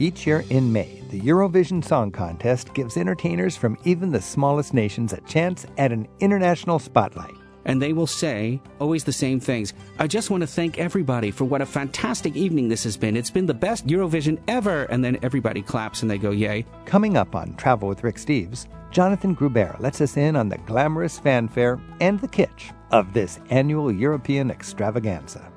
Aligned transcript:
Each 0.00 0.28
year 0.28 0.44
in 0.50 0.72
May, 0.72 1.02
the 1.10 1.20
Eurovision 1.20 1.84
Song 1.84 2.12
Contest 2.12 2.72
gives 2.72 2.96
entertainers 2.96 3.56
from 3.56 3.76
even 3.82 4.12
the 4.12 4.22
smallest 4.22 4.72
nations 4.72 5.12
a 5.12 5.20
chance 5.22 5.66
at 5.76 5.90
an 5.90 6.06
international 6.20 6.78
spotlight. 6.78 7.34
And 7.64 7.82
they 7.82 7.92
will 7.92 8.06
say 8.06 8.62
always 8.78 9.02
the 9.02 9.12
same 9.12 9.40
things. 9.40 9.74
I 9.98 10.06
just 10.06 10.30
want 10.30 10.42
to 10.42 10.46
thank 10.46 10.78
everybody 10.78 11.32
for 11.32 11.44
what 11.46 11.60
a 11.62 11.66
fantastic 11.66 12.36
evening 12.36 12.68
this 12.68 12.84
has 12.84 12.96
been. 12.96 13.16
It's 13.16 13.30
been 13.30 13.46
the 13.46 13.54
best 13.54 13.88
Eurovision 13.88 14.38
ever. 14.46 14.84
And 14.84 15.04
then 15.04 15.18
everybody 15.22 15.62
claps 15.62 16.02
and 16.02 16.10
they 16.10 16.16
go, 16.16 16.30
Yay. 16.30 16.64
Coming 16.86 17.16
up 17.16 17.34
on 17.34 17.56
Travel 17.56 17.88
with 17.88 18.04
Rick 18.04 18.16
Steves, 18.16 18.68
Jonathan 18.92 19.34
Gruber 19.34 19.76
lets 19.80 20.00
us 20.00 20.16
in 20.16 20.36
on 20.36 20.48
the 20.48 20.58
glamorous 20.58 21.18
fanfare 21.18 21.80
and 22.00 22.20
the 22.20 22.28
kitsch 22.28 22.72
of 22.92 23.12
this 23.12 23.40
annual 23.50 23.92
European 23.92 24.50
extravaganza. 24.50 25.52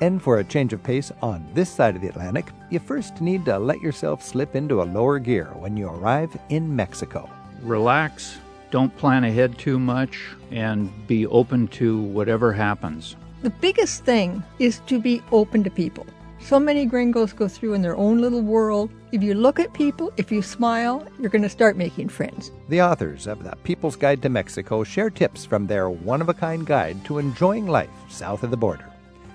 And 0.00 0.22
for 0.22 0.38
a 0.38 0.44
change 0.44 0.72
of 0.72 0.82
pace 0.82 1.12
on 1.22 1.46
this 1.52 1.68
side 1.68 1.94
of 1.94 2.00
the 2.00 2.08
Atlantic, 2.08 2.46
you 2.70 2.78
first 2.78 3.20
need 3.20 3.44
to 3.44 3.58
let 3.58 3.80
yourself 3.80 4.22
slip 4.22 4.56
into 4.56 4.82
a 4.82 4.84
lower 4.84 5.18
gear 5.18 5.46
when 5.56 5.76
you 5.76 5.88
arrive 5.88 6.34
in 6.48 6.74
Mexico. 6.74 7.28
Relax, 7.62 8.38
don't 8.70 8.96
plan 8.96 9.24
ahead 9.24 9.58
too 9.58 9.78
much, 9.78 10.18
and 10.50 10.90
be 11.06 11.26
open 11.26 11.68
to 11.68 12.00
whatever 12.00 12.52
happens. 12.52 13.16
The 13.42 13.50
biggest 13.50 14.04
thing 14.04 14.42
is 14.58 14.80
to 14.86 14.98
be 14.98 15.22
open 15.32 15.64
to 15.64 15.70
people. 15.70 16.06
So 16.42 16.58
many 16.58 16.86
gringos 16.86 17.34
go 17.34 17.48
through 17.48 17.74
in 17.74 17.82
their 17.82 17.96
own 17.96 18.20
little 18.20 18.40
world. 18.40 18.90
If 19.12 19.22
you 19.22 19.34
look 19.34 19.60
at 19.60 19.74
people, 19.74 20.10
if 20.16 20.32
you 20.32 20.40
smile, 20.40 21.06
you're 21.18 21.28
going 21.28 21.42
to 21.42 21.50
start 21.50 21.76
making 21.76 22.08
friends. 22.08 22.50
The 22.70 22.80
authors 22.80 23.26
of 23.26 23.44
The 23.44 23.56
People's 23.64 23.96
Guide 23.96 24.22
to 24.22 24.30
Mexico 24.30 24.82
share 24.82 25.10
tips 25.10 25.44
from 25.44 25.66
their 25.66 25.90
one 25.90 26.22
of 26.22 26.30
a 26.30 26.34
kind 26.34 26.66
guide 26.66 27.04
to 27.04 27.18
enjoying 27.18 27.66
life 27.66 27.90
south 28.08 28.42
of 28.42 28.50
the 28.50 28.56
border. 28.56 28.89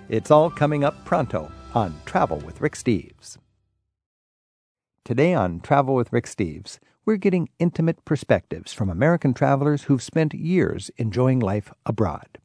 It's 0.08 0.30
all 0.30 0.52
coming 0.52 0.84
up 0.84 1.04
pronto 1.04 1.52
on 1.74 2.00
Travel 2.06 2.38
with 2.38 2.62
Rick 2.62 2.76
Steves. 2.76 3.40
Today 5.04 5.34
on 5.34 5.62
Travel 5.62 5.96
with 5.96 6.14
Rick 6.14 6.26
Steves, 6.26 6.78
we're 7.06 7.18
getting 7.18 7.50
intimate 7.58 8.06
perspectives 8.06 8.72
from 8.72 8.92
American 8.92 9.34
travelers 9.34 9.84
who've 9.84 10.04
spent 10.04 10.36
years 10.36 10.92
enjoying 10.98 11.40
life 11.40 11.74
abroad. 11.88 12.38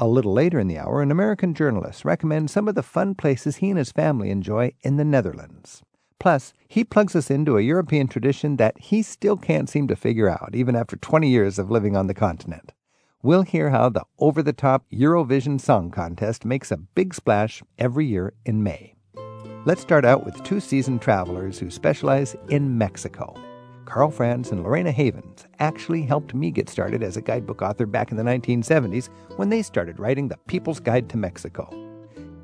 A 0.00 0.08
little 0.08 0.32
later 0.32 0.58
in 0.58 0.66
the 0.66 0.76
hour, 0.78 1.02
an 1.02 1.12
American 1.12 1.54
journalist 1.54 2.04
recommends 2.04 2.52
some 2.52 2.66
of 2.66 2.74
the 2.74 2.82
fun 2.82 3.14
places 3.14 3.56
he 3.56 3.70
and 3.70 3.78
his 3.78 3.92
family 3.92 4.30
enjoy 4.30 4.72
in 4.82 4.96
the 4.96 5.04
Netherlands. 5.04 5.82
Plus, 6.18 6.52
he 6.66 6.82
plugs 6.82 7.14
us 7.14 7.30
into 7.30 7.56
a 7.56 7.62
European 7.62 8.08
tradition 8.08 8.56
that 8.56 8.76
he 8.80 9.02
still 9.02 9.36
can't 9.36 9.70
seem 9.70 9.86
to 9.86 9.94
figure 9.94 10.28
out, 10.28 10.50
even 10.54 10.74
after 10.74 10.96
20 10.96 11.28
years 11.28 11.60
of 11.60 11.70
living 11.70 11.96
on 11.96 12.08
the 12.08 12.14
continent 12.14 12.72
we'll 13.24 13.42
hear 13.42 13.70
how 13.70 13.88
the 13.88 14.04
over 14.18 14.42
the 14.42 14.52
top 14.52 14.84
Eurovision 14.92 15.58
Song 15.58 15.90
Contest 15.90 16.44
makes 16.44 16.70
a 16.70 16.76
big 16.76 17.14
splash 17.14 17.62
every 17.78 18.04
year 18.04 18.34
in 18.44 18.62
May. 18.62 18.94
Let's 19.64 19.80
start 19.80 20.04
out 20.04 20.26
with 20.26 20.44
two 20.44 20.60
seasoned 20.60 21.00
travelers 21.00 21.58
who 21.58 21.70
specialize 21.70 22.36
in 22.50 22.76
Mexico. 22.76 23.34
Carl 23.86 24.10
Franz 24.10 24.50
and 24.50 24.62
Lorena 24.62 24.92
Havens 24.92 25.46
actually 25.58 26.02
helped 26.02 26.34
me 26.34 26.50
get 26.50 26.68
started 26.68 27.02
as 27.02 27.16
a 27.16 27.22
guidebook 27.22 27.62
author 27.62 27.86
back 27.86 28.10
in 28.10 28.18
the 28.18 28.22
1970s 28.22 29.08
when 29.36 29.48
they 29.48 29.62
started 29.62 29.98
writing 29.98 30.28
The 30.28 30.38
People's 30.46 30.80
Guide 30.80 31.08
to 31.08 31.16
Mexico. 31.16 31.70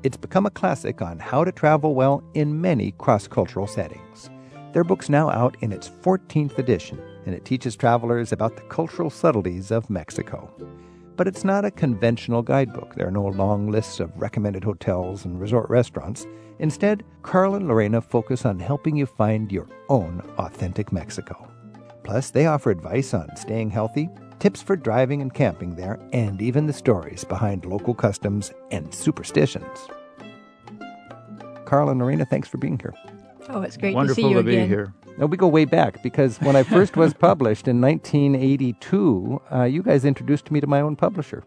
It's 0.01 0.17
become 0.17 0.47
a 0.47 0.51
classic 0.51 0.99
on 1.03 1.19
how 1.19 1.43
to 1.43 1.51
travel 1.51 1.93
well 1.93 2.23
in 2.33 2.59
many 2.59 2.93
cross 2.93 3.27
cultural 3.27 3.67
settings. 3.67 4.31
Their 4.73 4.83
book's 4.83 5.09
now 5.09 5.29
out 5.29 5.57
in 5.61 5.71
its 5.71 5.89
14th 5.89 6.57
edition, 6.57 6.99
and 7.25 7.35
it 7.35 7.45
teaches 7.45 7.75
travelers 7.75 8.31
about 8.31 8.55
the 8.55 8.63
cultural 8.63 9.09
subtleties 9.09 9.71
of 9.71 9.89
Mexico. 9.89 10.51
But 11.17 11.27
it's 11.27 11.43
not 11.43 11.65
a 11.65 11.71
conventional 11.71 12.41
guidebook. 12.41 12.95
There 12.95 13.07
are 13.07 13.11
no 13.11 13.25
long 13.27 13.69
lists 13.69 13.99
of 13.99 14.11
recommended 14.19 14.63
hotels 14.63 15.25
and 15.25 15.39
resort 15.39 15.69
restaurants. 15.69 16.25
Instead, 16.59 17.03
Carl 17.21 17.55
and 17.55 17.67
Lorena 17.67 18.01
focus 18.01 18.45
on 18.45 18.59
helping 18.59 18.95
you 18.95 19.05
find 19.05 19.51
your 19.51 19.67
own 19.89 20.21
authentic 20.37 20.91
Mexico. 20.91 21.47
Plus, 22.03 22.31
they 22.31 22.47
offer 22.47 22.71
advice 22.71 23.13
on 23.13 23.35
staying 23.35 23.69
healthy, 23.69 24.09
tips 24.39 24.61
for 24.61 24.75
driving 24.75 25.21
and 25.21 25.33
camping 25.33 25.75
there, 25.75 25.99
and 26.13 26.41
even 26.41 26.65
the 26.65 26.73
stories 26.73 27.23
behind 27.23 27.65
local 27.65 27.93
customs 27.93 28.51
and 28.71 28.91
superstitions. 28.93 29.87
Carl 31.65 31.89
and 31.89 31.99
Lorena, 31.99 32.25
thanks 32.25 32.47
for 32.49 32.57
being 32.57 32.79
here. 32.79 32.93
Oh, 33.49 33.61
it's 33.61 33.77
great 33.77 33.93
Wonderful 33.93 34.15
to 34.15 34.21
see 34.21 34.27
you 34.29 34.35
Wonderful 34.35 34.43
to 34.43 34.43
be 34.43 34.55
again. 34.57 34.69
here. 34.69 34.93
Now, 35.17 35.27
we 35.27 35.37
go 35.37 35.47
way 35.47 35.65
back 35.65 36.01
because 36.01 36.39
when 36.39 36.55
I 36.55 36.63
first 36.63 36.97
was 36.97 37.13
published 37.29 37.67
in 37.67 37.81
1982, 37.81 39.41
uh, 39.51 39.63
you 39.63 39.83
guys 39.83 40.05
introduced 40.05 40.49
me 40.51 40.59
to 40.61 40.67
my 40.67 40.81
own 40.81 40.95
publisher. 40.95 41.43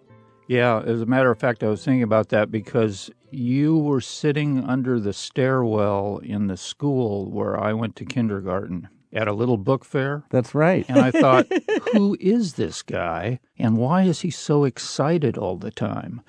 Yeah, 0.46 0.82
as 0.84 1.00
a 1.00 1.06
matter 1.06 1.30
of 1.30 1.38
fact, 1.38 1.62
I 1.64 1.68
was 1.68 1.84
thinking 1.84 2.02
about 2.02 2.28
that 2.28 2.50
because 2.50 3.10
you 3.30 3.78
were 3.78 4.00
sitting 4.00 4.62
under 4.62 5.00
the 5.00 5.12
stairwell 5.12 6.18
in 6.18 6.46
the 6.46 6.56
school 6.56 7.30
where 7.30 7.58
I 7.58 7.72
went 7.72 7.96
to 7.96 8.04
kindergarten 8.04 8.88
at 9.14 9.28
a 9.28 9.32
little 9.32 9.56
book 9.56 9.84
fair. 9.84 10.24
That's 10.30 10.54
right. 10.54 10.84
And 10.88 10.98
I 10.98 11.12
thought, 11.12 11.46
who 11.92 12.16
is 12.20 12.54
this 12.54 12.82
guy? 12.82 13.38
And 13.58 13.76
why 13.78 14.02
is 14.02 14.20
he 14.20 14.30
so 14.30 14.64
excited 14.64 15.38
all 15.38 15.56
the 15.56 15.70
time? 15.70 16.20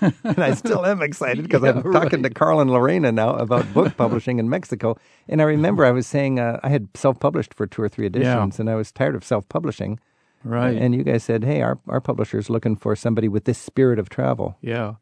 and 0.00 0.38
I 0.38 0.54
still 0.54 0.84
am 0.84 1.00
excited 1.00 1.42
because 1.48 1.62
Yeah, 1.62 1.80
I'm 1.84 1.92
talking 1.92 2.24
to. 2.24 2.30
Carl 2.30 2.60
and 2.60 2.70
Lorena 2.70 3.12
now 3.12 3.36
about 3.36 3.72
book 3.72 3.96
publishing 3.96 4.40
in 4.40 4.50
Mexico. 4.50 4.98
And 5.28 5.40
I 5.40 5.44
remember 5.44 5.84
I 5.84 5.92
was 5.92 6.06
saying 6.06 6.40
uh, 6.40 6.58
I 6.64 6.68
had 6.68 6.88
self 6.94 7.20
published 7.20 7.54
for 7.54 7.66
two 7.66 7.82
or 7.82 7.88
three 7.88 8.06
editions 8.06 8.58
and 8.58 8.68
I 8.68 8.74
was 8.74 8.90
tired 8.90 9.14
of 9.14 9.24
self 9.24 9.48
publishing. 9.48 10.00
Right. 10.42 10.76
And 10.76 10.94
you 10.94 11.04
guys 11.04 11.24
said, 11.24 11.44
hey, 11.44 11.62
our, 11.62 11.78
our 11.88 12.00
publisher's 12.00 12.50
looking 12.50 12.76
for 12.76 12.94
somebody 12.94 13.28
with 13.28 13.44
this 13.44 13.58
spirit 13.58 13.98
of 13.98 14.08
travel. 14.08 14.56
Yeah. 14.60 14.94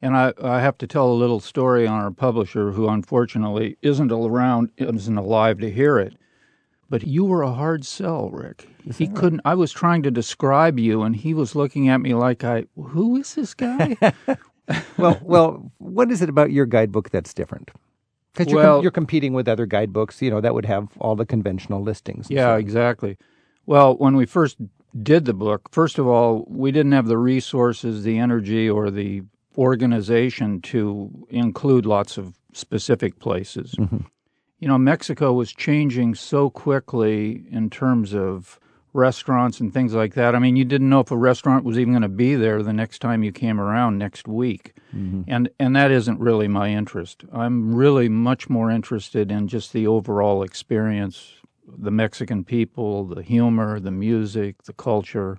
And 0.00 0.16
I, 0.16 0.32
I 0.42 0.60
have 0.60 0.78
to 0.78 0.86
tell 0.86 1.10
a 1.10 1.14
little 1.14 1.40
story 1.40 1.86
on 1.86 2.00
our 2.00 2.10
publisher 2.10 2.70
who 2.72 2.88
unfortunately 2.88 3.76
isn't 3.82 4.12
around, 4.12 4.70
isn't 4.76 5.18
alive 5.18 5.58
to 5.58 5.70
hear 5.70 5.98
it. 5.98 6.14
But 6.90 7.06
you 7.06 7.24
were 7.24 7.42
a 7.42 7.52
hard 7.52 7.84
sell, 7.84 8.30
Rick. 8.30 8.66
He 8.96 9.08
couldn't, 9.08 9.42
I 9.44 9.54
was 9.54 9.72
trying 9.72 10.02
to 10.04 10.10
describe 10.10 10.78
you 10.78 11.02
and 11.02 11.14
he 11.14 11.34
was 11.34 11.54
looking 11.54 11.88
at 11.90 11.98
me 12.00 12.14
like 12.14 12.44
I, 12.44 12.64
who 12.76 13.16
is 13.16 13.34
this 13.34 13.52
guy? 13.52 13.96
well, 14.96 15.18
well, 15.22 15.70
what 15.78 16.10
is 16.10 16.22
it 16.22 16.30
about 16.30 16.50
your 16.50 16.64
guidebook 16.64 17.10
that's 17.10 17.34
different? 17.34 17.70
Because 18.32 18.50
you're, 18.50 18.62
Well- 18.62 18.82
you're 18.82 18.90
competing 18.90 19.34
with 19.34 19.48
other 19.48 19.66
guidebooks, 19.66 20.22
you 20.22 20.30
know, 20.30 20.40
that 20.40 20.54
would 20.54 20.64
have 20.64 20.88
all 20.98 21.14
the 21.16 21.26
conventional 21.26 21.82
listings. 21.82 22.28
Yeah, 22.30 22.54
so- 22.54 22.56
exactly. 22.56 23.18
Well, 23.66 23.96
when 23.98 24.16
we 24.16 24.24
first 24.24 24.56
did 25.02 25.26
the 25.26 25.34
book, 25.34 25.68
first 25.72 25.98
of 25.98 26.06
all, 26.06 26.46
we 26.48 26.72
didn't 26.72 26.92
have 26.92 27.06
the 27.06 27.18
resources, 27.18 28.02
the 28.02 28.16
energy, 28.18 28.68
or 28.70 28.90
the 28.90 29.22
organization 29.58 30.60
to 30.62 31.10
include 31.28 31.84
lots 31.84 32.16
of 32.16 32.38
specific 32.54 33.18
places. 33.18 33.74
Mm-hmm. 33.78 33.98
You 34.58 34.68
know, 34.68 34.78
Mexico 34.78 35.32
was 35.32 35.52
changing 35.52 36.14
so 36.14 36.50
quickly 36.50 37.44
in 37.50 37.70
terms 37.70 38.14
of 38.14 38.58
restaurants 38.92 39.60
and 39.60 39.72
things 39.72 39.94
like 39.94 40.14
that. 40.14 40.34
I 40.34 40.38
mean, 40.38 40.56
you 40.56 40.64
didn't 40.64 40.88
know 40.88 41.00
if 41.00 41.10
a 41.10 41.16
restaurant 41.16 41.64
was 41.64 41.78
even 41.78 41.92
going 41.92 42.02
to 42.02 42.08
be 42.08 42.34
there 42.34 42.62
the 42.62 42.72
next 42.72 43.00
time 43.00 43.22
you 43.22 43.32
came 43.32 43.60
around 43.60 43.98
next 43.98 44.26
week. 44.26 44.74
Mm-hmm. 44.94 45.22
And 45.28 45.50
and 45.60 45.76
that 45.76 45.90
isn't 45.90 46.18
really 46.18 46.48
my 46.48 46.70
interest. 46.70 47.24
I'm 47.32 47.74
really 47.74 48.08
much 48.08 48.48
more 48.48 48.70
interested 48.70 49.30
in 49.30 49.46
just 49.46 49.72
the 49.72 49.86
overall 49.86 50.42
experience, 50.42 51.34
the 51.66 51.90
Mexican 51.90 52.44
people, 52.44 53.04
the 53.04 53.22
humor, 53.22 53.78
the 53.78 53.90
music, 53.90 54.64
the 54.64 54.72
culture, 54.72 55.38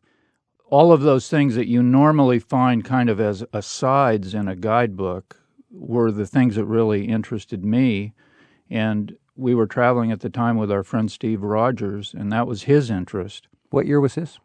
all 0.69 0.91
of 0.91 1.01
those 1.01 1.29
things 1.29 1.55
that 1.55 1.67
you 1.67 1.81
normally 1.81 2.39
find 2.39 2.85
kind 2.85 3.09
of 3.09 3.19
as 3.19 3.43
asides 3.53 4.33
in 4.33 4.47
a 4.47 4.55
guidebook 4.55 5.37
were 5.71 6.11
the 6.11 6.27
things 6.27 6.55
that 6.55 6.65
really 6.65 7.05
interested 7.05 7.63
me. 7.63 8.13
And 8.69 9.17
we 9.35 9.55
were 9.55 9.67
traveling 9.67 10.11
at 10.11 10.19
the 10.19 10.29
time 10.29 10.57
with 10.57 10.71
our 10.71 10.83
friend 10.83 11.11
Steve 11.11 11.41
Rogers, 11.41 12.13
and 12.17 12.31
that 12.31 12.47
was 12.47 12.63
his 12.63 12.89
interest. 12.89 13.47
What 13.69 13.85
year 13.85 13.99
was 13.99 14.15
this? 14.15 14.39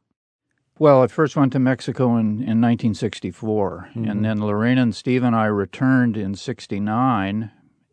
Well, 0.79 1.03
I 1.03 1.07
first 1.07 1.37
went 1.37 1.53
to 1.53 1.59
Mexico 1.61 2.17
in, 2.17 2.43
in 2.43 2.61
1964, 2.61 3.91
mm-hmm. 3.91 4.11
and 4.11 4.25
then 4.25 4.41
Lorena 4.41 4.83
and 4.83 4.95
Steve 4.95 5.23
and 5.23 5.35
I 5.35 5.47
returned 5.47 6.17
in 6.17 6.35
69, 6.35 7.51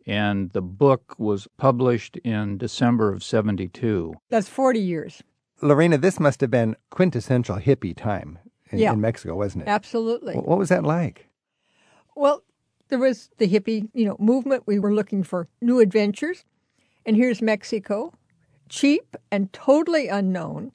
and 0.08 0.52
the 0.52 0.62
book 0.64 1.16
was 1.19 1.47
published 1.58 2.18
in 2.18 2.58
December 2.58 3.13
of 3.13 3.24
72. 3.24 4.13
That's 4.30 4.50
40 4.50 4.80
years. 4.80 5.22
Lorena, 5.62 6.00
this 6.00 6.19
must 6.19 6.42
have 6.42 6.50
been 6.50 6.75
quintessential 6.89 7.57
hippie 7.57 7.95
time 7.95 8.39
in, 8.72 8.80
Yeah. 8.80 8.94
in 8.94 9.01
Mexico, 9.01 9.36
wasn't 9.36 9.63
it? 9.63 9.68
Absolutely. 9.68 10.34
What 10.34 10.57
was 10.57 10.69
that 10.69 10.84
like? 10.84 11.27
Well, 12.16 12.44
there 12.91 12.99
was 12.99 13.29
the 13.38 13.47
hippie, 13.47 13.89
you 13.93 14.05
know, 14.05 14.15
movement. 14.19 14.63
We 14.67 14.77
were 14.77 14.93
looking 14.93 15.23
for 15.23 15.47
new 15.61 15.79
adventures. 15.79 16.45
And 17.05 17.15
here's 17.15 17.41
Mexico, 17.41 18.13
cheap 18.69 19.15
and 19.31 19.51
totally 19.53 20.07
unknown. 20.07 20.71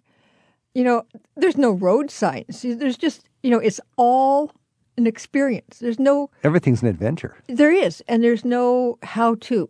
You 0.75 0.83
know, 0.83 1.05
there's 1.37 1.57
no 1.57 1.71
road 1.71 2.11
signs. 2.11 2.63
There's 2.63 2.97
just, 2.97 3.29
you 3.45 3.51
know, 3.51 3.59
it's 3.59 3.81
all 3.97 4.51
an 4.97 5.07
experience. 5.07 5.79
There's 5.79 6.01
no 6.01 6.31
Everything's 6.43 6.83
an 6.83 6.89
adventure. 6.89 7.37
there 7.47 7.71
is, 7.71 8.03
and 8.09 8.25
there's 8.25 8.45
no 8.45 8.99
how 9.03 9.37
to. 9.43 9.69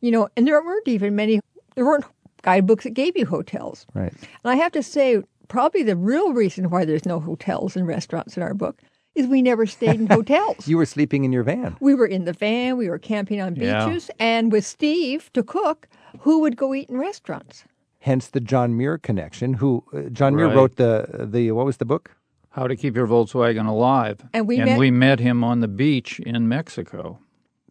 You 0.00 0.10
know, 0.10 0.28
and 0.36 0.46
there 0.48 0.60
weren't 0.62 0.88
even 0.88 1.14
many 1.14 1.40
there 1.76 1.84
weren't 1.84 2.04
guidebooks 2.42 2.84
that 2.84 2.94
gave 2.94 3.16
you 3.16 3.26
hotels. 3.26 3.86
Right. 3.94 4.12
And 4.12 4.50
I 4.52 4.56
have 4.56 4.72
to 4.72 4.82
say, 4.82 5.22
probably 5.48 5.82
the 5.82 5.96
real 5.96 6.32
reason 6.32 6.70
why 6.70 6.84
there's 6.84 7.06
no 7.06 7.20
hotels 7.20 7.76
and 7.76 7.86
restaurants 7.86 8.36
in 8.36 8.42
our 8.42 8.54
book 8.54 8.80
is 9.14 9.26
we 9.26 9.42
never 9.42 9.66
stayed 9.66 10.00
in 10.00 10.06
hotels. 10.10 10.66
You 10.68 10.76
were 10.76 10.86
sleeping 10.86 11.24
in 11.24 11.32
your 11.32 11.42
van. 11.44 11.76
we 11.80 11.94
were 11.94 12.06
in 12.06 12.24
the 12.24 12.32
van, 12.32 12.76
we 12.76 12.88
were 12.88 12.98
camping 12.98 13.40
on 13.40 13.54
Yeah. 13.56 13.86
beaches, 13.86 14.10
and 14.18 14.50
with 14.52 14.64
Steve 14.66 15.30
to 15.34 15.42
cook, 15.42 15.88
who 16.20 16.40
would 16.40 16.56
go 16.56 16.74
eat 16.74 16.88
in 16.90 16.98
restaurants? 16.98 17.64
Hence 18.00 18.28
the 18.28 18.40
John 18.40 18.76
Muir 18.76 18.98
connection. 18.98 19.54
Who 19.54 19.82
uh, 19.92 20.10
John 20.10 20.34
Muir 20.36 20.48
wrote 20.54 20.76
the 20.76 21.06
the 21.32 21.52
what 21.52 21.64
was 21.66 21.78
the 21.78 21.86
book? 21.86 22.10
How 22.50 22.66
to 22.68 22.76
keep 22.76 22.94
your 22.94 23.06
Volkswagen 23.08 23.66
alive. 23.66 24.18
And 24.32 24.46
we 24.46 24.56
and 24.58 24.66
met- 24.70 24.78
we 24.78 24.90
met 24.90 25.20
him 25.20 25.42
on 25.42 25.60
the 25.60 25.68
beach 25.68 26.20
in 26.20 26.46
Mexico. 26.48 27.18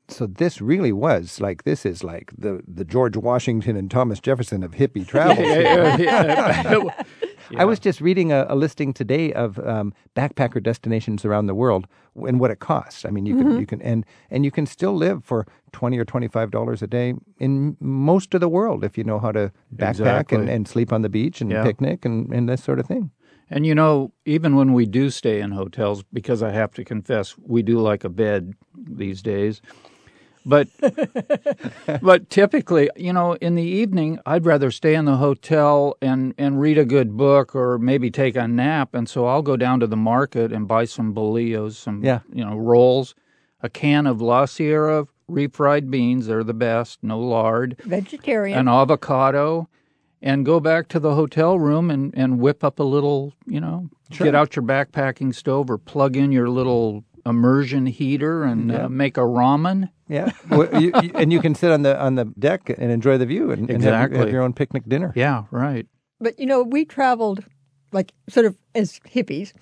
So 0.09 0.27
this 0.27 0.59
really 0.59 0.91
was 0.91 1.39
like 1.39 1.63
this 1.63 1.85
is 1.85 2.03
like 2.03 2.33
the 2.37 2.61
the 2.67 2.83
George 2.83 3.15
Washington 3.15 3.77
and 3.77 3.89
Thomas 3.91 4.19
Jefferson 4.19 4.63
of 4.63 4.71
hippie 4.71 5.07
travel. 5.07 5.45
I 7.57 7.65
was 7.65 7.79
just 7.79 8.01
reading 8.01 8.31
a, 8.31 8.45
a 8.49 8.55
listing 8.55 8.93
today 8.93 9.33
of 9.33 9.59
um, 9.59 9.93
backpacker 10.15 10.61
destinations 10.61 11.25
around 11.25 11.47
the 11.47 11.55
world 11.55 11.87
and 12.27 12.39
what 12.39 12.51
it 12.51 12.59
costs. 12.59 13.05
I 13.05 13.09
mean, 13.09 13.25
you 13.25 13.35
can 13.35 13.59
you 13.59 13.65
can 13.65 13.81
and 13.81 14.05
and 14.29 14.45
you 14.45 14.51
can 14.51 14.65
still 14.65 14.93
live 14.95 15.23
for 15.23 15.45
twenty 15.71 15.97
or 15.97 16.05
twenty 16.05 16.27
five 16.27 16.51
dollars 16.51 16.81
a 16.81 16.87
day 16.87 17.13
in 17.39 17.77
most 17.79 18.33
of 18.33 18.41
the 18.41 18.49
world 18.49 18.83
if 18.83 18.97
you 18.97 19.03
know 19.03 19.19
how 19.19 19.31
to 19.31 19.51
backpack 19.75 19.89
Exactly. 19.89 20.37
and, 20.39 20.49
and 20.49 20.67
sleep 20.67 20.93
on 20.93 21.01
the 21.01 21.09
beach 21.09 21.41
and 21.41 21.51
Yeah. 21.51 21.63
picnic 21.63 22.05
and, 22.05 22.31
and 22.33 22.47
this 22.49 22.63
sort 22.63 22.79
of 22.79 22.85
thing. 22.85 23.11
And 23.49 23.65
you 23.65 23.75
know, 23.75 24.11
even 24.25 24.55
when 24.55 24.73
we 24.73 24.85
do 24.85 25.09
stay 25.09 25.39
in 25.41 25.51
hotels, 25.51 26.03
because 26.13 26.41
I 26.41 26.51
have 26.51 26.71
to 26.73 26.83
confess, 26.83 27.35
we 27.37 27.61
do 27.61 27.79
like 27.79 28.03
a 28.03 28.09
bed 28.09 28.53
these 28.75 29.21
days. 29.21 29.61
But 30.45 30.67
but 32.01 32.29
typically, 32.29 32.89
you 32.95 33.13
know, 33.13 33.33
in 33.33 33.55
the 33.55 33.63
evening, 33.63 34.19
I'd 34.25 34.45
rather 34.45 34.71
stay 34.71 34.95
in 34.95 35.05
the 35.05 35.17
hotel 35.17 35.95
and 36.01 36.33
and 36.37 36.59
read 36.59 36.77
a 36.77 36.85
good 36.85 37.15
book 37.17 37.55
or 37.55 37.77
maybe 37.77 38.11
take 38.11 38.35
a 38.35 38.47
nap. 38.47 38.93
And 38.93 39.07
so 39.07 39.25
I'll 39.25 39.41
go 39.41 39.57
down 39.57 39.79
to 39.79 39.87
the 39.87 39.97
market 39.97 40.51
and 40.51 40.67
buy 40.67 40.85
some 40.85 41.13
bolillos, 41.13 41.73
some 41.73 42.03
Yeah. 42.03 42.19
you 42.31 42.43
know 42.43 42.55
rolls, 42.57 43.15
a 43.61 43.69
can 43.69 44.05
of 44.07 44.21
La 44.21 44.45
Sierra 44.45 45.07
refried 45.29 45.89
beans. 45.89 46.27
They're 46.27 46.43
the 46.43 46.53
best, 46.53 46.99
no 47.01 47.19
lard 47.19 47.77
Vegetarian. 47.85 48.57
an 48.59 48.67
avocado 48.67 49.69
and 50.21 50.45
go 50.45 50.59
back 50.59 50.87
to 50.89 50.99
the 50.99 51.15
hotel 51.15 51.59
room 51.59 51.89
and, 51.91 52.13
and 52.15 52.39
whip 52.39 52.63
up 52.63 52.79
a 52.79 52.83
little, 52.83 53.33
you 53.45 53.59
know, 53.59 53.89
get 54.09 54.33
out 54.35 54.55
your 54.55 54.63
backpacking 54.63 55.35
stove 55.35 55.69
or 55.69 55.77
plug 55.77 56.15
in 56.15 56.31
your 56.31 56.49
little 56.49 57.03
immersion 57.25 57.85
heater 57.85 58.43
and 58.43 58.71
uh, 58.71 58.89
make 58.89 59.17
a 59.17 59.21
ramen. 59.21 59.89
Yeah, 60.09 60.31
Well, 60.49 60.81
you, 60.81 60.91
you- 61.01 61.11
and 61.15 61.31
you 61.31 61.39
can 61.39 61.55
sit 61.55 61.71
on 61.71 61.81
the 61.83 61.99
on 61.99 62.15
the 62.15 62.25
deck 62.37 62.69
and 62.69 62.91
enjoy 62.91 63.17
the 63.17 63.25
view 63.25 63.51
and, 63.51 63.69
and 63.69 63.81
have, 63.83 64.11
have 64.11 64.29
your 64.29 64.41
own 64.41 64.53
picnic 64.53 64.83
dinner. 64.87 65.13
Yeah, 65.15 65.43
right. 65.51 65.87
But 66.19 66.39
you 66.39 66.45
know, 66.45 66.61
we 66.63 66.85
traveled 66.85 67.43
like 67.91 68.11
sort 68.29 68.45
of 68.45 68.57
as 68.75 68.99
hippies. 69.07 69.53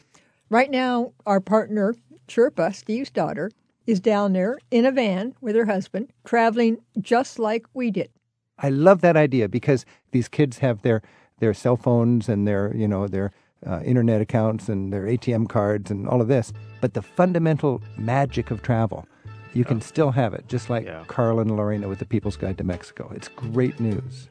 Right 0.50 0.70
now, 0.72 1.14
our 1.26 1.40
partner, 1.40 1.96
Sherpa, 2.28 2.74
Steve's 2.76 3.10
daughter, 3.12 3.52
is 3.88 4.00
down 4.00 4.34
there 4.34 4.58
in 4.70 4.86
a 4.86 4.92
van 4.92 5.34
with 5.42 5.56
her 5.56 5.66
husband, 5.66 6.12
traveling 6.26 6.80
just 7.00 7.40
like 7.40 7.66
we 7.74 7.90
did. 7.92 8.10
I 8.58 8.70
love 8.70 9.02
that 9.02 9.16
idea 9.18 9.48
because 9.48 9.86
these 10.12 10.28
kids 10.28 10.58
have 10.60 10.82
their 10.82 11.02
their 11.40 11.54
cell 11.54 11.78
phones 11.78 12.28
and 12.30 12.48
their 12.48 12.76
you 12.76 12.88
know 12.88 13.08
their 13.08 13.32
uh, 13.66 13.82
internet 13.84 14.22
accounts 14.22 14.70
and 14.70 14.92
their 14.92 15.04
ATM 15.04 15.48
cards 15.50 15.92
and 15.92 16.08
all 16.08 16.22
of 16.22 16.28
this, 16.28 16.52
but 16.82 16.94
the 16.94 17.02
fundamental 17.02 17.82
magic 17.98 18.52
of 18.52 18.62
travel, 18.62 19.08
you 19.54 19.66
can 19.66 19.82
still 19.82 20.12
have 20.12 20.34
it, 20.34 20.48
just 20.48 20.70
like 20.70 20.86
Yeah. 20.86 21.04
Carl 21.08 21.40
and 21.40 21.56
Lorena 21.56 21.88
with 21.88 22.00
the 22.00 22.06
People's 22.06 22.38
Guide 22.38 22.58
to 22.58 22.64
Mexico. 22.64 23.12
It's 23.16 23.28
great 23.28 23.80
news. 23.80 24.30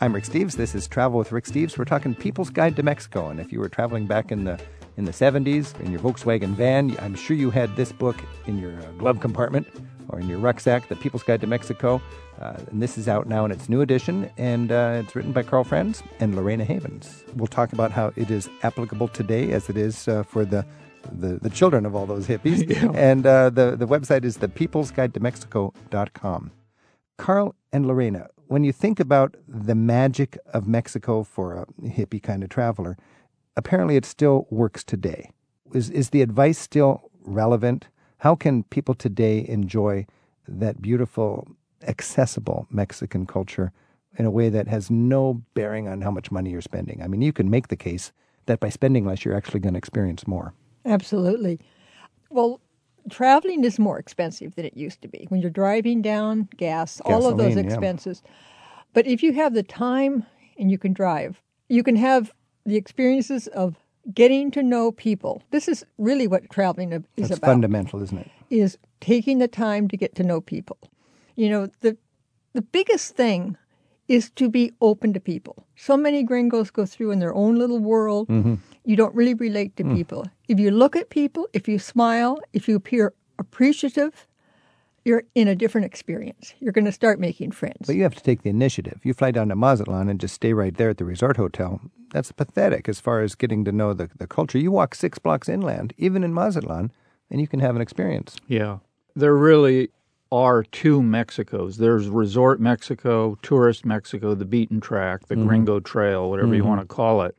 I'm 0.00 0.14
Rick 0.14 0.24
Steves. 0.24 0.56
This 0.56 0.74
is 0.74 0.86
Travel 0.86 1.18
with 1.18 1.32
Rick 1.32 1.44
Steves. 1.46 1.78
We're 1.78 1.86
talking 1.86 2.14
People's 2.14 2.50
Guide 2.50 2.76
to 2.76 2.82
Mexico, 2.82 3.28
and 3.28 3.40
if 3.40 3.50
you 3.50 3.58
were 3.58 3.70
traveling 3.70 4.06
back 4.06 4.30
in 4.30 4.44
the 4.44 4.60
in 4.96 5.04
the 5.04 5.12
70s 5.12 5.78
in 5.80 5.90
your 5.90 6.00
Volkswagen 6.00 6.54
van, 6.54 6.96
I'm 7.00 7.14
sure 7.14 7.36
you 7.36 7.50
had 7.50 7.74
this 7.76 7.92
book 7.92 8.16
in 8.46 8.58
your 8.58 8.78
uh, 8.80 8.90
glove 8.92 9.20
compartment 9.20 9.66
or 10.08 10.20
in 10.20 10.28
your 10.28 10.38
rucksack, 10.38 10.88
The 10.88 10.96
People's 10.96 11.22
Guide 11.22 11.40
to 11.40 11.46
Mexico. 11.46 12.00
Uh, 12.40 12.56
and 12.70 12.82
this 12.82 12.96
is 12.98 13.08
out 13.08 13.26
now 13.26 13.44
in 13.44 13.50
its 13.50 13.68
new 13.68 13.80
edition, 13.80 14.30
and 14.36 14.70
uh, 14.70 15.00
it's 15.02 15.16
written 15.16 15.32
by 15.32 15.42
Carl 15.42 15.64
Franz 15.64 16.02
and 16.20 16.36
Lorena 16.36 16.64
Havens. 16.64 17.24
We'll 17.34 17.46
talk 17.46 17.72
about 17.72 17.90
how 17.92 18.12
it 18.14 18.30
is 18.30 18.48
applicable 18.62 19.08
today, 19.08 19.52
as 19.52 19.70
it 19.70 19.76
is 19.76 20.06
uh, 20.06 20.22
for 20.22 20.44
the, 20.44 20.64
the 21.10 21.38
the 21.40 21.48
children 21.48 21.86
of 21.86 21.94
all 21.94 22.04
those 22.04 22.26
hippies. 22.26 22.60
And 22.94 23.26
uh, 23.26 23.48
the 23.50 23.74
the 23.74 23.86
website 23.86 24.24
is 24.24 24.36
thepeoplesguide 24.36 25.14
to 25.14 25.20
Carl 27.16 27.54
and 27.72 27.86
Lorena, 27.86 28.28
when 28.48 28.64
you 28.64 28.72
think 28.72 29.00
about 29.00 29.36
the 29.48 29.74
magic 29.74 30.38
of 30.52 30.68
Mexico 30.68 31.22
for 31.22 31.54
a 31.54 31.66
hippie 31.82 32.22
kind 32.22 32.42
of 32.42 32.50
traveler, 32.50 32.96
apparently 33.56 33.96
it 33.96 34.04
still 34.04 34.46
works 34.50 34.84
today. 34.84 35.30
Is, 35.72 35.90
is 35.90 36.10
the 36.10 36.22
advice 36.22 36.58
still 36.58 37.10
relevant? 37.22 37.88
How 38.18 38.34
can 38.34 38.62
people 38.64 38.94
today 38.94 39.44
enjoy 39.48 40.06
that 40.46 40.80
beautiful, 40.80 41.48
accessible 41.82 42.66
Mexican 42.70 43.26
culture 43.26 43.72
in 44.18 44.24
a 44.24 44.30
way 44.30 44.48
that 44.48 44.68
has 44.68 44.90
no 44.90 45.42
bearing 45.54 45.88
on 45.88 46.00
how 46.00 46.10
much 46.10 46.30
money 46.30 46.50
you're 46.50 46.60
spending? 46.60 47.02
I 47.02 47.08
mean, 47.08 47.22
you 47.22 47.32
can 47.32 47.50
make 47.50 47.68
the 47.68 47.76
case 47.76 48.12
that 48.46 48.60
by 48.60 48.68
spending 48.68 49.04
less, 49.04 49.24
you're 49.24 49.36
actually 49.36 49.60
going 49.60 49.74
to 49.74 49.78
experience 49.78 50.26
more. 50.26 50.54
Absolutely. 50.84 51.58
Well, 52.30 52.60
traveling 53.10 53.64
is 53.64 53.78
more 53.78 53.98
expensive 53.98 54.54
than 54.54 54.64
it 54.64 54.76
used 54.76 55.02
to 55.02 55.08
be. 55.08 55.26
When 55.28 55.40
you're 55.40 55.50
driving 55.50 56.00
down, 56.00 56.48
gas, 56.56 57.00
all 57.04 57.26
of 57.26 57.36
those 57.36 57.48
Gasoline, 57.48 57.64
yeah. 57.64 57.72
expenses. 57.72 58.22
But 58.92 59.06
if 59.06 59.22
you 59.22 59.32
have 59.32 59.54
the 59.54 59.62
time 59.62 60.24
and 60.58 60.70
you 60.70 60.78
can 60.78 60.92
drive, 60.92 61.42
you 61.68 61.82
can 61.82 61.96
have 61.96 62.32
the 62.66 62.76
experiences 62.76 63.46
of 63.48 63.76
getting 64.12 64.50
to 64.52 64.62
know 64.62 64.92
people. 64.92 65.42
This 65.50 65.68
is 65.68 65.84
really 65.98 66.26
what 66.26 66.50
traveling 66.50 66.92
is 66.92 67.02
That's 67.16 67.38
about. 67.38 67.48
fundamental, 67.48 68.02
isn't 68.02 68.18
it? 68.18 68.30
is 68.50 68.78
taking 69.00 69.38
the 69.38 69.48
time 69.48 69.88
to 69.88 69.96
get 69.96 70.14
to 70.16 70.22
know 70.22 70.40
people. 70.40 70.78
You 71.34 71.50
know, 71.50 71.68
the 71.80 71.96
the 72.52 72.62
biggest 72.62 73.16
thing 73.16 73.56
is 74.08 74.30
to 74.30 74.48
be 74.48 74.72
open 74.80 75.12
to 75.12 75.20
people. 75.20 75.66
So 75.74 75.96
many 75.96 76.22
gringos 76.22 76.70
go 76.70 76.86
through 76.86 77.10
in 77.10 77.18
their 77.18 77.34
own 77.34 77.56
little 77.56 77.80
world. 77.80 78.28
Mm-hmm. 78.28 78.54
You 78.84 78.96
don't 78.96 79.14
really 79.14 79.34
relate 79.34 79.76
to 79.76 79.84
mm. 79.84 79.94
people. 79.94 80.26
If 80.48 80.60
you 80.60 80.70
look 80.70 80.94
at 80.94 81.10
people, 81.10 81.48
if 81.52 81.68
you 81.68 81.78
smile, 81.78 82.38
if 82.52 82.68
you 82.68 82.76
appear 82.76 83.12
appreciative, 83.38 84.26
you're 85.06 85.22
in 85.36 85.46
a 85.46 85.54
different 85.54 85.84
experience. 85.84 86.52
You're 86.58 86.72
going 86.72 86.84
to 86.84 86.92
start 86.92 87.20
making 87.20 87.52
friends. 87.52 87.86
But 87.86 87.94
you 87.94 88.02
have 88.02 88.16
to 88.16 88.22
take 88.22 88.42
the 88.42 88.50
initiative. 88.50 88.98
You 89.04 89.14
fly 89.14 89.30
down 89.30 89.48
to 89.50 89.56
Mazatlan 89.56 90.08
and 90.08 90.18
just 90.18 90.34
stay 90.34 90.52
right 90.52 90.76
there 90.76 90.90
at 90.90 90.98
the 90.98 91.04
resort 91.04 91.36
hotel. 91.36 91.80
That's 92.10 92.32
pathetic 92.32 92.88
as 92.88 92.98
far 92.98 93.20
as 93.22 93.36
getting 93.36 93.64
to 93.66 93.72
know 93.72 93.94
the, 93.94 94.10
the 94.18 94.26
culture. 94.26 94.58
You 94.58 94.72
walk 94.72 94.96
six 94.96 95.20
blocks 95.20 95.48
inland, 95.48 95.94
even 95.96 96.24
in 96.24 96.34
Mazatlan, 96.34 96.90
and 97.30 97.40
you 97.40 97.46
can 97.46 97.60
have 97.60 97.76
an 97.76 97.82
experience. 97.82 98.36
Yeah. 98.48 98.78
There 99.14 99.36
really 99.36 99.90
are 100.32 100.64
two 100.64 101.00
Mexicos. 101.00 101.76
There's 101.76 102.08
resort 102.08 102.60
Mexico, 102.60 103.38
tourist 103.42 103.84
Mexico, 103.84 104.34
the 104.34 104.44
beaten 104.44 104.80
track, 104.80 105.28
the 105.28 105.36
mm-hmm. 105.36 105.46
gringo 105.46 105.78
trail, 105.78 106.28
whatever 106.28 106.52
you 106.52 106.62
mm-hmm. 106.62 106.68
want 106.68 106.80
to 106.80 106.86
call 106.86 107.22
it. 107.22 107.36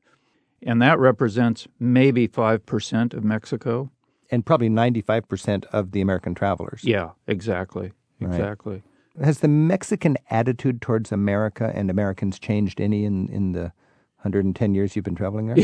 And 0.63 0.81
that 0.81 0.99
represents 0.99 1.67
maybe 1.81 2.29
5% 2.29 3.13
of 3.13 3.25
Mexico. 3.25 3.91
And 4.29 4.45
probably 4.45 4.69
95% 4.69 5.65
of 5.71 5.91
the 5.91 6.01
American 6.01 6.35
travelers. 6.35 6.81
Yeah, 6.83 7.11
exactly. 7.27 7.93
Exactly. 8.19 8.83
Has 9.23 9.39
the 9.39 9.47
Mexican 9.47 10.17
attitude 10.29 10.81
towards 10.81 11.11
America 11.11 11.71
and 11.73 11.89
Americans 11.89 12.37
changed 12.39 12.81
any 12.81 13.05
in, 13.05 13.29
in 13.29 13.53
the 13.53 13.71
110 14.21 14.73
years 14.75 14.95
you've 14.95 15.05
been 15.05 15.15
traveling 15.15 15.47
there? 15.47 15.55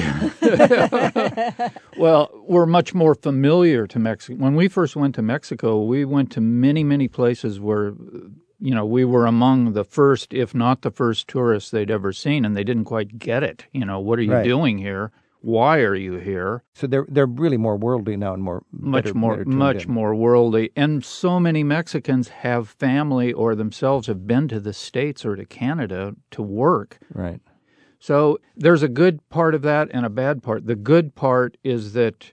Well, 1.98 2.30
we're 2.48 2.66
much 2.66 2.94
more 2.94 3.14
familiar 3.16 3.86
to 3.88 4.00
Mexico. 4.00 4.38
When 4.42 4.56
we 4.56 4.68
first 4.68 4.96
went 4.96 5.16
to 5.16 5.22
Mexico, 5.22 5.84
we 5.84 6.06
went 6.06 6.32
to 6.32 6.42
many, 6.42 6.84
many 6.84 7.08
places 7.08 7.60
where, 7.60 7.94
you 8.60 8.74
know, 8.74 8.86
we 8.86 9.06
were 9.06 9.26
among 9.26 9.74
the 9.74 9.84
first, 9.84 10.34
if 10.34 10.56
not 10.56 10.82
the 10.82 10.92
first 10.92 11.28
tourists 11.28 11.70
they'd 11.72 11.92
ever 11.92 12.12
seen, 12.14 12.46
and 12.46 12.56
they 12.58 12.64
didn't 12.64 12.86
quite 12.86 13.20
get 13.20 13.44
it. 13.44 13.66
You 13.74 13.86
know, 13.86 14.00
what 14.00 14.18
are 14.20 14.24
you 14.24 14.32
Right. 14.34 14.44
doing 14.44 14.78
here? 14.80 15.12
Why 15.44 15.80
are 15.80 15.94
you 15.94 16.14
here? 16.14 16.64
so 16.74 16.88
they're 16.88 17.06
they're 17.10 17.26
really 17.26 17.58
more 17.58 17.76
worldly 17.76 18.16
now 18.16 18.34
and 18.34 18.42
more 18.42 18.64
Much 18.72 19.04
better- 19.04 19.18
more, 19.18 19.38
better 19.38 19.50
much 19.50 19.86
in. 19.86 19.92
more 19.92 20.16
worldly. 20.16 20.72
And 20.78 21.04
so 21.04 21.38
many 21.38 21.64
Mexicans 21.64 22.30
have 22.30 22.70
family 22.70 23.34
or 23.34 23.54
themselves 23.54 24.08
have 24.08 24.26
been 24.26 24.48
to 24.48 24.60
the 24.62 24.72
States 24.72 25.26
or 25.26 25.36
to 25.36 25.46
Canada 25.46 26.16
to 26.32 26.42
work. 26.42 26.98
Right. 27.14 27.42
So 28.00 28.40
there's 28.56 28.84
a 28.84 28.88
good 28.88 29.20
part 29.30 29.54
of 29.54 29.62
that 29.64 29.90
and 29.92 30.06
a 30.06 30.10
bad 30.10 30.44
part. 30.44 30.66
The 30.66 30.76
good 30.76 31.14
part 31.14 31.58
is 31.62 31.92
that 31.92 32.32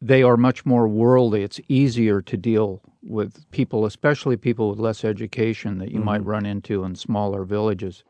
they 0.00 0.22
are 0.22 0.38
much 0.38 0.64
more 0.64 0.88
worldly. 0.88 1.42
It's 1.42 1.60
easier 1.68 2.22
to 2.22 2.36
deal 2.38 2.80
with 3.02 3.50
people, 3.50 3.84
especially 3.84 4.38
people 4.38 4.70
with 4.70 4.78
less 4.78 5.04
education 5.04 5.76
that 5.78 5.90
you 5.90 5.96
mm-hmm. 5.96 6.06
might 6.06 6.24
run 6.24 6.46
into 6.46 6.84
in 6.84 6.94
smaller 6.94 7.44
villages. 7.44 8.02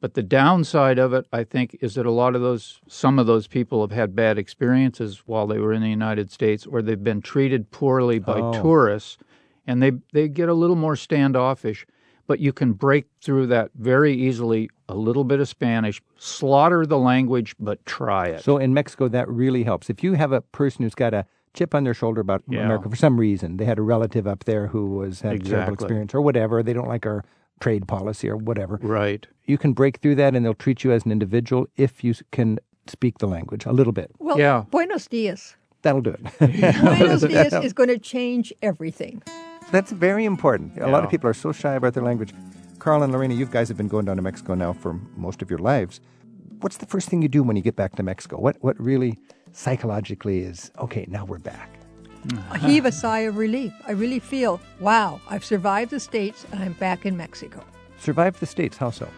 But 0.00 0.14
the 0.14 0.22
downside 0.22 0.98
of 0.98 1.12
it, 1.14 1.26
I 1.32 1.42
think, 1.44 1.76
is 1.80 1.94
that 1.94 2.06
a 2.06 2.10
lot 2.10 2.34
of 2.34 2.42
those, 2.42 2.80
some 2.86 3.18
of 3.18 3.26
those 3.26 3.46
people 3.46 3.80
have 3.80 3.92
had 3.92 4.14
bad 4.14 4.38
experiences 4.38 5.22
while 5.26 5.46
they 5.46 5.58
were 5.58 5.72
in 5.72 5.82
the 5.82 5.88
United 5.88 6.30
States, 6.30 6.66
or 6.66 6.82
they've 6.82 7.02
been 7.02 7.22
treated 7.22 7.70
poorly 7.70 8.18
by 8.18 8.40
Oh. 8.40 8.52
tourists, 8.62 9.16
and 9.66 9.82
they 9.82 9.92
they 10.12 10.28
get 10.28 10.48
a 10.48 10.54
little 10.54 10.76
more 10.76 10.96
standoffish. 10.96 11.86
But 12.28 12.40
you 12.40 12.52
can 12.52 12.72
break 12.72 13.06
through 13.22 13.46
that 13.48 13.70
very 13.76 14.12
easily 14.12 14.68
a 14.88 14.96
little 14.96 15.22
bit 15.22 15.38
of 15.38 15.48
Spanish, 15.48 16.02
slaughter 16.16 16.84
the 16.84 16.98
language, 16.98 17.54
but 17.60 17.84
try 17.86 18.26
it. 18.26 18.42
So 18.42 18.58
in 18.58 18.74
Mexico, 18.74 19.06
that 19.08 19.28
really 19.28 19.62
helps. 19.62 19.88
If 19.88 20.02
you 20.02 20.14
have 20.14 20.32
a 20.32 20.40
person 20.40 20.82
who's 20.82 20.96
got 20.96 21.14
a 21.14 21.24
chip 21.54 21.72
on 21.72 21.84
their 21.84 21.94
shoulder 21.94 22.20
about 22.20 22.42
Yeah. 22.48 22.64
America 22.64 22.90
for 22.90 22.96
some 22.96 23.18
reason, 23.18 23.58
they 23.58 23.64
had 23.64 23.78
a 23.78 23.82
relative 23.82 24.26
up 24.26 24.42
there 24.44 24.66
who 24.66 24.86
was 24.96 25.20
had 25.20 25.36
a 25.36 25.38
terrible 25.38 25.74
experience 25.74 26.14
or 26.14 26.20
whatever, 26.20 26.62
they 26.64 26.72
don't 26.72 26.88
like 26.88 27.06
our 27.06 27.24
trade 27.60 27.86
policy 27.88 28.28
or 28.28 28.36
whatever. 28.36 28.78
right. 28.82 29.26
You 29.46 29.58
can 29.58 29.72
break 29.74 29.98
through 29.98 30.16
that, 30.16 30.34
and 30.34 30.44
they'll 30.44 30.54
treat 30.54 30.82
you 30.82 30.90
as 30.90 31.04
an 31.04 31.12
individual 31.12 31.68
if 31.76 32.02
you 32.02 32.14
can 32.32 32.58
speak 32.88 33.18
the 33.18 33.26
language 33.28 33.64
a 33.64 33.72
little 33.72 33.92
bit. 33.92 34.10
Well, 34.18 34.38
Yeah. 34.38 34.64
Buenos 34.70 35.06
dias. 35.06 35.56
That'll 35.82 36.00
do 36.00 36.10
it. 36.10 36.20
Buenos 36.98 37.22
dias 37.22 37.52
is 37.64 37.72
going 37.72 37.88
to 37.88 37.98
change 37.98 38.52
everything. 38.62 39.22
That's 39.70 39.92
very 39.92 40.24
important. 40.24 40.78
A 40.78 40.88
lot 40.88 41.04
of 41.04 41.10
people 41.10 41.30
are 41.30 41.34
so 41.34 41.52
shy 41.52 41.74
about 41.74 41.94
their 41.94 42.02
language. 42.02 42.32
Carl 42.80 43.02
and 43.02 43.12
Lorena, 43.12 43.34
you 43.34 43.46
guys 43.46 43.68
have 43.68 43.76
been 43.76 43.88
going 43.88 44.04
down 44.04 44.16
to 44.16 44.22
Mexico 44.22 44.54
now 44.54 44.72
for 44.72 44.94
most 45.16 45.42
of 45.42 45.50
your 45.50 45.58
lives. 45.58 46.00
What's 46.60 46.76
the 46.78 46.86
first 46.86 47.08
thing 47.08 47.22
you 47.22 47.28
do 47.28 47.42
when 47.42 47.56
you 47.56 47.62
get 47.62 47.76
back 47.76 47.96
to 47.96 48.02
Mexico? 48.02 48.38
What 48.38 48.56
what 48.60 48.80
really 48.80 49.18
psychologically 49.52 50.40
is 50.40 50.70
okay? 50.78 51.06
Now 51.08 51.24
we're 51.24 51.38
back. 51.38 51.75
I 52.50 52.58
heave 52.58 52.84
a 52.84 52.92
sigh 52.92 53.20
of 53.20 53.36
relief. 53.36 53.72
I 53.86 53.92
really 53.92 54.18
feel, 54.18 54.60
wow, 54.80 55.20
I've 55.28 55.44
survived 55.44 55.90
the 55.90 56.00
States 56.00 56.46
and 56.52 56.62
I'm 56.62 56.72
back 56.74 57.06
in 57.06 57.16
Mexico. 57.16 57.64
Survive 57.98 58.38
the 58.40 58.46
states. 58.46 58.76
How 58.76 58.90
so? 58.90 59.08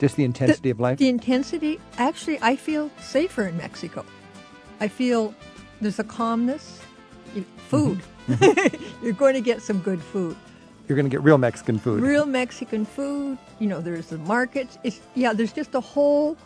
Just 0.00 0.16
the 0.16 0.24
intensity 0.24 0.70
of 0.70 0.80
life. 0.80 0.98
The 0.98 1.08
intensity, 1.08 1.80
actually, 1.98 2.38
I 2.42 2.56
feel 2.56 2.90
safer 3.00 3.46
in 3.46 3.56
Mexico. 3.56 4.04
I 4.80 4.88
feel 4.88 5.34
there's 5.80 5.98
a 5.98 6.04
calmness. 6.04 6.82
Food. 7.68 8.00
Mm-hmm. 8.28 9.04
You're 9.04 9.12
going 9.12 9.34
to 9.34 9.40
get 9.40 9.60
some 9.60 9.80
good 9.80 10.00
food. 10.00 10.36
You're 10.88 10.96
going 10.96 11.06
to 11.06 11.10
get 11.10 11.22
real 11.22 11.36
Mexican 11.36 11.78
food. 11.78 12.00
Real 12.00 12.24
Mexican 12.24 12.86
food. 12.86 13.38
You 13.58 13.66
know, 13.66 13.80
there's 13.80 14.06
the 14.06 14.18
markets. 14.18 14.78
It's 14.84 15.00
yeah. 15.14 15.32
There's 15.32 15.52
just 15.52 15.74
a 15.74 15.80
whole. 15.80 16.36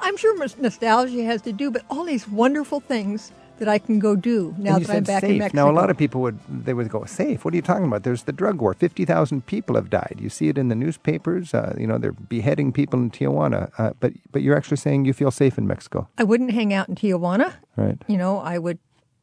I'm 0.00 0.16
sure 0.16 0.36
nostalgia 0.58 1.22
has 1.24 1.42
to 1.42 1.52
do, 1.52 1.70
but 1.70 1.84
all 1.88 2.04
these 2.04 2.26
wonderful 2.26 2.80
things 2.80 3.32
that 3.60 3.68
I 3.68 3.78
can 3.78 3.98
go 4.00 4.16
do 4.16 4.54
now 4.58 4.78
that 4.80 4.90
I'm 4.90 5.04
back 5.04 5.20
safe. 5.20 5.30
in 5.30 5.38
Mexico. 5.38 5.64
Now 5.64 5.70
a 5.70 5.76
lot 5.80 5.88
of 5.90 5.96
people 5.96 6.20
would 6.22 6.38
they 6.48 6.74
would 6.74 6.88
go 6.88 7.04
safe. 7.04 7.44
What 7.44 7.54
are 7.54 7.56
you 7.56 7.62
talking 7.62 7.84
about? 7.84 8.02
There's 8.02 8.24
the 8.24 8.32
drug 8.32 8.60
war. 8.60 8.74
Fifty 8.74 9.04
thousand 9.04 9.46
people 9.46 9.76
have 9.76 9.88
died. 9.90 10.16
You 10.18 10.28
see 10.28 10.48
it 10.48 10.58
in 10.58 10.68
the 10.68 10.74
newspapers. 10.74 11.54
Uh, 11.54 11.74
you 11.78 11.86
know 11.86 11.98
they're 11.98 12.12
beheading 12.12 12.72
people 12.72 12.98
in 12.98 13.10
Tijuana. 13.10 13.70
Uh, 13.78 13.92
but 14.00 14.12
but 14.32 14.42
you're 14.42 14.56
actually 14.56 14.78
saying 14.78 15.04
you 15.04 15.12
feel 15.12 15.30
safe 15.30 15.56
in 15.58 15.66
Mexico, 15.66 16.08
I 16.18 16.24
wouldn't 16.24 16.50
hang 16.52 16.74
out 16.74 16.88
in 16.88 16.94
Tijuana. 16.96 17.54
right? 17.76 17.98
You 18.08 18.16
know, 18.18 18.38
I 18.38 18.58
would 18.58 18.78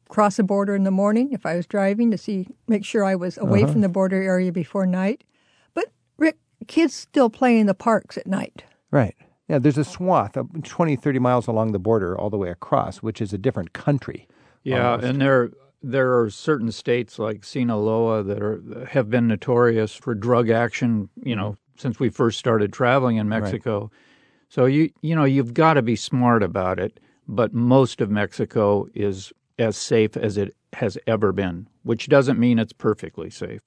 cross 0.10 0.38
the 0.38 0.44
border 0.44 0.74
in 0.76 0.84
the 0.86 0.92
morning 0.92 1.34
if 1.34 1.46
I 1.46 1.56
was 1.58 1.66
driving 1.68 2.12
to 2.12 2.18
see, 2.18 2.48
make 2.68 2.86
sure 2.86 3.04
I 3.04 3.16
was 3.16 3.38
away 3.38 3.64
Uh-huh. 3.64 3.74
from 3.74 3.82
the 3.82 3.90
border 3.90 4.22
area 4.22 4.52
before 4.54 4.86
night. 4.86 5.24
But 5.74 5.88
Rick, 6.18 6.38
kids 6.68 6.94
still 6.94 7.30
play 7.30 7.60
in 7.60 7.68
the 7.68 7.74
parks 7.74 8.18
at 8.18 8.26
night. 8.26 8.64
Right. 8.90 9.16
Yeah, 9.48 9.60
there's 9.60 9.78
a 9.78 9.84
swath 9.84 10.36
of 10.36 10.50
20, 10.64 10.96
30 10.98 11.20
miles 11.20 11.48
along 11.48 11.72
the 11.72 11.80
border 11.80 12.18
all 12.18 12.30
the 12.30 12.38
way 12.38 12.50
across, 12.50 12.98
which 12.98 13.22
is 13.22 13.32
a 13.32 13.38
different 13.38 13.74
country. 13.74 14.28
Yeah, 14.64 14.92
almost. 14.92 15.08
and 15.08 15.22
there 15.22 15.52
there 15.82 16.20
are 16.20 16.30
certain 16.30 16.72
states 16.72 17.18
like 17.18 17.46
Sinaloa 17.46 18.24
that 18.24 18.42
are 18.42 18.88
have 18.90 19.10
been 19.10 19.28
notorious 19.28 19.96
for 19.96 20.14
drug 20.14 20.50
action. 20.50 21.10
You 21.24 21.36
know, 21.36 21.56
since 21.78 22.00
we 22.00 22.10
first 22.10 22.40
started 22.40 22.74
traveling 22.74 23.18
in 23.18 23.30
Mexico. 23.30 23.90
So 24.50 24.66
you 24.66 24.92
you 25.02 25.16
know 25.16 25.24
you've 25.24 25.54
got 25.54 25.76
to 25.76 25.82
be 25.82 25.96
smart 25.96 26.44
about 26.44 26.80
it. 26.80 27.00
But 27.28 27.54
most 27.54 28.00
of 28.00 28.10
Mexico 28.10 28.88
is 28.94 29.34
as 29.60 29.76
safe 29.76 30.16
as 30.16 30.38
it 30.38 30.56
has 30.74 30.98
ever 31.08 31.32
been, 31.32 31.68
which 31.84 32.08
doesn't 32.08 32.40
mean 32.40 32.60
it's 32.60 32.74
perfectly 32.74 33.30
safe. 33.30 33.62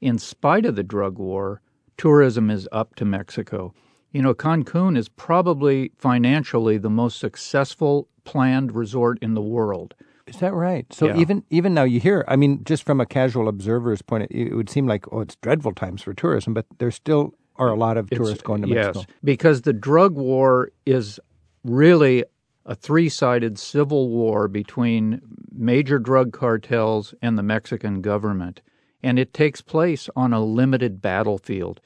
In 0.00 0.18
spite 0.18 0.66
of 0.66 0.76
the 0.76 0.82
drug 0.82 1.18
war, 1.18 1.62
tourism 1.96 2.50
is 2.50 2.68
up 2.72 2.94
to 2.96 3.04
Mexico. 3.04 3.72
You 4.12 4.22
know, 4.22 4.34
Cancun 4.34 4.96
is 4.96 5.08
probably 5.08 5.92
financially 5.98 6.78
the 6.78 6.90
most 6.90 7.18
successful 7.18 8.08
planned 8.24 8.74
resort 8.74 9.18
in 9.20 9.34
the 9.34 9.42
world. 9.42 9.94
Is 10.26 10.38
that 10.38 10.54
right? 10.54 10.90
So 10.92 11.06
Yeah. 11.06 11.16
even 11.18 11.44
even 11.50 11.74
now 11.74 11.84
you 11.84 12.00
hear, 12.00 12.24
I 12.26 12.34
mean, 12.36 12.64
just 12.64 12.82
from 12.82 13.00
a 13.00 13.06
casual 13.06 13.46
observer's 13.46 14.02
point, 14.02 14.24
of 14.24 14.30
view, 14.30 14.46
it 14.46 14.54
would 14.54 14.68
seem 14.70 14.86
like 14.86 15.04
oh, 15.12 15.20
it's 15.20 15.36
dreadful 15.36 15.72
times 15.72 16.02
for 16.02 16.14
tourism, 16.14 16.54
but 16.54 16.66
there 16.78 16.90
still 16.90 17.34
are 17.56 17.68
a 17.68 17.76
lot 17.76 17.96
of 17.96 18.06
It's- 18.10 18.18
tourists 18.18 18.42
going 18.42 18.62
to 18.62 18.66
Mexico. 18.68 19.00
yes, 19.00 19.06
because 19.22 19.62
the 19.62 19.72
drug 19.72 20.14
war 20.16 20.70
is 20.84 21.20
really 21.62 22.24
a 22.64 22.74
three 22.74 23.08
sided 23.08 23.58
civil 23.58 24.08
war 24.08 24.48
between 24.48 25.20
major 25.52 25.98
drug 26.00 26.32
cartels 26.32 27.14
and 27.22 27.38
the 27.38 27.42
Mexican 27.42 28.00
government. 28.00 28.60
And 29.02 29.18
it 29.20 29.32
takes 29.32 29.60
place 29.60 30.08
on 30.16 30.32
a 30.32 30.40
limited 30.44 31.00
battlefield. 31.00 31.80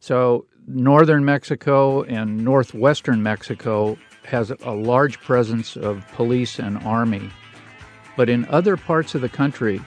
So, 0.00 0.46
northern 0.66 1.24
Mexico 1.24 2.02
and 2.04 2.44
northwestern 2.44 3.22
Mexico 3.22 3.98
has 4.24 4.50
a 4.50 4.70
large 4.72 5.20
presence 5.20 5.76
of 5.76 6.06
police 6.12 6.58
and 6.58 6.78
army. 6.78 7.30
But 8.16 8.28
in 8.28 8.46
other 8.46 8.76
parts 8.76 9.14
of 9.14 9.20
the 9.20 9.28
country, 9.28 9.80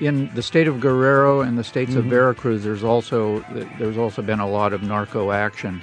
in 0.00 0.32
the 0.34 0.42
state 0.42 0.68
of 0.68 0.80
Guerrero 0.80 1.40
and 1.40 1.58
the 1.58 1.64
states 1.64 1.94
of 1.94 2.02
mm-hmm. 2.02 2.10
Veracruz, 2.10 2.64
there's 2.64 2.84
also 2.84 3.40
there's 3.78 3.98
also 3.98 4.22
been 4.22 4.40
a 4.40 4.48
lot 4.48 4.72
of 4.72 4.82
narco 4.82 5.30
action, 5.30 5.82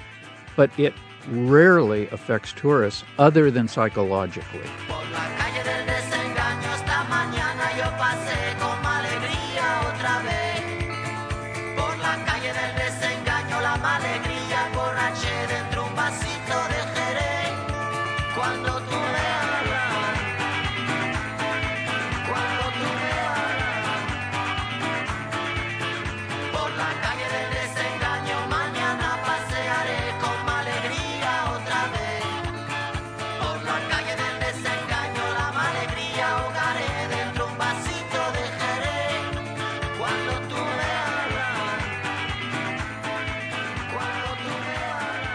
but 0.55 0.71
it 0.79 0.93
rarely 1.29 2.07
affects 2.09 2.53
tourists 2.53 3.03
other 3.19 3.51
than 3.51 3.67
psychologically. 3.67 4.61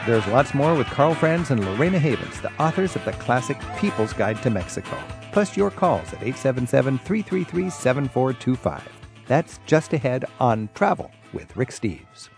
There's 0.05 0.27
lots 0.27 0.53
more 0.53 0.75
with 0.75 0.89
Carl 0.89 1.15
Franz 1.15 1.53
and 1.53 1.65
Lorena 1.65 1.97
Havens, 1.97 2.41
the 2.41 2.53
authors 2.61 2.97
of 2.97 3.05
the 3.05 3.13
classic 3.13 3.57
People's 3.79 4.13
Guide 4.13 4.43
to 4.43 4.51
Mexico. 4.51 4.99
Plus 5.31 5.57
your 5.57 5.71
calls 5.71 6.09
at 6.09 6.25
877 6.25 6.99
333 6.99 7.71
7425. 7.71 8.83
That's 9.29 9.61
just 9.65 9.93
ahead 9.93 10.25
on 10.41 10.69
Travel 10.75 11.09
with 11.33 11.57
Rick 11.57 11.71
Steves. 11.71 12.31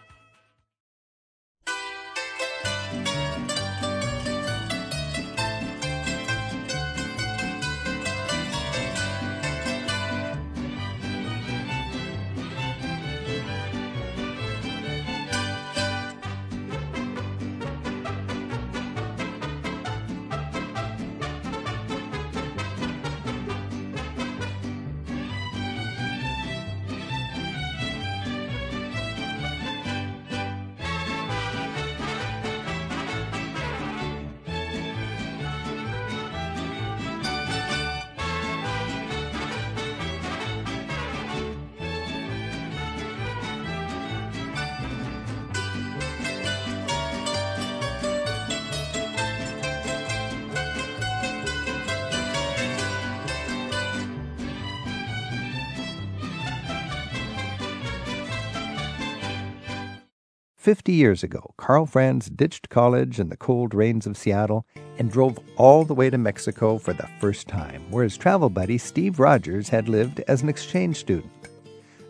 Fifty 60.74 60.94
years 60.94 61.22
ago, 61.22 61.54
Carl 61.56 61.86
Franz 61.86 62.28
ditched 62.28 62.68
college 62.68 63.20
and 63.20 63.30
the 63.30 63.36
cold 63.36 63.74
rains 63.74 64.08
of 64.08 64.16
Seattle 64.16 64.66
and 64.98 65.08
drove 65.08 65.38
all 65.56 65.84
the 65.84 65.94
way 65.94 66.10
to 66.10 66.18
Mexico 66.18 66.78
for 66.78 66.92
the 66.92 67.08
first 67.20 67.46
time, 67.46 67.88
where 67.92 68.02
his 68.02 68.16
travel 68.16 68.50
buddy 68.50 68.76
Steve 68.76 69.20
Rogers 69.20 69.68
had 69.68 69.88
lived 69.88 70.18
as 70.26 70.42
an 70.42 70.48
exchange 70.48 70.96
student. 70.96 71.30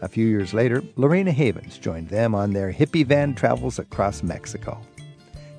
A 0.01 0.09
few 0.09 0.27
years 0.27 0.55
later, 0.55 0.83
Lorena 0.97 1.31
Havens 1.31 1.77
joined 1.77 2.09
them 2.09 2.35
on 2.35 2.55
their 2.55 2.73
hippie 2.73 3.05
van 3.05 3.35
travels 3.35 3.79
across 3.79 4.23
Mexico. 4.23 4.81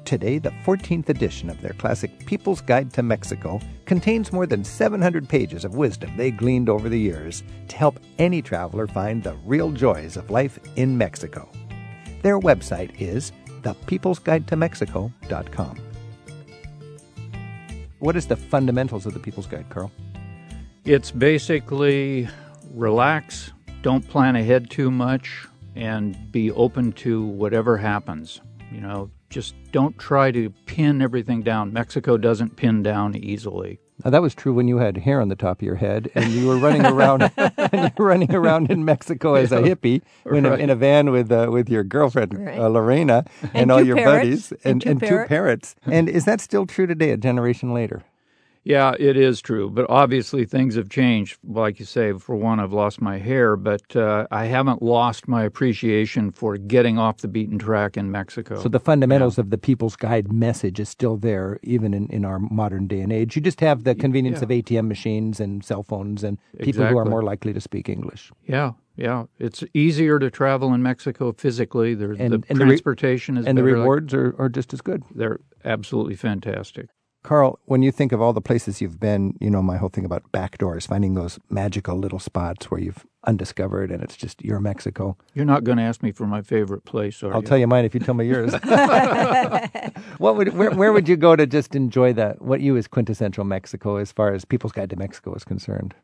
Today, 0.03 0.39
the 0.39 0.53
14th 0.65 1.09
edition 1.09 1.51
of 1.51 1.61
their 1.61 1.73
classic 1.73 2.25
People's 2.25 2.61
Guide 2.61 2.91
to 2.93 3.03
Mexico 3.03 3.59
contains 3.85 4.33
more 4.33 4.47
than 4.47 4.63
700 4.63 5.29
pages 5.29 5.63
of 5.63 5.75
wisdom 5.75 6.17
they 6.17 6.31
gleaned 6.31 6.69
over 6.69 6.89
the 6.89 6.99
years 6.99 7.43
to 7.67 7.77
help 7.77 7.99
any 8.17 8.41
traveler 8.41 8.87
find 8.87 9.21
the 9.21 9.35
real 9.45 9.69
joys 9.69 10.17
of 10.17 10.31
life 10.31 10.57
in 10.75 10.97
Mexico. 10.97 11.47
Their 12.25 12.39
website 12.39 12.99
is 12.99 13.31
thepeoplesguidetomexico.com. 13.61 15.79
What 17.99 18.15
is 18.15 18.25
the 18.25 18.35
fundamentals 18.35 19.05
of 19.05 19.13
the 19.13 19.19
People's 19.19 19.45
Guide, 19.45 19.69
Carl? 19.69 19.91
It's 20.85 21.11
basically 21.11 22.27
relax, 22.73 23.53
don't 23.83 24.09
plan 24.09 24.35
ahead 24.35 24.71
too 24.71 24.89
much, 24.89 25.47
and 25.75 26.31
be 26.31 26.49
open 26.49 26.93
to 26.93 27.23
whatever 27.23 27.77
happens. 27.77 28.41
You 28.71 28.81
know, 28.81 29.11
just 29.29 29.53
don't 29.71 29.95
try 29.99 30.31
to 30.31 30.49
pin 30.65 31.03
everything 31.03 31.43
down. 31.43 31.73
Mexico 31.73 32.17
doesn't 32.17 32.55
pin 32.55 32.81
down 32.81 33.15
easily. 33.15 33.79
Now, 34.03 34.11
that 34.11 34.21
was 34.21 34.35
true 34.35 34.53
when 34.53 34.67
you 34.67 34.77
had 34.77 34.97
hair 34.97 35.21
on 35.21 35.29
the 35.29 35.35
top 35.35 35.59
of 35.61 35.65
your 35.65 35.75
head 35.75 36.11
and 36.15 36.29
you 36.31 36.47
were 36.47 36.57
running 36.57 36.85
around 36.85 37.31
and 37.37 37.81
you 37.83 37.89
were 37.97 38.05
running 38.05 38.33
around 38.35 38.69
in 38.69 38.83
Mexico 38.83 39.35
as 39.35 39.51
a 39.51 39.61
hippie 39.61 40.01
in, 40.25 40.45
a, 40.45 40.53
in 40.55 40.69
a 40.69 40.75
van 40.75 41.11
with 41.11 41.31
uh, 41.31 41.47
with 41.49 41.69
your 41.69 41.83
girlfriend 41.83 42.37
Right. 42.37 42.59
uh, 42.59 42.67
Lorena 42.67 43.23
and, 43.41 43.51
And 43.53 43.71
all 43.71 43.81
your 43.81 43.95
parrots. 43.95 44.49
buddies 44.49 44.53
And 44.65 44.81
two 44.81 44.89
and 44.89 44.99
two 44.99 45.23
parrots. 45.27 45.75
And 45.85 46.09
is 46.09 46.25
that 46.25 46.41
still 46.41 46.65
true 46.65 46.87
today, 46.87 47.11
a 47.11 47.17
generation 47.17 47.73
later? 47.73 48.03
Yeah, 48.67 48.95
it 48.97 49.15
is 49.15 49.41
true, 49.43 49.69
but 49.69 49.85
obviously 49.89 50.43
things 50.43 50.73
have 50.73 50.89
changed. 50.89 51.37
Like 51.47 51.79
you 51.79 51.85
say, 51.85 52.13
for 52.13 52.35
one, 52.35 52.59
I've 52.59 52.73
lost 52.73 52.99
my 52.99 53.19
hair, 53.19 53.55
but 53.55 53.95
uh, 53.95 54.25
I 54.31 54.45
haven't 54.45 54.81
lost 54.81 55.27
my 55.27 55.43
appreciation 55.43 56.31
for 56.31 56.57
getting 56.57 56.97
off 56.97 57.17
the 57.19 57.27
beaten 57.27 57.59
track 57.59 57.95
in 57.95 58.09
Mexico. 58.09 58.59
So 58.59 58.67
the 58.67 58.79
fundamentals 58.79 59.37
of 59.37 59.51
the 59.51 59.59
People's 59.59 59.95
Guide 59.95 60.31
message 60.33 60.79
is 60.79 60.89
still 60.89 61.15
there, 61.15 61.59
even 61.61 61.93
in, 61.93 62.07
in 62.07 62.25
our 62.25 62.39
modern 62.39 62.87
day 62.87 63.01
and 63.01 63.13
age. 63.13 63.35
You 63.35 63.41
just 63.43 63.59
have 63.61 63.83
the 63.83 63.93
convenience 63.93 64.41
of 64.41 64.49
ATM 64.49 64.87
machines 64.87 65.39
and 65.39 65.63
cell 65.63 65.83
phones 65.83 66.23
and 66.23 66.39
people 66.59 66.87
who 66.87 66.97
are 66.97 67.05
more 67.05 67.21
likely 67.21 67.53
to 67.53 67.61
speak 67.61 67.87
English. 67.87 68.31
yeah, 68.47 68.71
yeah, 68.97 69.25
it's 69.37 69.63
easier 69.75 70.17
to 70.17 70.31
travel 70.31 70.73
in 70.73 70.81
Mexico 70.81 71.33
physically. 71.33 71.93
There's 71.93 72.17
And- 72.19 72.33
the 72.33 72.43
and 72.49 72.57
the 72.59 72.63
re- 72.65 72.69
transportation 72.71 73.37
is 73.37 73.45
And 73.45 73.57
the 73.57 73.61
better. 73.61 73.77
Like- 73.77 73.83
rewards 73.83 74.13
are, 74.15 74.33
are 74.39 74.49
just 74.49 74.73
as 74.73 74.81
good. 74.81 75.03
they're 75.13 75.39
absolutely 75.63 76.15
fantastic. 76.15 76.87
Carl, 77.25 77.57
when 77.65 77.81
you 77.81 77.91
think 77.91 78.11
of 78.11 78.21
all 78.21 78.33
the 78.33 78.41
places 78.41 78.81
you've 78.81 78.99
been, 78.99 79.35
you 79.39 79.49
know 79.49 79.63
my 79.63 79.77
whole 79.77 79.89
thing 79.89 80.05
about 80.05 80.31
back 80.31 80.59
doors, 80.59 80.85
finding 80.85 81.15
those 81.15 81.39
magical 81.49 81.97
little 81.97 82.19
spots 82.19 82.69
where 82.69 82.79
you've 82.79 83.03
undiscovered 83.25 83.89
and 83.89 84.03
it's 84.03 84.15
just 84.15 84.43
your 84.43 84.59
Mexico. 84.59 85.17
You're 85.33 85.43
not 85.45 85.63
going 85.63 85.79
to 85.79 85.83
ask 85.83 86.03
me 86.03 86.11
for 86.11 86.27
my 86.27 86.43
favorite 86.43 86.85
place, 86.85 87.23
are 87.23 87.33
I'll 87.33 87.41
you? 87.41 87.47
tell 87.47 87.57
you 87.57 87.65
mine 87.65 87.83
if 87.83 87.95
you 87.95 87.99
tell 87.99 88.13
me 88.13 88.27
yours. 88.27 88.53
what 90.19 90.35
would 90.37 90.53
where, 90.55 90.69
where 90.69 90.93
would 90.93 91.09
you 91.09 91.17
go 91.17 91.35
to 91.35 91.47
just 91.47 91.73
enjoy 91.73 92.13
that? 92.13 92.43
What 92.43 92.61
you 92.61 92.75
is 92.75 92.87
quintessential 92.87 93.43
Mexico 93.43 93.95
as 93.95 94.11
far 94.11 94.31
as 94.31 94.45
People's 94.45 94.71
Guide 94.71 94.91
to 94.91 94.95
Mexico 94.95 95.33
is 95.33 95.43
concerned? 95.43 95.95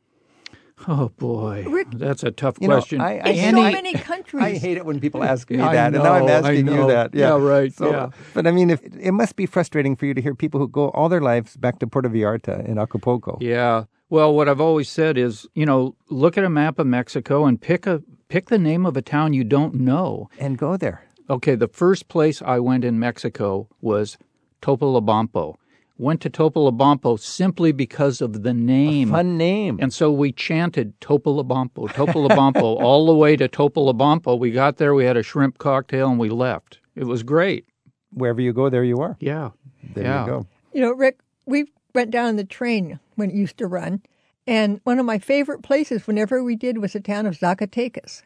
Oh 0.88 1.10
boy, 1.18 1.66
Rick- 1.68 1.92
that's 1.94 2.24
a 2.24 2.32
tough 2.32 2.56
You 2.60 2.68
know, 2.68 2.76
question. 2.76 3.02
I- 3.02 3.20
I 3.20 3.30
It's 3.30 3.40
hate- 3.40 3.52
so 3.52 3.62
many 3.62 3.94
countries. 3.94 4.44
I 4.44 4.58
hate 4.58 4.78
it 4.78 4.86
when 4.86 5.00
people 5.00 5.24
ask 5.24 5.50
me 5.50 5.60
I 5.62 5.74
that, 5.76 5.94
and 5.94 6.04
now 6.04 6.14
I'm 6.14 6.28
asking 6.28 6.68
you 6.68 6.88
that. 6.88 7.14
Yeah, 7.14 7.38
Yeah, 7.38 7.44
right, 7.44 7.74
So, 7.74 7.90
yeah. 7.92 8.10
But 8.34 8.48
I 8.48 8.52
mean, 8.52 8.70
if 8.70 8.82
it 8.84 9.12
must 9.12 9.36
be 9.36 9.46
frustrating 9.46 9.96
for 9.96 10.06
you 10.06 10.14
to 10.14 10.22
hear 10.22 10.34
people 10.36 10.60
who 10.60 10.68
go 10.68 10.90
all 10.90 11.10
their 11.10 11.22
lives 11.22 11.56
back 11.58 11.80
to 11.80 11.88
Puerto 11.88 12.10
Vallarta 12.10 12.66
in 12.68 12.78
Acapulco. 12.78 13.38
Yeah. 13.42 13.84
Well, 14.10 14.34
what 14.36 14.50
I've 14.50 14.60
always 14.60 14.90
said 14.90 15.18
is, 15.18 15.48
you 15.56 15.66
know, 15.66 15.96
look 16.10 16.38
at 16.38 16.44
a 16.44 16.50
map 16.50 16.80
of 16.80 16.88
Mexico 16.88 17.46
and 17.46 17.62
pick 17.62 17.86
a 17.88 18.02
pick 18.28 18.48
the 18.50 18.58
name 18.58 18.86
of 18.86 18.98
a 18.98 19.02
town 19.02 19.34
you 19.34 19.44
don't 19.44 19.76
know. 19.76 20.30
and 20.40 20.58
go 20.58 20.78
there. 20.78 21.04
Okay, 21.30 21.56
the 21.56 21.68
first 21.68 22.08
place 22.10 22.42
I 22.42 22.60
went 22.60 22.84
in 22.84 23.00
Mexico 23.00 23.68
was 23.82 24.18
Topolobampo. 24.62 25.56
Went 26.02 26.20
to 26.22 26.32
Topolobampo 26.32 27.20
simply 27.20 27.72
because 27.72 28.22
of 28.22 28.42
the 28.42 28.56
name. 28.56 29.12
Fun 29.12 29.38
name. 29.38 29.78
And 29.80 29.94
so 29.94 30.12
we 30.12 30.32
chanted 30.32 31.00
Topolobampo, 31.00 31.90
Topolobampo, 31.90 32.64
all 32.82 33.06
the 33.06 33.14
way 33.14 33.36
to 33.36 33.48
Topolobampo. 33.48 34.40
We 34.40 34.50
got 34.50 34.78
there, 34.78 34.96
we 34.96 35.06
had 35.06 35.16
a 35.16 35.22
shrimp 35.22 35.60
cocktail, 35.60 36.10
and 36.10 36.18
we 36.18 36.30
left. 36.30 36.80
It 36.96 37.04
was 37.04 37.22
great. 37.22 37.68
Wherever 38.14 38.42
you 38.42 38.52
go, 38.52 38.68
there 38.68 38.84
you 38.84 38.98
are. 38.98 39.16
Yeah. 39.20 39.52
There 39.94 40.04
Yeah. 40.04 40.22
you 40.26 40.32
go. 40.32 40.48
You 40.74 40.82
know, 40.82 40.92
Rick, 40.92 41.20
we 41.46 41.66
went 41.94 42.10
down 42.10 42.30
on 42.30 42.36
the 42.36 42.46
train 42.46 43.00
when 43.14 43.30
it 43.30 43.36
used 43.36 43.60
to 43.60 43.68
run, 43.68 44.02
and 44.48 44.82
one 44.86 44.98
of 44.98 45.06
my 45.06 45.20
favorite 45.20 45.62
places 45.62 46.08
whenever 46.08 46.44
we 46.44 46.56
did 46.56 46.80
was 46.80 46.94
the 46.94 47.00
town 47.00 47.28
of 47.28 47.38
Zacatecas. 47.38 48.24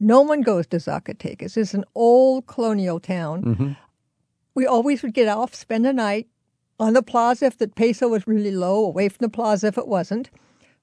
No 0.00 0.22
one 0.22 0.40
goes 0.40 0.66
to 0.68 0.78
Zacatecas. 0.78 1.58
It's 1.58 1.74
an 1.74 1.84
old 1.94 2.46
colonial 2.46 2.98
town. 2.98 3.42
Mm-hmm. 3.44 3.72
We 4.54 4.64
always 4.66 5.02
would 5.02 5.12
get 5.12 5.28
off, 5.28 5.54
spend 5.54 5.84
the 5.84 5.92
night 5.92 6.26
on 6.80 6.94
the 6.94 7.02
plaza 7.02 7.46
if 7.46 7.58
the 7.58 7.68
peso 7.68 8.08
was 8.08 8.26
really 8.26 8.50
low, 8.50 8.84
away 8.84 9.08
from 9.08 9.24
the 9.24 9.28
plaza 9.28 9.68
if 9.68 9.78
it 9.78 9.86
wasn't. 9.86 10.30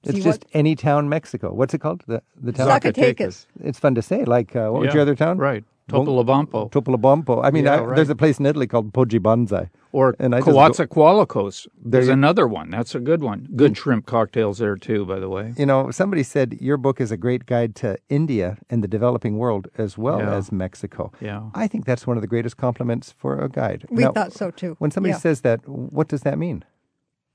It's 0.04 0.14
See 0.14 0.22
just 0.22 0.44
what- 0.44 0.50
any 0.54 0.74
town, 0.76 1.08
Mexico. 1.08 1.52
What's 1.52 1.74
it 1.74 1.80
called? 1.80 2.04
The 2.06 2.22
the 2.40 2.52
town. 2.52 2.68
Zacatecas. 2.68 3.46
It's 3.60 3.78
fun 3.78 3.94
to 3.96 4.02
say. 4.02 4.24
Like 4.24 4.54
uh, 4.56 4.68
what 4.70 4.82
was 4.82 4.94
your 4.94 5.02
other 5.02 5.16
town? 5.16 5.38
Right. 5.38 5.64
Topolobampo. 5.88 6.70
Topolobampo. 6.70 7.44
I 7.44 7.50
mean, 7.50 7.64
Yeah, 7.64 7.76
I, 7.76 7.80
right. 7.80 7.96
there's 7.96 8.10
a 8.10 8.14
place 8.16 8.38
in 8.38 8.46
Italy 8.46 8.66
called 8.66 8.92
Poggibonsi. 8.92 9.70
Or 9.90 10.14
And 10.18 10.34
I 10.34 10.40
just 10.40 10.50
go- 10.50 10.56
Coatzacoalcos. 10.86 11.66
There's 11.82 12.08
another 12.08 12.46
one. 12.46 12.68
That's 12.70 12.94
a 12.94 13.00
good 13.00 13.22
one. 13.22 13.48
Good 13.56 13.72
mm. 13.72 13.76
shrimp 13.76 14.04
cocktails 14.06 14.58
there 14.58 14.76
too, 14.76 15.06
by 15.06 15.18
the 15.18 15.28
way. 15.30 15.54
You 15.56 15.64
know, 15.64 15.90
somebody 15.90 16.22
said 16.22 16.58
your 16.60 16.76
book 16.76 17.00
is 17.00 17.10
a 17.10 17.16
great 17.16 17.46
guide 17.46 17.74
to 17.76 17.96
India 18.10 18.58
and 18.68 18.84
the 18.84 18.88
developing 18.88 19.38
world 19.38 19.68
as 19.78 19.96
well 19.96 20.18
Yeah. 20.20 20.34
as 20.36 20.52
Mexico. 20.52 21.10
Yeah. 21.20 21.42
I 21.54 21.66
think 21.66 21.86
that's 21.86 22.06
one 22.06 22.16
of 22.18 22.20
the 22.20 22.28
greatest 22.28 22.58
compliments 22.58 23.14
for 23.16 23.38
a 23.42 23.48
guide. 23.48 23.86
We 23.90 24.02
Now, 24.04 24.12
thought 24.12 24.32
so 24.34 24.50
too. 24.50 24.76
When 24.78 24.90
somebody 24.90 25.12
Yeah. 25.12 25.18
says 25.18 25.40
that, 25.40 25.66
what 25.66 26.08
does 26.08 26.20
that 26.22 26.38
mean? 26.38 26.64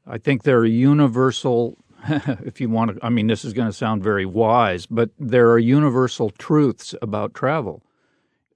I 0.06 0.18
think 0.20 0.44
there 0.44 0.60
are 0.60 0.66
universal, 0.66 1.78
if 2.46 2.62
you 2.62 2.70
want 2.70 2.92
to, 2.96 3.06
I 3.06 3.10
mean, 3.10 3.28
this 3.28 3.44
is 3.46 3.54
going 3.54 3.68
to 3.70 3.74
sound 3.74 4.04
very 4.04 4.26
wise, 4.28 4.86
but 4.86 5.10
there 5.18 5.50
are 5.52 5.58
universal 5.60 6.30
truths 6.30 6.94
about 7.02 7.34
travel. 7.34 7.82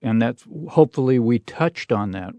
And 0.01 0.21
that's 0.21 0.45
hopefully 0.69 1.19
we 1.19 1.39
touched 1.39 1.91
on 1.91 2.11
that. 2.11 2.33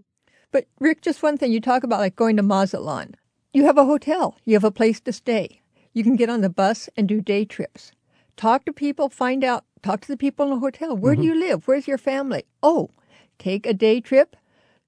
But 0.51 0.65
Rick, 0.79 1.01
just 1.01 1.21
one 1.21 1.37
thing 1.37 1.51
you 1.51 1.61
talk 1.61 1.83
about 1.83 1.99
like 1.99 2.15
going 2.15 2.37
to 2.37 2.43
Mazatlan. 2.43 3.15
You 3.53 3.65
have 3.65 3.77
a 3.77 3.85
hotel, 3.85 4.37
you 4.45 4.53
have 4.53 4.63
a 4.63 4.71
place 4.71 4.99
to 5.01 5.13
stay. 5.13 5.61
You 5.93 6.03
can 6.03 6.15
get 6.15 6.29
on 6.29 6.41
the 6.41 6.49
bus 6.49 6.89
and 6.95 7.07
do 7.07 7.19
day 7.19 7.45
trips. 7.45 7.91
Talk 8.37 8.63
to 8.65 8.73
people, 8.73 9.09
find 9.09 9.43
out, 9.43 9.65
talk 9.81 10.01
to 10.01 10.07
the 10.07 10.17
people 10.17 10.45
in 10.45 10.51
the 10.51 10.59
hotel. 10.59 10.95
Where 10.95 11.15
do 11.15 11.21
mm-hmm. 11.21 11.29
you 11.29 11.39
live? 11.39 11.67
Where's 11.67 11.87
your 11.87 11.97
family? 11.97 12.43
Oh, 12.63 12.89
take 13.37 13.65
a 13.65 13.73
day 13.73 13.99
trip, 13.99 14.35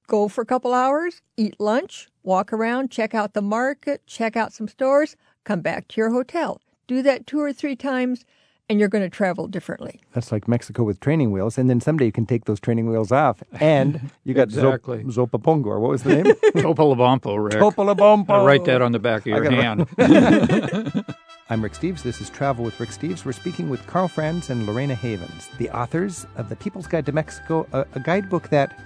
go 0.08 0.28
for 0.28 0.42
a 0.42 0.46
couple 0.46 0.74
hours, 0.74 1.22
eat 1.38 1.60
lunch, 1.60 2.08
walk 2.24 2.54
around, 2.54 2.92
check 2.92 3.14
out 3.14 3.34
the 3.34 3.42
market, 3.42 4.06
check 4.06 4.36
out 4.36 4.54
some 4.54 4.68
stores, 4.68 5.16
come 5.44 5.62
back 5.62 5.88
to 5.90 6.02
your 6.02 6.12
hotel. 6.12 6.62
Do 6.88 7.02
that 7.02 7.28
two 7.28 7.40
or 7.40 7.52
three 7.52 7.76
times, 7.76 8.26
and 8.72 8.80
you're 8.80 8.88
going 8.88 9.04
to 9.04 9.10
travel 9.10 9.48
differently. 9.48 10.00
That's 10.14 10.32
like 10.32 10.48
Mexico 10.48 10.84
with 10.84 11.02
training 11.02 11.32
wheels, 11.34 11.58
and 11.58 11.70
then 11.70 11.82
someday 11.82 12.06
you 12.06 12.14
can 12.14 12.26
take 12.26 12.46
those 12.46 12.58
training 12.62 12.90
wheels 12.90 13.12
off, 13.12 13.44
and 13.60 14.10
you 14.24 14.34
got 14.34 14.44
Exactly. 14.44 15.04
Zop- 15.04 15.30
Zopapongo, 15.30 15.66
or 15.66 15.80
what 15.82 15.92
was 15.92 16.04
the 16.04 16.16
name? 16.16 16.26
Topolobampo, 16.56 17.44
Rick. 17.44 17.62
Topolobampo. 17.62 18.30
I'll 18.30 18.46
write 18.46 18.64
that 18.66 18.82
on 18.82 18.94
the 18.94 19.00
back 19.00 19.22
of 19.22 19.28
your 19.28 19.52
hand. 19.52 19.88
I'm 21.50 21.62
Rick 21.62 21.74
Steves. 21.74 22.02
This 22.02 22.22
is 22.22 22.30
Travel 22.30 22.64
with 22.64 22.80
Rick 22.80 22.92
Steves. 22.92 23.26
We're 23.26 23.34
speaking 23.34 23.70
with 23.70 23.86
Carl 23.88 24.08
Franz 24.08 24.50
and 24.50 24.66
Lorena 24.66 24.96
Havens, 24.96 25.50
the 25.58 25.70
authors 25.72 26.26
of 26.38 26.48
The 26.48 26.56
People's 26.56 26.88
Guide 26.88 27.06
to 27.08 27.12
Mexico, 27.12 27.68
a, 27.74 27.86
a 27.94 28.00
guidebook 28.00 28.48
that, 28.52 28.80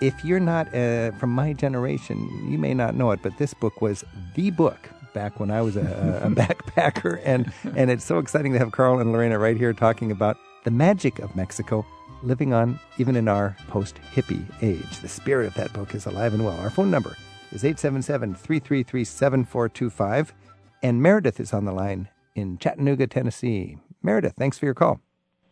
if 0.00 0.24
you're 0.24 0.40
not 0.40 0.74
uh, 0.74 1.12
from 1.12 1.30
my 1.30 1.52
generation, 1.52 2.28
you 2.50 2.58
may 2.58 2.74
not 2.74 2.96
know 2.96 3.12
it, 3.12 3.20
but 3.22 3.38
this 3.38 3.54
book 3.54 3.80
was 3.80 4.04
the 4.34 4.50
book 4.50 4.88
back 5.12 5.40
when 5.40 5.50
I 5.50 5.62
was 5.62 5.76
a, 5.76 6.20
a 6.22 6.30
backpacker. 6.30 7.20
And, 7.24 7.52
and 7.76 7.90
it's 7.90 8.04
so 8.04 8.18
exciting 8.18 8.52
to 8.52 8.58
have 8.58 8.72
Carl 8.72 9.00
and 9.00 9.12
Lorena 9.12 9.38
right 9.38 9.56
here 9.56 9.72
talking 9.72 10.10
about 10.10 10.38
the 10.64 10.70
magic 10.70 11.18
of 11.18 11.34
Mexico 11.36 11.84
living 12.22 12.52
on 12.52 12.78
even 12.98 13.16
in 13.16 13.28
our 13.28 13.56
post 13.68 13.98
hippie 14.14 14.44
age. 14.62 15.00
The 15.00 15.08
spirit 15.08 15.46
of 15.46 15.54
that 15.54 15.72
book 15.72 15.94
is 15.94 16.06
alive 16.06 16.34
and 16.34 16.44
well. 16.44 16.58
Our 16.60 16.70
phone 16.70 16.90
number 16.90 17.16
is 17.52 17.64
877 17.64 18.34
333 18.34 19.04
7425. 19.04 20.34
And 20.82 21.02
Meredith 21.02 21.40
is 21.40 21.52
on 21.52 21.64
the 21.64 21.72
line 21.72 22.08
in 22.34 22.58
Chattanooga, 22.58 23.06
Tennessee. 23.06 23.78
Meredith, 24.02 24.34
thanks 24.36 24.58
for 24.58 24.64
your 24.64 24.74
call. 24.74 25.00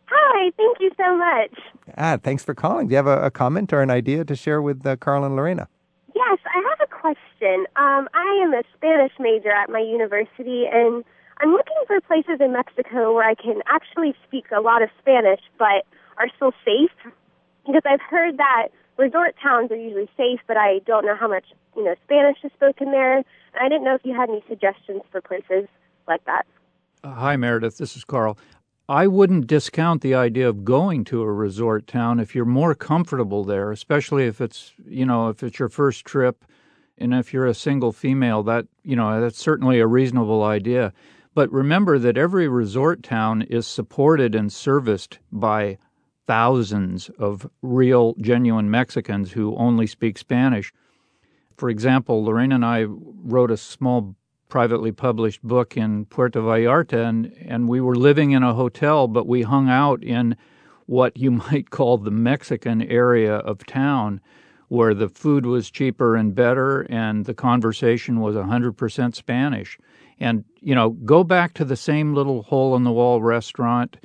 Hi, 0.05 0.51
thank 0.55 0.77
you 0.79 0.91
so 0.97 1.17
much. 1.17 1.95
Ah, 1.97 2.17
thanks 2.21 2.43
for 2.43 2.53
calling. 2.53 2.87
Do 2.87 2.91
you 2.93 2.97
have 2.97 3.07
a, 3.07 3.23
a 3.23 3.31
comment 3.31 3.73
or 3.73 3.81
an 3.81 3.89
idea 3.89 4.23
to 4.23 4.35
share 4.35 4.61
with 4.61 4.85
uh, 4.85 4.95
Carl 4.97 5.25
and 5.25 5.35
Lorena? 5.35 5.67
Yes, 6.15 6.39
I 6.45 6.59
question. 7.37 7.65
Um, 7.75 8.07
I 8.13 8.41
am 8.43 8.53
a 8.53 8.63
Spanish 8.75 9.11
major 9.19 9.51
at 9.51 9.69
my 9.69 9.79
university, 9.79 10.65
and 10.71 11.03
I'm 11.39 11.51
looking 11.51 11.75
for 11.85 11.99
places 12.01 12.39
in 12.39 12.53
Mexico 12.53 13.13
where 13.13 13.27
I 13.27 13.35
can 13.35 13.61
actually 13.67 14.13
speak 14.27 14.45
a 14.55 14.61
lot 14.61 14.81
of 14.81 14.89
Spanish, 14.99 15.41
but 15.57 15.85
are 16.17 16.27
still 16.35 16.51
safe. 16.65 17.13
Because 17.65 17.81
I've 17.85 18.01
heard 18.01 18.37
that 18.37 18.69
resort 18.97 19.35
towns 19.41 19.71
are 19.71 19.75
usually 19.75 20.09
safe, 20.15 20.39
but 20.47 20.57
I 20.57 20.79
don't 20.85 21.05
know 21.05 21.15
how 21.15 21.27
much 21.27 21.45
you 21.75 21.83
know 21.83 21.95
Spanish 22.05 22.37
is 22.43 22.51
spoken 22.53 22.91
there. 22.91 23.17
And 23.17 23.25
I 23.61 23.69
didn't 23.69 23.83
know 23.83 23.95
if 23.95 24.01
you 24.03 24.15
had 24.15 24.29
any 24.29 24.43
suggestions 24.47 25.01
for 25.11 25.21
places 25.21 25.67
like 26.07 26.23
that. 26.25 26.45
Uh, 27.03 27.13
Hi, 27.13 27.35
Meredith. 27.35 27.77
This 27.77 27.95
is 27.95 28.03
Carl. 28.03 28.37
I 28.89 29.05
wouldn't 29.05 29.47
discount 29.47 30.01
the 30.01 30.15
idea 30.15 30.47
of 30.47 30.63
going 30.63 31.03
to 31.05 31.21
a 31.21 31.31
resort 31.31 31.87
town 31.87 32.21
if 32.21 32.33
you're 32.33 32.45
more 32.45 32.73
comfortable 32.73 33.43
there, 33.43 33.69
especially 33.69 34.27
if 34.27 34.39
it's, 34.39 34.71
you 34.87 35.05
know, 35.05 35.27
if 35.27 35.43
it's 35.43 35.59
your 35.59 35.67
first 35.67 36.05
trip 36.05 36.45
and 36.97 37.13
if 37.13 37.33
you're 37.33 37.45
a 37.45 37.53
single 37.53 37.91
female, 37.91 38.43
that, 38.43 38.65
you 38.83 38.95
know, 38.95 39.21
that's 39.21 39.39
certainly 39.39 39.79
a 39.79 39.87
reasonable 39.87 40.43
idea. 40.43 40.93
But 41.33 41.51
remember 41.51 41.99
that 41.99 42.17
every 42.17 42.47
resort 42.47 43.03
town 43.03 43.43
is 43.43 43.67
supported 43.67 44.33
and 44.33 44.51
serviced 44.51 45.19
by 45.31 45.77
thousands 46.25 47.09
of 47.19 47.49
real, 47.61 48.15
genuine 48.19 48.69
Mexicans 48.69 49.31
who 49.31 49.55
only 49.55 49.87
speak 49.87 50.17
Spanish. 50.17 50.73
For 51.55 51.69
example, 51.69 52.23
Lorena 52.23 52.55
and 52.55 52.65
I 52.65 52.85
wrote 52.87 53.51
a 53.51 53.57
small 53.57 54.15
privately 54.49 54.91
published 54.91 55.43
book 55.43 55.75
in 55.77 56.05
Puerto 56.05 56.39
Vallarta, 56.39 57.05
and, 57.05 57.33
and 57.45 57.67
we 57.67 57.81
were 57.81 57.95
living 57.95 58.31
in 58.31 58.43
a 58.43 58.53
hotel, 58.53 59.07
but 59.07 59.27
we 59.27 59.41
hung 59.41 59.69
out 59.69 60.03
in 60.03 60.35
what 60.85 61.17
you 61.17 61.31
might 61.51 61.69
call 61.69 61.97
the 61.97 62.11
Mexican 62.11 62.81
area 62.81 63.35
of 63.35 63.65
town, 63.65 64.21
where 64.69 64.93
the 64.93 65.09
food 65.09 65.45
was 65.45 65.71
cheaper 65.71 66.15
and 66.15 66.35
better, 66.35 66.81
and 66.89 67.25
the 67.25 67.33
conversation 67.33 68.19
was 68.19 68.35
100% 68.35 69.15
Spanish. 69.15 69.77
And, 70.19 70.43
you 70.61 70.75
know, 70.75 70.89
go 70.89 71.23
back 71.23 71.53
to 71.55 71.65
the 71.65 71.75
same 71.75 72.13
little 72.13 72.43
hole 72.43 72.75
in 72.75 72.83
the 72.83 72.91
wall 72.91 73.21
restaurant 73.21 73.97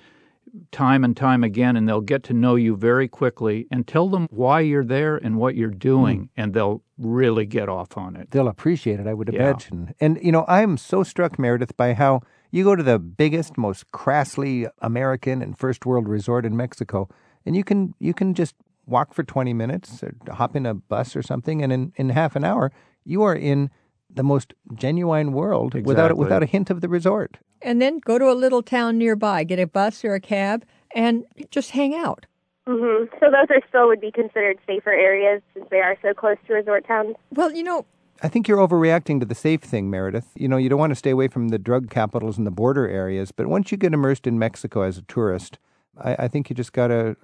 time 0.70 1.03
and 1.03 1.16
time 1.16 1.42
again, 1.42 1.77
and 1.77 1.88
they'll 1.88 2.03
get 2.03 2.22
to 2.25 2.35
know 2.35 2.57
you 2.57 2.77
very 2.77 3.09
quickly 3.09 3.66
and 3.70 3.88
tell 3.88 4.09
them 4.09 4.29
why 4.31 4.61
you're 4.61 4.85
there 4.85 5.16
and 5.16 5.38
what 5.38 5.55
you're 5.55 5.70
doing, 5.70 6.25
mm. 6.25 6.29
and 6.37 6.53
they'll 6.53 6.83
really 6.98 7.46
get 7.46 7.68
off 7.68 7.96
on 7.96 8.16
it. 8.16 8.31
They'll 8.31 8.48
appreciate 8.48 9.01
it, 9.01 9.07
I 9.07 9.14
would 9.14 9.33
yeah. 9.33 9.48
imagine. 9.48 9.94
And, 9.98 10.18
you 10.22 10.31
know, 10.31 10.44
I'm 10.46 10.77
so 10.77 11.03
struck, 11.03 11.38
Meredith, 11.38 11.77
by 11.77 11.94
how 11.94 12.20
you 12.51 12.64
go 12.64 12.77
to 12.77 12.83
the 12.83 12.98
biggest, 12.98 13.57
most 13.57 13.90
crassly 13.92 14.68
American 14.81 15.40
and 15.40 15.59
first 15.59 15.87
world 15.87 16.07
resort 16.07 16.44
in 16.44 16.57
Mexico, 16.57 17.09
and 17.46 17.57
you 17.57 17.64
can 17.64 17.94
you 17.98 18.14
can 18.14 18.35
just 18.35 18.55
walk 18.87 19.14
for 19.14 19.23
20 19.23 19.53
minutes 19.53 20.03
or 20.03 20.14
hop 20.31 20.57
in 20.57 20.66
a 20.66 20.75
bus 20.75 21.14
or 21.16 21.23
something, 21.23 21.62
and 21.62 21.73
in, 21.73 21.92
in 21.97 22.11
half 22.11 22.37
an 22.37 22.45
hour, 22.45 22.73
you 23.05 23.23
are 23.23 23.35
in 23.35 23.71
the 24.14 24.23
most 24.23 24.55
genuine 24.75 25.33
world 25.33 25.75
exactly. 25.75 25.88
without 25.88 26.16
without 26.16 26.42
a 26.42 26.47
hint 26.47 26.71
of 26.71 26.81
the 26.81 26.88
resort. 26.88 27.38
And 27.62 27.81
then 27.81 28.01
go 28.01 28.18
to 28.18 28.31
a 28.31 28.35
little 28.35 28.62
town 28.62 28.99
nearby, 28.99 29.45
get 29.45 29.59
a 29.59 29.66
bus 29.66 30.05
or 30.05 30.14
a 30.14 30.21
cab, 30.21 30.64
and 30.95 31.25
just 31.51 31.71
hang 31.71 31.95
out. 31.95 32.27
Mm-hmm. 32.68 33.14
So 33.18 33.27
those 33.27 33.49
are 33.51 33.62
still 33.68 33.88
would 33.88 34.01
be 34.01 34.12
considered 34.12 34.59
safer 34.66 34.92
areas 34.92 35.42
since 35.55 35.66
they 35.71 35.79
are 35.79 35.97
so 36.03 36.12
close 36.14 36.37
to 36.47 36.55
resort 36.55 36.87
towns. 36.87 37.16
Well, 37.31 37.53
you 37.53 37.62
know. 37.62 37.87
I 38.25 38.29
think 38.29 38.47
you're 38.47 38.59
overreacting 38.59 39.18
to 39.18 39.27
the 39.27 39.35
safe 39.35 39.62
thing, 39.62 39.90
Meredith. 39.90 40.29
You 40.37 40.47
know, 40.47 40.57
you 40.57 40.68
don't 40.68 40.79
want 40.79 40.92
to 40.92 40.97
stay 40.97 41.11
away 41.11 41.27
from 41.27 41.49
the 41.49 41.59
drug 41.59 41.90
capitals 41.90 42.38
and 42.38 42.47
the 42.47 42.53
border 42.53 42.88
areas, 42.88 43.33
but 43.33 43.49
once 43.49 43.73
you 43.73 43.79
get 43.79 43.92
immersed 43.92 44.29
in 44.29 44.38
Mexico 44.38 44.83
as 44.83 44.97
a 44.97 45.03
tourist, 45.03 45.59
I, 45.98 46.16
I 46.20 46.28
think 46.28 46.48
you 46.48 46.57
just 46.57 46.72
got 46.72 46.88
to 46.88 47.16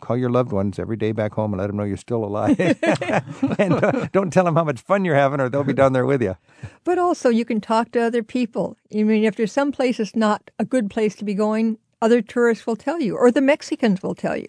call 0.00 0.16
your 0.16 0.30
loved 0.30 0.52
ones 0.52 0.78
every 0.78 0.96
day 0.96 1.12
back 1.12 1.34
home 1.34 1.52
and 1.52 1.60
let 1.60 1.68
them 1.68 1.76
know 1.76 1.84
you're 1.84 1.96
still 1.96 2.24
alive. 2.24 2.58
and 3.58 3.72
uh, 3.72 4.08
don't 4.12 4.32
tell 4.32 4.44
them 4.44 4.56
how 4.56 4.64
much 4.64 4.80
fun 4.80 5.04
you're 5.04 5.14
having, 5.14 5.40
or 5.40 5.48
they'll 5.48 5.64
be 5.64 5.72
down 5.72 5.92
there 5.92 6.06
with 6.06 6.22
you. 6.22 6.36
But 6.84 6.98
also, 6.98 7.28
you 7.28 7.44
can 7.44 7.60
talk 7.60 7.92
to 7.92 8.00
other 8.00 8.22
people. 8.22 8.76
I 8.94 9.02
mean, 9.02 9.24
if 9.24 9.36
there's 9.36 9.52
some 9.52 9.72
place 9.72 9.98
it's 9.98 10.14
not 10.14 10.50
a 10.58 10.64
good 10.64 10.90
place 10.90 11.14
to 11.16 11.24
be 11.24 11.34
going, 11.34 11.78
other 12.02 12.22
tourists 12.22 12.66
will 12.66 12.76
tell 12.76 13.00
you, 13.00 13.16
or 13.16 13.30
the 13.30 13.40
Mexicans 13.40 14.02
will 14.02 14.14
tell 14.14 14.36
you. 14.36 14.48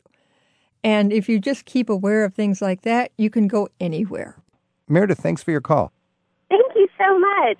And 0.83 1.13
if 1.13 1.29
you 1.29 1.39
just 1.39 1.65
keep 1.65 1.89
aware 1.89 2.25
of 2.25 2.33
things 2.33 2.61
like 2.61 2.81
that, 2.81 3.11
you 3.17 3.29
can 3.29 3.47
go 3.47 3.69
anywhere. 3.79 4.37
Meredith, 4.87 5.19
thanks 5.19 5.43
for 5.43 5.51
your 5.51 5.61
call. 5.61 5.93
Thank 6.49 6.65
you 6.75 6.87
so 6.97 7.19
much. 7.19 7.57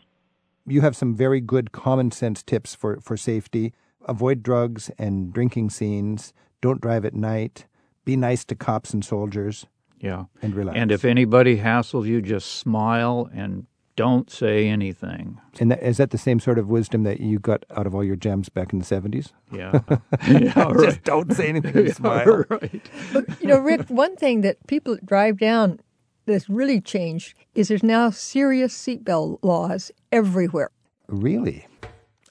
You 0.66 0.82
have 0.82 0.96
some 0.96 1.16
very 1.16 1.40
good 1.40 1.72
common 1.72 2.12
sense 2.12 2.44
tips 2.44 2.76
for, 2.76 3.00
for 3.00 3.16
safety 3.16 3.74
avoid 4.08 4.44
drugs 4.44 4.90
and 4.98 5.34
drinking 5.34 5.70
scenes. 5.70 6.34
Don't 6.62 6.82
drive 6.82 7.06
at 7.06 7.14
night. 7.14 7.68
Be 8.06 8.16
nice 8.16 8.46
to 8.46 8.56
cops 8.56 8.94
and 8.94 9.04
soldiers. 9.04 9.66
Yeah. 10.00 10.26
And 10.42 10.56
relax. 10.56 10.78
And 10.78 10.92
if 10.92 11.06
anybody 11.06 11.58
hassles 11.58 12.08
you, 12.08 12.22
just 12.22 12.56
smile 12.56 13.30
and 13.34 13.68
don't 13.96 14.32
say 14.32 14.68
anything. 14.68 15.40
And 15.60 15.72
that, 15.72 15.84
is 15.84 15.98
that 15.98 16.10
the 16.10 16.18
same 16.18 16.40
sort 16.40 16.58
of 16.58 16.70
wisdom 16.70 17.04
that 17.04 17.20
you 17.20 17.40
got 17.40 17.66
out 17.76 17.86
of 17.86 17.94
all 17.94 18.04
your 18.04 18.16
gems 18.16 18.50
back 18.50 18.74
in 18.74 18.80
the 18.80 18.86
70s? 18.86 19.32
Yeah. 19.52 19.80
yeah 20.28 20.64
right. 20.64 20.86
Just 20.86 21.04
don't 21.04 21.32
say 21.34 21.50
anything 21.50 21.86
yeah, 21.86 21.94
smile. 21.94 22.46
Right. 22.50 22.90
But, 23.14 23.26
you 23.42 23.48
know, 23.48 23.60
Rick, 23.60 23.90
one 23.90 24.16
thing 24.16 24.42
that 24.42 24.66
people 24.68 24.98
drive 25.06 25.38
down 25.38 25.80
that's 26.26 26.50
really 26.50 26.82
changed 26.82 27.36
is 27.54 27.68
there's 27.68 27.84
now 27.84 28.10
serious 28.10 28.76
seatbelt 28.76 29.40
laws 29.44 29.92
everywhere. 30.12 30.72
Really? 31.08 31.68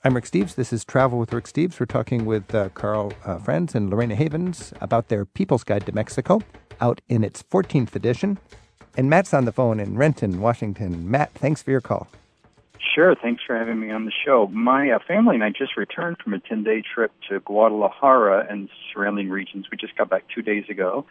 I'm 0.03 0.15
Rick 0.15 0.25
Steves. 0.25 0.55
This 0.55 0.73
is 0.73 0.83
Travel 0.83 1.19
with 1.19 1.35
Rick 1.35 1.45
Steves. 1.45 1.79
We're 1.79 1.85
talking 1.85 2.25
with 2.25 2.55
uh, 2.55 2.71
Carl 2.71 3.13
uh, 3.23 3.37
Franz 3.37 3.75
and 3.75 3.91
Lorena 3.91 4.15
Havens 4.15 4.73
about 4.81 5.09
their 5.09 5.27
People's 5.27 5.63
Guide 5.63 5.85
to 5.85 5.93
Mexico, 5.93 6.41
out 6.81 7.03
in 7.11 7.23
its 7.23 7.43
14th 7.43 7.95
edition. 7.95 8.39
And 8.97 9.11
Matt's 9.11 9.35
on 9.35 9.45
the 9.45 9.53
phone 9.53 9.79
in 9.79 9.99
Renton, 9.99 10.41
Washington. 10.41 11.11
Matt, 11.11 11.35
thanks 11.35 11.63
for 11.63 11.71
your 11.71 11.83
call. 11.83 12.09
Sure. 12.95 13.15
Thanks 13.15 13.43
for 13.47 13.55
having 13.55 13.79
me 13.79 13.91
on 13.91 14.07
the 14.07 14.13
show. 14.25 14.47
My 14.47 14.91
uh, 14.91 15.01
family 15.07 15.35
and 15.35 15.45
I 15.45 15.51
just 15.51 15.77
returned 15.77 16.17
from 16.25 16.33
a 16.33 16.41
10 16.41 16.65
day 16.65 16.83
trip 16.95 17.13
to 17.29 17.41
Guadalajara 17.41 18.47
and 18.49 18.71
surrounding 18.95 19.29
regions. 19.29 19.67
We 19.71 19.77
just 19.77 19.97
got 19.97 20.09
back 20.09 20.25
two 20.35 20.41
days 20.41 20.65
ago 20.71 21.05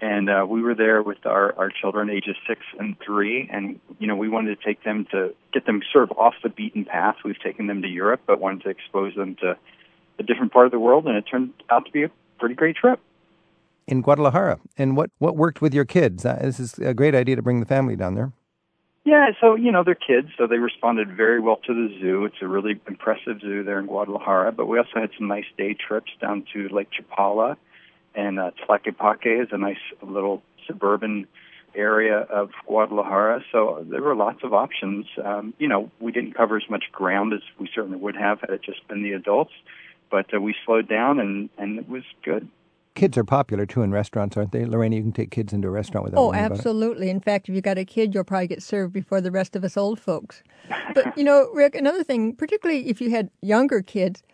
and 0.00 0.30
uh, 0.30 0.46
we 0.48 0.62
were 0.62 0.74
there 0.74 1.02
with 1.02 1.24
our 1.26 1.54
our 1.58 1.70
children 1.70 2.10
ages 2.10 2.36
six 2.46 2.60
and 2.78 2.96
three. 3.04 3.48
And 3.52 3.80
you 3.98 4.06
know 4.06 4.16
we 4.16 4.28
wanted 4.28 4.58
to 4.58 4.64
take 4.64 4.84
them 4.84 5.06
to 5.10 5.34
get 5.52 5.66
them 5.66 5.82
sort 5.92 6.10
of 6.10 6.16
off 6.16 6.34
the 6.42 6.48
beaten 6.48 6.84
path. 6.84 7.16
We've 7.24 7.40
taken 7.40 7.66
them 7.66 7.82
to 7.82 7.88
europe 7.88 8.22
but 8.26 8.40
wanted 8.40 8.62
to 8.62 8.70
expose 8.70 9.14
them 9.14 9.36
to 9.36 9.56
a 10.18 10.22
different 10.22 10.52
part 10.52 10.66
of 10.66 10.72
the 10.72 10.80
world. 10.80 11.06
And 11.06 11.16
it 11.16 11.22
turned 11.22 11.52
out 11.70 11.86
to 11.86 11.92
be 11.92 12.04
a 12.04 12.10
pretty 12.38 12.54
great 12.54 12.76
trip. 12.76 13.00
In 13.86 14.02
guadalajara. 14.02 14.60
And 14.76 14.96
what 14.96 15.10
what 15.18 15.36
worked 15.36 15.60
with 15.60 15.74
your 15.74 15.84
kids? 15.84 16.24
Uh, 16.24 16.38
this 16.42 16.60
is 16.60 16.78
a 16.78 16.94
great 16.94 17.14
idea 17.14 17.36
to 17.36 17.42
bring 17.42 17.60
the 17.60 17.66
family 17.66 17.96
down 17.96 18.14
there. 18.14 18.32
Yeah, 19.04 19.30
so 19.40 19.54
you 19.54 19.72
know 19.72 19.84
they're 19.84 19.94
kids, 19.94 20.28
so 20.36 20.46
they 20.46 20.58
responded 20.58 21.16
very 21.16 21.40
well 21.40 21.56
to 21.66 21.72
the 21.72 21.88
zoo. 21.98 22.26
It's 22.26 22.42
a 22.42 22.46
really 22.46 22.78
impressive 22.86 23.40
zoo 23.40 23.64
there 23.64 23.78
in 23.78 23.86
Guadalajara. 23.86 24.52
But 24.52 24.66
we 24.66 24.76
also 24.76 25.00
had 25.00 25.10
some 25.16 25.28
nice 25.28 25.46
day 25.56 25.74
trips 25.74 26.10
down 26.20 26.44
to 26.52 26.68
Lake 26.68 26.88
Chapala, 26.92 27.56
and 28.18 28.40
uh, 28.40 28.50
Tlaquepaque 28.66 29.42
is 29.42 29.48
a 29.52 29.58
nice 29.58 29.76
little 30.02 30.42
suburban 30.66 31.28
area 31.74 32.18
of 32.18 32.50
Guadalajara. 32.66 33.44
So 33.52 33.86
there 33.88 34.02
were 34.02 34.16
lots 34.16 34.40
of 34.42 34.52
options. 34.52 35.06
Um, 35.24 35.54
you 35.58 35.68
know, 35.68 35.90
we 36.00 36.10
didn't 36.10 36.34
cover 36.34 36.56
as 36.56 36.68
much 36.68 36.84
ground 36.90 37.32
as 37.32 37.40
we 37.60 37.68
certainly 37.72 37.98
would 37.98 38.16
have 38.16 38.40
had 38.40 38.50
it 38.50 38.62
just 38.62 38.86
been 38.88 39.04
the 39.04 39.12
adults, 39.12 39.52
but 40.10 40.34
uh, 40.34 40.40
we 40.40 40.54
slowed 40.66 40.88
down 40.88 41.20
and 41.20 41.48
and 41.58 41.78
it 41.78 41.88
was 41.88 42.02
good. 42.24 42.48
Kids 42.96 43.16
are 43.16 43.22
popular 43.22 43.64
too 43.64 43.82
in 43.82 43.92
restaurants, 43.92 44.36
aren't 44.36 44.50
they? 44.50 44.64
Lorena, 44.64 44.96
you 44.96 45.02
can 45.02 45.12
take 45.12 45.30
kids 45.30 45.52
into 45.52 45.68
a 45.68 45.70
restaurant 45.70 46.06
without. 46.06 46.18
Oh, 46.18 46.34
absolutely. 46.34 47.10
In 47.10 47.20
fact, 47.20 47.48
if 47.48 47.54
you 47.54 47.60
got 47.60 47.78
a 47.78 47.84
kid, 47.84 48.12
you'll 48.12 48.24
probably 48.24 48.48
get 48.48 48.60
served 48.60 48.92
before 48.92 49.20
the 49.20 49.30
rest 49.30 49.54
of 49.54 49.62
us 49.62 49.76
old 49.76 50.00
folks. 50.00 50.42
But 50.92 51.16
you 51.16 51.22
know, 51.22 51.48
Rick, 51.54 51.76
another 51.76 52.02
thing, 52.02 52.34
particularly 52.34 52.88
if 52.88 53.00
you 53.00 53.10
had 53.10 53.30
younger 53.42 53.80
kids 53.80 54.24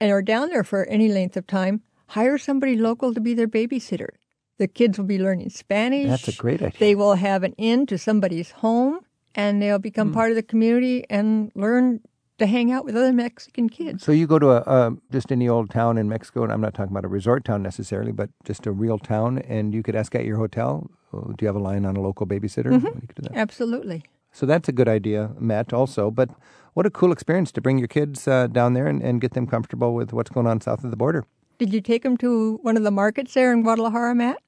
and 0.00 0.10
are 0.10 0.22
down 0.22 0.48
there 0.48 0.64
for 0.64 0.86
any 0.86 1.08
length 1.08 1.36
of 1.36 1.46
time, 1.46 1.82
hire 2.10 2.38
somebody 2.38 2.76
local 2.76 3.14
to 3.14 3.20
be 3.20 3.34
their 3.34 3.48
babysitter. 3.48 4.10
The 4.58 4.68
kids 4.68 4.98
will 4.98 5.06
be 5.06 5.18
learning 5.18 5.50
Spanish. 5.50 6.08
That's 6.08 6.28
a 6.28 6.32
great 6.32 6.60
idea. 6.60 6.78
They 6.78 6.94
will 6.94 7.14
have 7.14 7.42
an 7.42 7.54
in 7.56 7.86
to 7.86 7.96
somebody's 7.96 8.50
home 8.50 9.00
and 9.34 9.62
they'll 9.62 9.78
become 9.78 10.10
mm. 10.10 10.14
part 10.14 10.30
of 10.30 10.36
the 10.36 10.42
community 10.42 11.04
and 11.08 11.50
learn 11.54 12.00
to 12.38 12.46
hang 12.46 12.72
out 12.72 12.84
with 12.84 12.96
other 12.96 13.12
Mexican 13.12 13.68
kids. 13.68 14.02
So 14.02 14.12
you 14.12 14.26
go 14.26 14.38
to 14.38 14.50
a 14.50 14.60
uh, 14.60 14.90
just 15.12 15.30
any 15.30 15.48
old 15.48 15.70
town 15.70 15.98
in 15.98 16.08
Mexico, 16.08 16.42
and 16.42 16.52
I'm 16.52 16.60
not 16.60 16.74
talking 16.74 16.90
about 16.90 17.04
a 17.04 17.08
resort 17.08 17.44
town 17.44 17.62
necessarily, 17.62 18.12
but 18.12 18.30
just 18.44 18.66
a 18.66 18.72
real 18.72 18.98
town, 18.98 19.38
and 19.38 19.74
you 19.74 19.82
could 19.82 19.94
ask 19.94 20.14
at 20.14 20.24
your 20.24 20.38
hotel, 20.38 20.90
oh, 21.12 21.32
do 21.36 21.36
you 21.42 21.46
have 21.46 21.56
a 21.56 21.60
line 21.60 21.84
on 21.84 21.96
a 21.96 22.00
local 22.00 22.26
babysitter? 22.26 22.72
Mm-hmm. 22.72 23.34
Absolutely. 23.34 24.02
So 24.32 24.46
that's 24.46 24.68
a 24.68 24.72
good 24.72 24.88
idea, 24.88 25.32
Matt, 25.38 25.72
also. 25.72 26.10
But 26.10 26.30
what 26.74 26.86
a 26.86 26.90
cool 26.90 27.12
experience 27.12 27.52
to 27.52 27.60
bring 27.60 27.78
your 27.78 27.88
kids 27.88 28.26
uh, 28.26 28.46
down 28.46 28.74
there 28.74 28.86
and, 28.86 29.02
and 29.02 29.20
get 29.20 29.34
them 29.34 29.46
comfortable 29.46 29.94
with 29.94 30.12
what's 30.12 30.30
going 30.30 30.46
on 30.46 30.60
south 30.60 30.82
of 30.82 30.90
the 30.90 30.96
border. 30.96 31.26
Did 31.60 31.74
you 31.74 31.82
take 31.82 32.04
them 32.04 32.16
to 32.16 32.58
one 32.62 32.78
of 32.78 32.84
the 32.84 32.90
markets 32.90 33.34
there 33.34 33.52
in 33.52 33.60
Guadalajara, 33.60 34.14
Matt? 34.14 34.38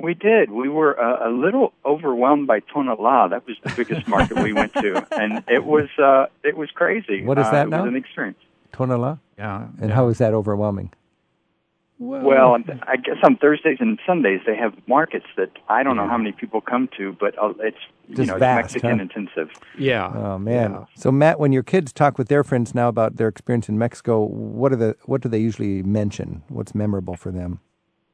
We 0.00 0.12
did. 0.12 0.50
We 0.50 0.68
were 0.68 1.00
uh, 1.00 1.28
a 1.28 1.30
little 1.30 1.72
overwhelmed 1.84 2.48
by 2.48 2.58
Tonalá. 2.58 3.30
That 3.30 3.46
was 3.46 3.56
the 3.62 3.72
biggest 3.76 4.08
market 4.08 4.42
we 4.42 4.52
went 4.52 4.74
to, 4.74 5.06
and 5.12 5.44
it 5.46 5.64
was 5.64 5.88
uh, 6.02 6.26
it 6.42 6.56
was 6.56 6.68
crazy. 6.72 7.22
What 7.22 7.38
is 7.38 7.48
that 7.52 7.66
uh, 7.66 7.70
now? 7.70 7.78
It 7.78 7.82
was 7.82 7.88
an 7.90 7.96
experience. 7.96 8.38
Tonalá. 8.72 9.20
Yeah. 9.38 9.68
And 9.80 9.90
yeah. 9.90 9.94
how 9.94 10.08
is 10.08 10.18
that 10.18 10.34
overwhelming? 10.34 10.90
Well, 12.02 12.22
well, 12.24 12.56
I 12.88 12.96
guess 12.96 13.18
on 13.22 13.36
Thursdays 13.36 13.76
and 13.78 13.96
Sundays 14.04 14.40
they 14.44 14.56
have 14.56 14.74
markets 14.88 15.26
that 15.36 15.50
I 15.68 15.84
don't 15.84 15.96
know 15.96 16.08
how 16.08 16.18
many 16.18 16.32
people 16.32 16.60
come 16.60 16.88
to, 16.96 17.16
but 17.20 17.38
uh, 17.40 17.52
it's 17.60 17.76
you 18.08 18.16
Just 18.16 18.28
know 18.28 18.38
vast, 18.38 18.74
Mexican 18.74 18.98
huh? 18.98 19.02
intensive. 19.02 19.50
Yeah. 19.78 20.12
Oh 20.12 20.36
man. 20.36 20.72
Yeah. 20.72 20.84
So 20.96 21.12
Matt, 21.12 21.38
when 21.38 21.52
your 21.52 21.62
kids 21.62 21.92
talk 21.92 22.18
with 22.18 22.26
their 22.26 22.42
friends 22.42 22.74
now 22.74 22.88
about 22.88 23.18
their 23.18 23.28
experience 23.28 23.68
in 23.68 23.78
Mexico, 23.78 24.24
what 24.24 24.72
are 24.72 24.76
the 24.76 24.96
what 25.04 25.20
do 25.20 25.28
they 25.28 25.38
usually 25.38 25.84
mention? 25.84 26.42
What's 26.48 26.74
memorable 26.74 27.14
for 27.16 27.30
them? 27.30 27.60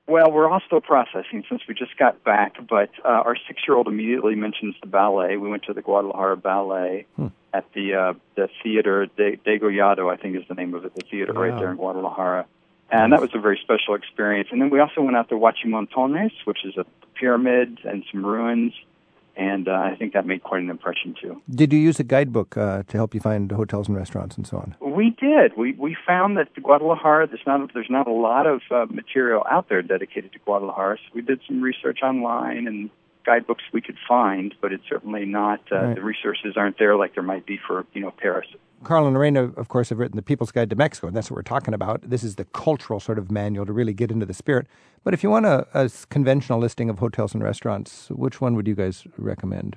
Well, 0.07 0.31
we're 0.31 0.51
all 0.51 0.61
still 0.67 0.81
processing 0.81 1.45
since 1.49 1.63
we 1.67 1.75
just 1.75 1.97
got 1.99 2.23
back, 2.25 2.57
but 2.69 2.91
uh, 3.05 3.09
our 3.09 3.37
six-year-old 3.47 3.89
immediately 3.89 4.35
mentions 4.35 4.75
the 4.81 4.87
ballet. 4.87 5.37
We 5.37 5.49
went 5.51 5.65
to 5.65 5.75
the 5.75 5.83
Guadalajara 5.83 6.37
Ballet 6.39 7.07
Hmm. 7.17 7.27
at 7.55 7.65
the 7.75 7.95
uh, 7.95 8.13
the 8.35 8.49
theater 8.63 9.07
De, 9.17 9.37
Degollado, 9.47 10.13
I 10.13 10.17
think 10.17 10.37
is 10.37 10.45
the 10.49 10.55
name 10.55 10.75
of 10.75 10.85
it, 10.85 10.95
the 10.95 11.03
theater 11.11 11.33
right 11.33 11.59
there 11.59 11.71
in 11.71 11.77
Guadalajara. 11.77 12.45
And 12.91 13.13
that 13.13 13.21
was 13.21 13.31
a 13.35 13.39
very 13.39 13.59
special 13.63 13.95
experience. 13.95 14.49
And 14.51 14.61
then 14.61 14.71
we 14.71 14.81
also 14.81 15.03
went 15.03 15.17
out 15.17 15.29
to 15.29 15.35
Guachimontones, 15.35 16.33
which 16.45 16.65
is 16.65 16.77
a 16.77 16.87
pyramid 17.15 17.79
and 17.85 18.05
some 18.11 18.25
ruins. 18.25 18.73
And 19.37 19.69
uh, 19.69 19.73
I 19.73 19.95
think 19.97 20.15
that 20.15 20.27
made 20.27 20.43
quite 20.43 20.63
an 20.63 20.71
impression 20.71 21.15
too. 21.21 21.41
Did 21.49 21.73
you 21.73 21.79
use 21.79 22.01
a 22.01 22.05
guidebook 22.05 22.57
uh, 22.57 22.83
to 22.89 22.97
help 22.97 23.15
you 23.15 23.21
find 23.21 23.53
hotels 23.53 23.87
and 23.87 23.97
restaurants 23.97 24.37
and 24.37 24.45
so 24.45 24.57
on? 24.57 24.75
We 24.81 25.11
did. 25.11 25.57
We 25.57 25.75
we 25.75 25.97
found 26.05 26.37
that 26.39 26.53
Guadalajara 26.61 27.29
there's 27.29 27.47
not 27.47 27.73
there's 27.73 27.91
not 27.91 28.09
a 28.09 28.13
lot 28.13 28.49
of 28.49 28.63
uh, 28.71 28.87
material 28.91 29.45
out 29.49 29.69
there 29.69 29.81
dedicated 29.81 30.33
to 30.33 30.41
Guadalajara. 30.41 30.97
So 30.97 31.13
we 31.15 31.23
did 31.23 31.41
some 31.47 31.63
research 31.63 32.01
online 32.03 32.67
and 32.67 32.91
guidebooks 33.25 33.65
we 33.73 33.81
could 33.81 33.97
find, 34.09 34.55
but 34.61 34.73
it's 34.73 34.85
certainly 34.89 35.25
not 35.25 35.61
uh, 35.73 35.77
Right. 35.77 35.95
the 35.97 36.03
resources 36.03 36.55
aren't 36.57 36.79
there 36.79 36.97
like 36.97 37.15
there 37.15 37.23
might 37.23 37.47
be 37.47 37.59
for 37.67 37.85
you 37.95 38.01
know 38.01 38.11
Paris. 38.11 38.47
Carl 38.85 39.07
and 39.07 39.15
Lorena, 39.15 39.45
of 39.57 39.67
course, 39.69 39.89
have 39.89 39.99
written 39.99 40.15
The 40.17 40.23
People's 40.23 40.53
Guide 40.53 40.71
to 40.71 40.77
Mexico, 40.77 41.09
and 41.09 41.17
that's 41.17 41.31
what 41.31 41.37
we're 41.37 41.43
talking 41.43 41.75
about. 41.75 42.01
This 42.09 42.23
is 42.23 42.37
the 42.37 42.45
cultural 42.45 43.01
sort 43.01 43.19
of 43.19 43.29
manual 43.29 43.67
to 43.67 43.73
really 43.73 43.93
get 43.93 44.13
into 44.13 44.25
the 44.25 44.33
spirit. 44.35 44.69
But 45.03 45.15
if 45.15 45.25
you 45.25 45.31
want 45.31 45.47
a 45.47 45.91
conventional 46.11 46.61
listing 46.61 46.89
of 46.89 47.01
hotels 47.01 47.35
and 47.35 47.43
restaurants, 47.43 48.09
which 48.11 48.41
one 48.41 48.55
would 48.55 48.69
you 48.69 48.77
guys 48.77 49.05
recommend? 49.17 49.77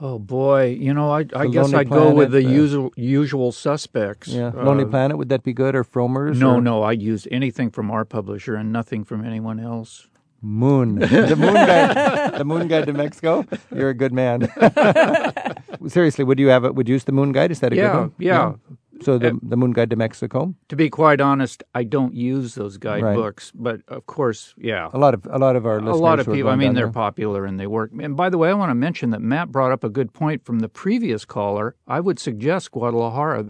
Oh 0.00 0.18
boy, 0.18 0.76
you 0.80 0.92
know, 0.94 1.10
I, 1.12 1.26
I 1.36 1.46
guess 1.46 1.72
I'd 1.74 1.90
go 1.90 2.12
with 2.12 2.32
the 2.32 2.38
uh, 2.38 2.50
usual 2.50 2.90
usual 2.96 3.52
suspects. 3.52 4.28
Yeah, 4.28 4.48
Uh, 4.48 4.64
Lonely 4.64 4.86
Planet, 4.86 5.16
would 5.18 5.28
that 5.28 5.42
be 5.44 5.52
good, 5.52 5.74
or 5.76 5.84
Frommer's? 5.84 6.40
No, 6.40 6.54
or 6.56 6.60
no, 6.60 6.82
I'd 6.82 7.02
use 7.02 7.28
anything 7.30 7.70
from 7.70 7.90
our 7.90 8.04
publisher 8.06 8.54
and 8.56 8.72
nothing 8.72 9.04
from 9.04 9.24
anyone 9.24 9.60
else. 9.60 10.08
Moon, 10.42 10.94
the 10.98 11.36
Moon 11.36 11.54
Guide, 11.54 12.38
the 12.38 12.44
Moon 12.44 12.68
Guide 12.68 12.86
to 12.86 12.92
Mexico. 12.92 13.44
You're 13.74 13.90
a 13.90 13.94
good 13.94 14.12
man. 14.12 14.50
Seriously, 15.86 16.24
would 16.24 16.38
you 16.38 16.48
have 16.48 16.64
it? 16.64 16.74
Would 16.74 16.88
you 16.88 16.94
use 16.94 17.04
the 17.04 17.12
Moon 17.12 17.32
Guide? 17.32 17.50
Is 17.50 17.60
that 17.60 17.72
a 17.72 17.76
good 17.76 17.94
one? 17.94 18.12
yeah. 18.18 18.52
yeah. 18.52 18.74
So 19.02 19.16
the 19.16 19.28
uh, 19.28 19.32
the 19.42 19.56
Moon 19.56 19.72
Guide 19.72 19.88
to 19.90 19.96
Mexico. 19.96 20.54
To 20.68 20.76
be 20.76 20.90
quite 20.90 21.22
honest, 21.22 21.62
I 21.74 21.84
don't 21.84 22.14
use 22.14 22.54
those 22.54 22.76
guidebooks, 22.76 23.50
but 23.54 23.80
of 23.88 24.04
course, 24.06 24.54
yeah. 24.58 24.90
A 24.92 24.98
lot 24.98 25.14
of 25.14 25.26
a 25.30 25.38
lot 25.38 25.56
of 25.56 25.64
our 25.64 25.78
A 25.78 25.96
lot 25.96 26.20
of 26.20 26.26
people. 26.26 26.50
I 26.50 26.56
mean, 26.56 26.74
they're 26.74 26.84
there- 26.84 26.92
popular 26.92 27.46
and 27.46 27.58
they 27.58 27.66
work. 27.66 27.92
And 27.98 28.14
by 28.14 28.28
the 28.28 28.36
way, 28.36 28.50
I 28.50 28.54
want 28.54 28.70
to 28.70 28.74
mention 28.74 29.10
that 29.10 29.22
Matt 29.22 29.50
brought 29.50 29.72
up 29.72 29.84
a 29.84 29.88
good 29.88 30.12
point 30.12 30.44
from 30.44 30.58
the 30.58 30.68
previous 30.68 31.24
caller. 31.24 31.76
I 31.86 32.00
would 32.00 32.18
suggest 32.18 32.72
Guadalajara. 32.72 33.48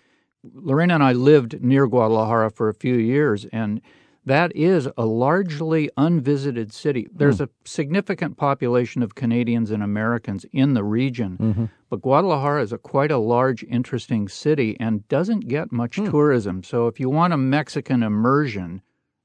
Lorena 0.55 0.94
and 0.94 1.03
I 1.03 1.12
lived 1.12 1.61
near 1.62 1.87
Guadalajara 1.87 2.50
for 2.50 2.68
a 2.68 2.74
few 2.74 2.94
years, 2.94 3.44
and 3.53 3.81
that 4.27 4.55
is 4.55 4.89
a 4.99 5.07
largely 5.07 5.91
unvisited 5.97 6.73
city. 6.73 7.09
There's 7.15 7.39
Hmm. 7.39 7.45
a 7.45 7.49
significant 7.65 8.37
population 8.37 9.03
of 9.03 9.15
Canadians 9.15 9.71
and 9.71 9.83
Americans 9.83 10.45
in 10.53 10.75
the 10.75 10.85
region, 10.85 11.37
Mm-hmm. 11.41 11.65
but 11.89 12.03
Guadalajara 12.03 12.63
is 12.63 12.73
a 12.73 12.79
quite 12.79 13.11
a 13.11 13.19
large, 13.19 13.65
interesting 13.65 14.29
city 14.29 14.77
and 14.79 15.09
doesn't 15.09 15.49
get 15.49 15.73
much 15.73 15.97
Hmm. 15.97 16.07
tourism. 16.11 16.63
So 16.63 16.87
if 16.87 17.01
you 17.01 17.09
want 17.09 17.33
a 17.33 17.37
Mexican 17.39 18.03
immersion, 18.03 18.83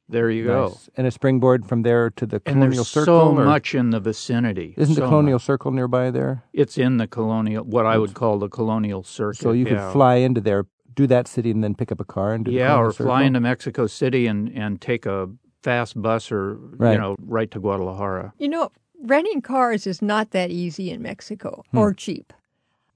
there 0.08 0.30
you 0.30 0.46
go. 0.46 0.78
And 0.96 1.06
a 1.08 1.12
springboard 1.12 1.66
from 1.66 1.82
there 1.82 2.10
to 2.12 2.26
the 2.26 2.40
Colonial 2.40 2.64
And 2.64 2.74
there's 2.74 2.88
Circle. 2.88 3.06
so 3.34 3.38
or- 3.38 3.44
much 3.46 3.76
in 3.76 3.90
the 3.90 4.00
vicinity. 4.00 4.76
Isn't 4.78 4.96
the 4.96 5.02
Colonial 5.02 5.36
much. 5.36 5.44
Circle 5.46 5.72
nearby 5.72 6.10
there? 6.12 6.44
It's 6.54 6.78
in 6.78 6.98
the 6.98 7.08
colonial, 7.08 7.64
what 7.66 7.86
I 7.86 7.98
would 7.98 8.14
call 8.14 8.38
the 8.40 8.48
colonial 8.50 9.04
Circle. 9.04 9.34
So 9.34 9.52
you 9.52 9.66
could 9.66 9.78
yeah. 9.78 9.92
fly 9.92 10.16
into 10.18 10.42
there, 10.42 10.66
do 10.96 11.08
that 11.08 11.28
city, 11.28 11.52
and 11.52 11.64
then 11.64 11.76
pick 11.76 11.92
up 11.92 12.00
a 12.00 12.06
car 12.06 12.34
and 12.34 12.46
do 12.46 12.52
the 12.52 12.58
Yeah, 12.58 12.78
or 12.78 12.92
Circle? 12.92 13.06
fly 13.08 13.24
into 13.24 13.40
Mexico 13.40 13.88
City 13.88 14.28
and, 14.28 14.50
and 14.56 14.80
take 14.82 15.06
a 15.06 15.30
fast 15.62 16.02
bus 16.02 16.32
or 16.32 16.56
Right. 16.78 16.94
you 16.94 16.98
know 16.98 17.16
right 17.22 17.50
to 17.52 17.60
Guadalajara. 17.60 18.34
You 18.38 18.48
know, 18.50 18.72
renting 19.04 19.42
cars 19.42 19.86
is 19.88 20.02
not 20.02 20.32
that 20.32 20.52
easy 20.52 20.90
in 20.92 21.02
Mexico 21.02 21.64
or 21.74 21.94
cheap. 21.94 22.34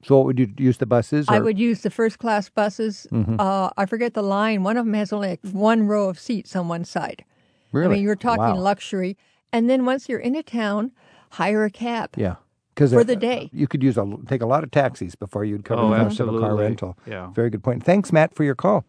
So 0.03 0.15
what 0.17 0.25
would 0.27 0.39
you 0.39 0.47
use 0.57 0.77
the 0.77 0.85
buses? 0.85 1.25
I 1.27 1.39
would 1.39 1.59
use 1.59 1.81
the 1.81 1.89
first 1.89 2.19
class 2.19 2.47
buses. 2.47 3.05
Uh, 3.11 3.69
I 3.75 3.85
forget 3.85 4.13
the 4.13 4.23
line. 4.23 4.63
One 4.63 4.77
of 4.77 4.85
them 4.85 4.93
has 4.93 5.11
only 5.11 5.29
like 5.29 5.41
one 5.51 5.87
row 5.87 6.07
of 6.07 6.17
seats 6.17 6.55
on 6.55 6.69
one 6.69 6.85
side. 6.85 7.25
Really? 7.73 7.85
I 7.85 7.95
mean, 7.95 8.03
you're 8.03 8.15
talking 8.15 8.39
Wow. 8.55 8.55
luxury. 8.55 9.17
And 9.51 9.69
then 9.69 9.83
once 9.83 10.07
you're 10.07 10.19
in 10.19 10.35
a 10.35 10.43
town, 10.43 10.91
hire 11.31 11.65
a 11.65 11.69
cab. 11.69 12.11
Yeah. 12.15 12.35
Because 12.79 12.93
For 12.93 13.03
the 13.03 13.17
day. 13.17 13.49
you 13.51 13.67
could 13.67 13.83
use 13.83 13.97
a 13.97 14.07
take 14.25 14.41
a 14.41 14.45
lot 14.45 14.63
of 14.63 14.71
taxis 14.71 15.13
before 15.13 15.43
you'd 15.43 15.65
cover 15.65 15.81
Oh, 15.81 15.89
the 15.89 15.97
cost 15.97 16.21
of 16.21 16.33
a 16.33 16.39
car 16.39 16.55
rental. 16.55 16.97
Yeah. 17.05 17.29
Very 17.33 17.49
good 17.49 17.61
point. 17.61 17.83
Thanks, 17.83 18.13
Matt, 18.13 18.33
for 18.33 18.45
your 18.45 18.55
call. 18.55 18.85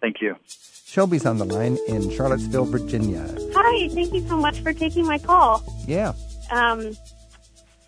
Thank 0.00 0.20
you. 0.20 0.34
Shelby's 0.84 1.24
on 1.24 1.38
the 1.38 1.44
line 1.44 1.78
in 1.86 2.10
Charlottesville, 2.10 2.64
Virginia. 2.64 3.24
Hi, 3.54 3.88
thank 3.90 4.12
you 4.12 4.26
so 4.26 4.36
much 4.36 4.58
for 4.58 4.72
taking 4.72 5.06
my 5.06 5.18
call. 5.18 5.62
Yeah. 5.86 6.14
Um, 6.50 6.96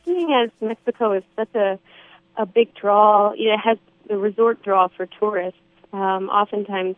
seeing 0.05 0.33
as 0.33 0.51
Mexico 0.61 1.15
is 1.15 1.25
such 1.35 1.53
a 1.57 1.81
a 2.37 2.47
big 2.47 2.73
draw, 2.77 3.33
you 3.33 3.49
know, 3.49 3.55
it 3.55 3.59
has 3.65 3.79
the 4.09 4.19
resort 4.19 4.63
draw 4.63 4.87
for 4.87 5.07
tourists. 5.07 5.59
Um, 5.93 6.29
oftentimes, 6.29 6.95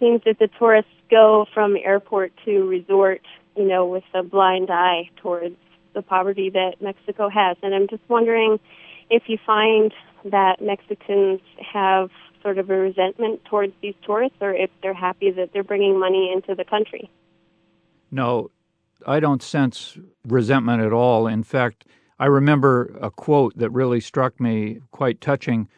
seems 0.00 0.22
that 0.24 0.38
the 0.38 0.48
tourists 0.58 0.90
go 1.10 1.44
from 1.52 1.76
airport 1.76 2.32
to 2.46 2.66
resort, 2.66 3.20
you 3.58 3.68
know, 3.68 3.84
with 3.84 4.04
a 4.14 4.22
blind 4.22 4.70
eye 4.70 5.10
towards 5.16 5.56
the 5.94 6.02
poverty 6.02 6.50
that 6.50 6.76
Mexico 6.80 7.28
has. 7.28 7.56
And 7.62 7.74
I'm 7.74 7.88
just 7.88 8.02
wondering 8.08 8.58
if 9.10 9.24
you 9.26 9.38
find 9.44 9.92
that 10.24 10.60
Mexicans 10.60 11.40
have 11.72 12.10
sort 12.42 12.58
of 12.58 12.68
a 12.68 12.76
resentment 12.76 13.44
towards 13.46 13.72
these 13.80 13.94
tourists, 14.04 14.36
or 14.40 14.52
if 14.52 14.70
they're 14.82 14.94
happy 14.94 15.30
that 15.30 15.50
they're 15.52 15.64
bringing 15.64 15.98
money 15.98 16.30
into 16.32 16.54
the 16.54 16.64
country. 16.64 17.10
No, 18.10 18.50
I 19.06 19.18
don't 19.18 19.42
sense 19.42 19.98
resentment 20.26 20.82
at 20.82 20.92
all. 20.92 21.26
In 21.26 21.42
fact, 21.42 21.86
I 22.18 22.26
remember 22.26 22.96
a 23.00 23.10
quote 23.10 23.56
that 23.56 23.70
really 23.70 24.00
struck 24.00 24.38
me 24.38 24.80
quite 24.90 25.20
touching. 25.20 25.68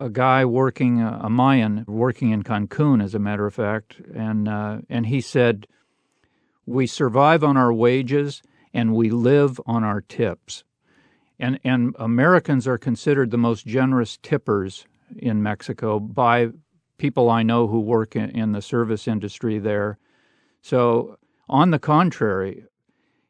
A 0.00 0.08
guy 0.08 0.44
working, 0.44 1.02
a 1.02 1.28
Mayan 1.28 1.84
working 1.86 2.30
in 2.30 2.42
Cancun, 2.42 3.02
as 3.02 3.14
a 3.14 3.18
matter 3.18 3.46
of 3.46 3.54
fact, 3.54 4.00
and 4.14 4.48
uh, 4.48 4.78
and 4.88 5.06
he 5.06 5.20
said, 5.20 5.66
"We 6.66 6.86
survive 6.86 7.42
on 7.42 7.56
our 7.56 7.72
wages 7.72 8.42
and 8.72 8.94
we 8.94 9.10
live 9.10 9.60
on 9.66 9.84
our 9.84 10.00
tips." 10.00 10.64
And 11.38 11.58
and 11.64 11.94
Americans 11.98 12.66
are 12.66 12.78
considered 12.78 13.30
the 13.30 13.38
most 13.38 13.66
generous 13.66 14.16
tippers 14.16 14.86
in 15.16 15.42
Mexico 15.42 15.98
by 16.00 16.50
people 16.98 17.30
I 17.30 17.42
know 17.42 17.68
who 17.68 17.80
work 17.80 18.16
in, 18.16 18.30
in 18.30 18.52
the 18.52 18.62
service 18.62 19.08
industry 19.08 19.58
there. 19.58 19.98
So, 20.60 21.18
on 21.48 21.70
the 21.70 21.78
contrary, 21.78 22.64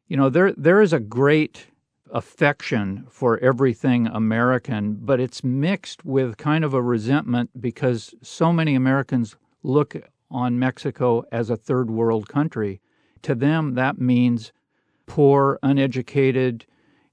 you 0.07 0.17
know, 0.17 0.29
there 0.29 0.53
there 0.53 0.81
is 0.81 0.91
a 0.91 0.99
great 0.99 1.67
affection 2.11 3.05
for 3.09 3.37
everything 3.37 4.07
American, 4.07 4.97
but 5.01 5.19
it's 5.19 5.43
mixed 5.43 6.03
with 6.03 6.37
kind 6.37 6.65
of 6.65 6.73
a 6.73 6.81
resentment 6.81 7.61
because 7.61 8.15
so 8.21 8.51
many 8.51 8.73
Americans 8.73 9.35
look 9.61 9.95
on 10.31 10.59
Mexico 10.59 11.23
as 11.31 11.49
a 11.49 11.55
third 11.55 11.91
world 11.91 12.27
country. 12.27 12.81
To 13.23 13.35
them, 13.35 13.75
that 13.75 13.99
means 13.99 14.51
poor, 15.09 15.59
uneducated, 15.61 16.65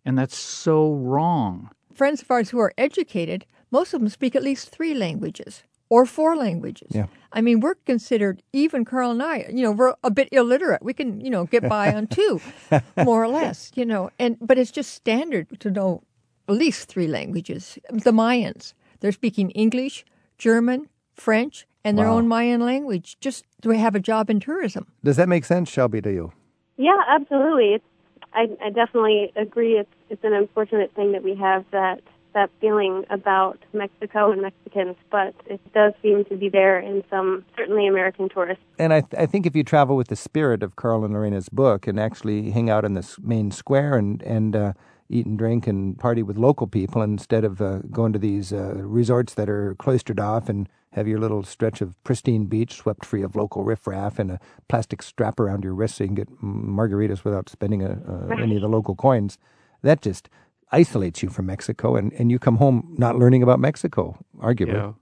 and 0.04 0.16
that's 0.16 0.36
so 0.36 0.92
wrong. 0.92 1.70
Friends 1.92 2.22
of 2.22 2.30
ours 2.30 2.50
who 2.50 2.60
are 2.60 2.72
educated, 2.78 3.44
most 3.72 3.92
of 3.94 4.00
them 4.00 4.08
speak 4.08 4.36
at 4.36 4.42
least 4.44 4.68
three 4.70 4.94
languages 4.94 5.64
or 5.88 6.06
four 6.06 6.36
languages. 6.36 6.88
Yeah. 6.90 7.06
I 7.32 7.40
mean, 7.40 7.60
we're 7.60 7.74
considered, 7.86 8.42
even 8.52 8.84
Carl 8.84 9.10
and 9.10 9.22
I, 9.22 9.46
you 9.52 9.62
know, 9.62 9.72
we're 9.72 9.94
a 10.04 10.10
bit 10.10 10.28
illiterate. 10.30 10.82
We 10.82 10.92
can, 10.94 11.20
you 11.20 11.30
know, 11.30 11.46
get 11.46 11.68
by 11.68 11.92
on 11.94 12.06
two, 12.06 12.40
more 12.96 13.24
or 13.24 13.28
less, 13.28 13.72
you 13.74 13.84
know. 13.84 14.10
And 14.18 14.36
but 14.40 14.58
it's 14.58 14.70
just 14.70 14.92
standard 14.94 15.58
to 15.60 15.70
know 15.70 16.02
at 16.48 16.54
least 16.54 16.88
three 16.88 17.08
languages. 17.08 17.78
The 17.90 18.12
Mayans, 18.12 18.74
they're 19.00 19.12
speaking 19.12 19.50
English, 19.52 20.04
German, 20.38 20.88
French, 21.14 21.66
and 21.84 21.96
their 21.98 22.06
Wow. 22.06 22.16
own 22.18 22.28
Mayan 22.28 22.60
language 22.60 23.16
just 23.20 23.44
to 23.62 23.70
have 23.70 23.94
a 23.94 24.00
job 24.00 24.28
in 24.30 24.38
tourism. 24.40 24.86
Does 25.02 25.16
that 25.16 25.28
make 25.28 25.44
sense, 25.44 25.68
Shelby, 25.70 26.00
to 26.02 26.12
you? 26.12 26.32
Yeah, 26.76 26.98
absolutely. 27.08 27.74
It's, 27.74 27.84
I, 28.32 28.48
I 28.62 28.70
definitely 28.70 29.32
agree. 29.36 29.78
It's 29.78 29.90
it's 30.08 30.22
an 30.24 30.34
unfortunate 30.34 30.94
thing 30.94 31.12
that 31.12 31.22
we 31.22 31.34
have 31.36 31.64
that 31.72 32.02
that 32.34 32.50
feeling 32.60 33.04
about 33.08 33.58
Mexico 33.72 34.30
and 34.30 34.42
Mexicans, 34.42 34.96
but 35.10 35.34
it 35.46 35.58
does 35.72 35.94
seem 36.02 36.22
to 36.26 36.36
be 36.36 36.50
there 36.50 36.78
in 36.78 37.02
some 37.08 37.42
certainly 37.56 37.86
American 37.86 38.28
tourists. 38.28 38.62
And 38.78 38.92
I, 38.92 39.00
th- 39.00 39.14
I 39.18 39.24
think 39.24 39.46
if 39.46 39.56
you 39.56 39.64
travel 39.64 39.96
with 39.96 40.08
the 40.08 40.16
spirit 40.16 40.62
of 40.62 40.76
Carl 40.76 41.02
and 41.02 41.14
Lorena's 41.14 41.48
book 41.48 41.86
and 41.86 41.98
actually 41.98 42.50
hang 42.50 42.68
out 42.68 42.84
in 42.84 42.92
this 42.92 43.18
main 43.22 43.50
square 43.50 43.96
and 43.96 44.22
and 44.22 44.54
uh, 44.54 44.72
eat 45.08 45.24
and 45.24 45.38
drink 45.38 45.66
and 45.66 45.98
party 45.98 46.22
with 46.22 46.36
local 46.36 46.66
people 46.66 47.00
instead 47.00 47.42
of 47.42 47.62
uh, 47.62 47.78
going 47.90 48.12
to 48.12 48.18
these 48.18 48.52
uh, 48.52 48.74
resorts 48.74 49.32
that 49.34 49.48
are 49.48 49.74
cloistered 49.76 50.20
off 50.20 50.50
and 50.50 50.68
have 50.96 51.06
your 51.06 51.20
little 51.20 51.44
stretch 51.44 51.82
of 51.82 52.02
pristine 52.04 52.46
beach 52.46 52.72
swept 52.72 53.04
free 53.04 53.22
of 53.22 53.36
local 53.36 53.62
riffraff 53.62 54.18
and 54.18 54.30
a 54.30 54.40
plastic 54.66 55.02
strap 55.02 55.38
around 55.38 55.62
your 55.62 55.74
wrist 55.74 55.96
so 55.96 56.04
you 56.04 56.08
can 56.08 56.14
get 56.14 56.30
margaritas 56.42 57.22
without 57.22 57.50
spending 57.50 57.82
a, 57.82 58.00
uh, 58.08 58.34
any 58.36 58.56
of 58.56 58.62
the 58.62 58.68
local 58.68 58.96
coins. 58.96 59.38
That 59.82 60.00
just 60.00 60.30
isolates 60.72 61.22
you 61.22 61.28
from 61.28 61.46
Mexico, 61.46 61.96
and, 61.96 62.12
and 62.14 62.30
you 62.30 62.38
come 62.38 62.56
home 62.56 62.94
not 62.98 63.16
learning 63.16 63.42
about 63.42 63.60
Mexico, 63.60 64.18
arguably. 64.38 64.72
Yeah. 64.72 64.92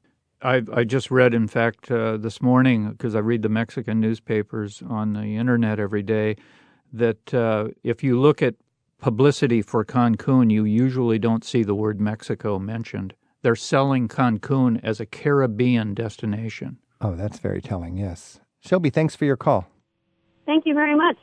I, 0.42 0.62
I 0.72 0.85
just 0.85 1.11
read, 1.12 1.33
in 1.33 1.46
fact, 1.48 1.90
uh, 1.90 2.18
this 2.18 2.42
morning, 2.42 2.90
because 2.90 3.14
I 3.14 3.20
read 3.20 3.42
the 3.42 3.48
Mexican 3.48 4.00
newspapers 4.00 4.83
on 4.87 5.14
the 5.14 5.37
internet 5.37 5.78
every 5.78 6.02
day, 6.02 6.37
that 6.92 7.33
uh, 7.33 7.68
if 7.83 8.02
you 8.02 8.20
look 8.20 8.42
at 8.42 8.57
publicity 9.00 9.62
for 9.62 9.85
Cancun, 9.85 10.50
you 10.50 10.64
usually 10.64 11.18
don't 11.18 11.44
see 11.44 11.62
the 11.62 11.74
word 11.74 12.00
Mexico 12.00 12.59
mentioned. 12.59 13.14
They're 13.44 13.54
selling 13.54 14.09
Cancun 14.09 14.80
as 14.83 15.00
a 15.00 15.04
Caribbean 15.07 15.92
destination. 15.92 16.78
Oh, 17.02 17.14
that's 17.14 17.38
very 17.38 17.61
telling, 17.61 17.98
yes. 17.98 18.40
Shelby, 18.61 18.88
thanks 18.88 19.14
for 19.14 19.26
your 19.26 19.37
call. 19.37 19.66
Thank 20.46 20.64
you 20.64 20.72
very 20.72 20.96
much. 20.96 21.18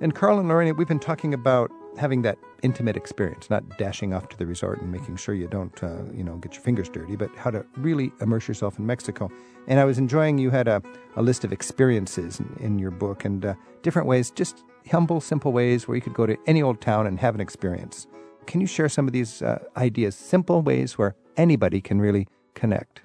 And 0.00 0.14
Carl 0.14 0.38
and 0.38 0.48
Lorena, 0.48 0.72
we've 0.74 0.86
been 0.86 1.00
talking 1.00 1.34
about 1.34 1.68
having 1.98 2.22
that 2.22 2.38
intimate 2.62 2.96
experience, 2.96 3.50
not 3.50 3.76
dashing 3.76 4.14
off 4.14 4.28
to 4.28 4.38
the 4.38 4.46
resort 4.46 4.80
and 4.82 4.92
making 4.92 5.16
sure 5.16 5.34
you 5.34 5.48
don't, 5.48 5.82
uh, 5.82 6.04
you 6.14 6.22
know, 6.22 6.36
get 6.36 6.54
your 6.54 6.62
fingers 6.62 6.88
dirty, 6.88 7.16
but 7.16 7.28
how 7.34 7.50
to 7.50 7.66
really 7.76 8.12
immerse 8.20 8.46
yourself 8.46 8.78
in 8.78 8.86
Mexico. 8.86 9.28
And 9.66 9.80
I 9.80 9.84
was 9.84 9.98
enjoying 9.98 10.38
you 10.38 10.50
had 10.50 10.68
a, 10.68 10.80
a 11.16 11.22
list 11.22 11.42
of 11.42 11.52
experiences 11.52 12.38
in, 12.38 12.56
in 12.60 12.78
your 12.78 12.92
book 12.92 13.24
and 13.24 13.44
uh, 13.44 13.54
different 13.82 14.06
ways, 14.06 14.30
just 14.30 14.62
humble, 14.88 15.20
simple 15.20 15.52
ways 15.52 15.88
where 15.88 15.96
you 15.96 16.02
could 16.02 16.14
go 16.14 16.24
to 16.24 16.36
any 16.46 16.62
old 16.62 16.80
town 16.80 17.08
and 17.08 17.18
have 17.18 17.34
an 17.34 17.40
experience. 17.40 18.06
Can 18.46 18.60
you 18.60 18.68
share 18.68 18.88
some 18.88 19.08
of 19.08 19.12
these 19.12 19.42
uh, 19.42 19.58
ideas, 19.76 20.14
simple 20.14 20.62
ways 20.62 20.96
where 20.96 21.16
anybody 21.36 21.80
can 21.80 22.00
really 22.00 22.26
connect? 22.54 23.02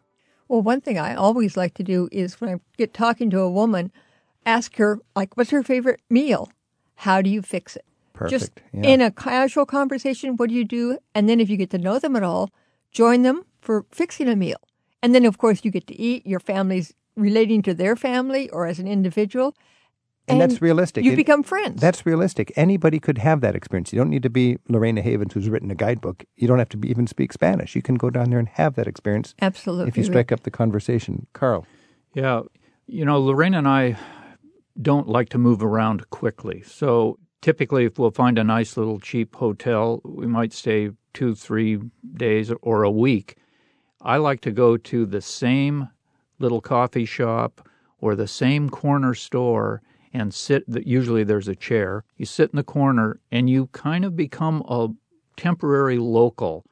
Well, 0.48 0.62
one 0.62 0.82
thing 0.82 0.98
I 0.98 1.16
always 1.16 1.58
like 1.58 1.74
to 1.76 1.84
do 1.84 2.08
is 2.12 2.40
when 2.40 2.50
I 2.50 2.60
get 2.78 2.94
talking 2.94 3.30
to 3.32 3.42
a 3.42 3.50
woman, 3.50 3.92
ask 4.46 4.76
her, 4.78 5.00
like, 5.16 5.36
what's 5.36 5.50
her 5.50 5.64
favorite 5.64 6.02
meal? 6.10 6.50
How 6.96 7.22
do 7.22 7.30
you 7.30 7.42
fix 7.42 7.76
it? 7.76 7.86
Perfect. 8.14 8.32
Just 8.32 8.52
yeah. 8.74 8.90
in 8.90 9.02
a 9.02 9.12
casual 9.12 9.66
conversation, 9.66 10.38
what 10.38 10.50
do 10.50 10.56
you 10.56 10.66
do? 10.66 10.98
And 11.14 11.28
then 11.30 11.40
if 11.40 11.50
you 11.50 11.58
get 11.58 11.70
to 11.72 11.78
know 11.78 12.00
them 12.00 12.16
at 12.16 12.24
all, 12.24 12.50
join 12.92 13.22
them 13.22 13.46
for 13.62 13.86
fixing 13.92 14.28
a 14.28 14.36
meal. 14.36 14.58
And 15.04 15.14
then, 15.14 15.26
of 15.26 15.38
course, 15.38 15.64
you 15.64 15.70
get 15.70 15.86
to 15.88 16.00
eat. 16.00 16.26
Your 16.26 16.40
family's 16.40 16.94
relating 17.16 17.62
to 17.64 17.74
their 17.74 17.96
family 17.96 18.50
or 18.50 18.66
as 18.66 18.80
an 18.80 18.88
individual. 18.88 19.56
And 20.30 20.42
that's 20.42 20.62
realistic. 20.62 21.06
You 21.06 21.14
It- 21.14 21.16
become 21.16 21.42
friends. 21.44 21.80
That's 21.82 22.06
realistic. 22.06 22.52
Anybody 22.56 23.00
could 23.00 23.18
have 23.20 23.42
that 23.42 23.56
experience. 23.56 23.94
You 23.94 23.98
don't 24.00 24.10
need 24.10 24.24
to 24.24 24.30
be 24.30 24.58
Lorena 24.68 25.02
Havens, 25.02 25.34
who's 25.34 25.50
written 25.50 25.72
a 25.72 25.76
guidebook. 25.76 26.26
You 26.36 26.48
don't 26.48 26.60
have 26.60 26.70
to 26.70 26.78
be, 26.78 26.90
even 26.90 27.08
speak 27.08 27.32
Spanish. 27.32 27.76
You 27.76 27.82
can 27.82 27.96
go 27.96 28.10
down 28.10 28.30
there 28.30 28.40
and 28.40 28.50
have 28.50 28.76
that 28.76 28.88
experience 28.88 29.34
Absolutely. 29.42 29.88
if 29.88 29.98
you 29.98 30.04
strike 30.04 30.32
up 30.32 30.44
the 30.44 30.52
conversation. 30.52 31.28
Carl. 31.34 31.66
Yeah, 32.14 32.42
you 32.88 33.06
know, 33.06 33.20
Lorena 33.20 33.60
and 33.60 33.68
I 33.68 33.98
don't 34.82 35.08
like 35.08 35.30
to 35.30 35.38
move 35.38 35.64
around 35.64 36.10
quickly. 36.10 36.62
So 36.66 37.18
typically, 37.42 37.86
if 37.86 37.98
we'll 37.98 38.12
find 38.12 38.38
a 38.38 38.44
nice 38.44 38.76
little 38.78 39.00
cheap 39.00 39.36
hotel, 39.36 40.02
we 40.04 40.28
might 40.28 40.52
stay 40.54 40.92
two, 41.14 41.36
three 41.36 41.80
days 42.16 42.52
or 42.62 42.84
a 42.84 42.92
week. 42.92 43.38
I 44.02 44.18
like 44.18 44.42
to 44.42 44.52
go 44.52 44.78
to 44.78 45.06
the 45.06 45.22
same 45.22 45.90
little 46.40 46.62
coffee 46.62 47.06
shop 47.06 47.68
or 48.00 48.16
the 48.16 48.28
same 48.28 48.70
corner 48.70 49.14
store 49.16 49.82
and 50.14 50.34
sit. 50.34 50.64
Usually, 50.68 51.24
there's 51.24 51.48
a 51.48 51.56
chair. 51.56 52.04
You 52.16 52.26
sit 52.26 52.52
in 52.52 52.58
the 52.58 52.64
corner 52.64 53.20
and 53.32 53.50
you 53.50 53.68
kind 53.68 54.06
of 54.06 54.16
become 54.16 54.64
a 54.68 54.90
temporary 55.36 55.98
local. 55.98 56.66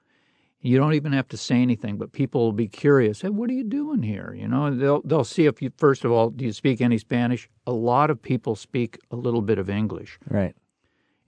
You 0.61 0.79
don't 0.79 0.95
even 0.95 1.13
have 1.13 1.27
to 1.27 1.37
say 1.37 1.61
anything, 1.61 1.97
but 1.97 2.11
people 2.11 2.41
will 2.41 2.51
be 2.51 2.67
curious. 2.67 3.21
Hey, 3.21 3.29
what 3.29 3.51
are 3.51 3.53
you 3.53 3.63
doing 3.63 4.01
here? 4.01 4.35
You 4.35 4.47
know, 4.47 4.75
they'll 4.75 5.01
they'll 5.03 5.23
see 5.23 5.45
if 5.45 5.61
you 5.61 5.71
first 5.77 6.03
of 6.03 6.11
all, 6.11 6.31
do 6.31 6.43
you 6.43 6.53
speak 6.53 6.81
any 6.81 6.97
Spanish? 6.97 7.47
A 7.67 7.71
lot 7.71 8.09
of 8.09 8.21
people 8.21 8.55
speak 8.55 8.97
a 9.11 9.15
little 9.15 9.43
bit 9.43 9.59
of 9.59 9.69
English. 9.69 10.17
Right. 10.27 10.55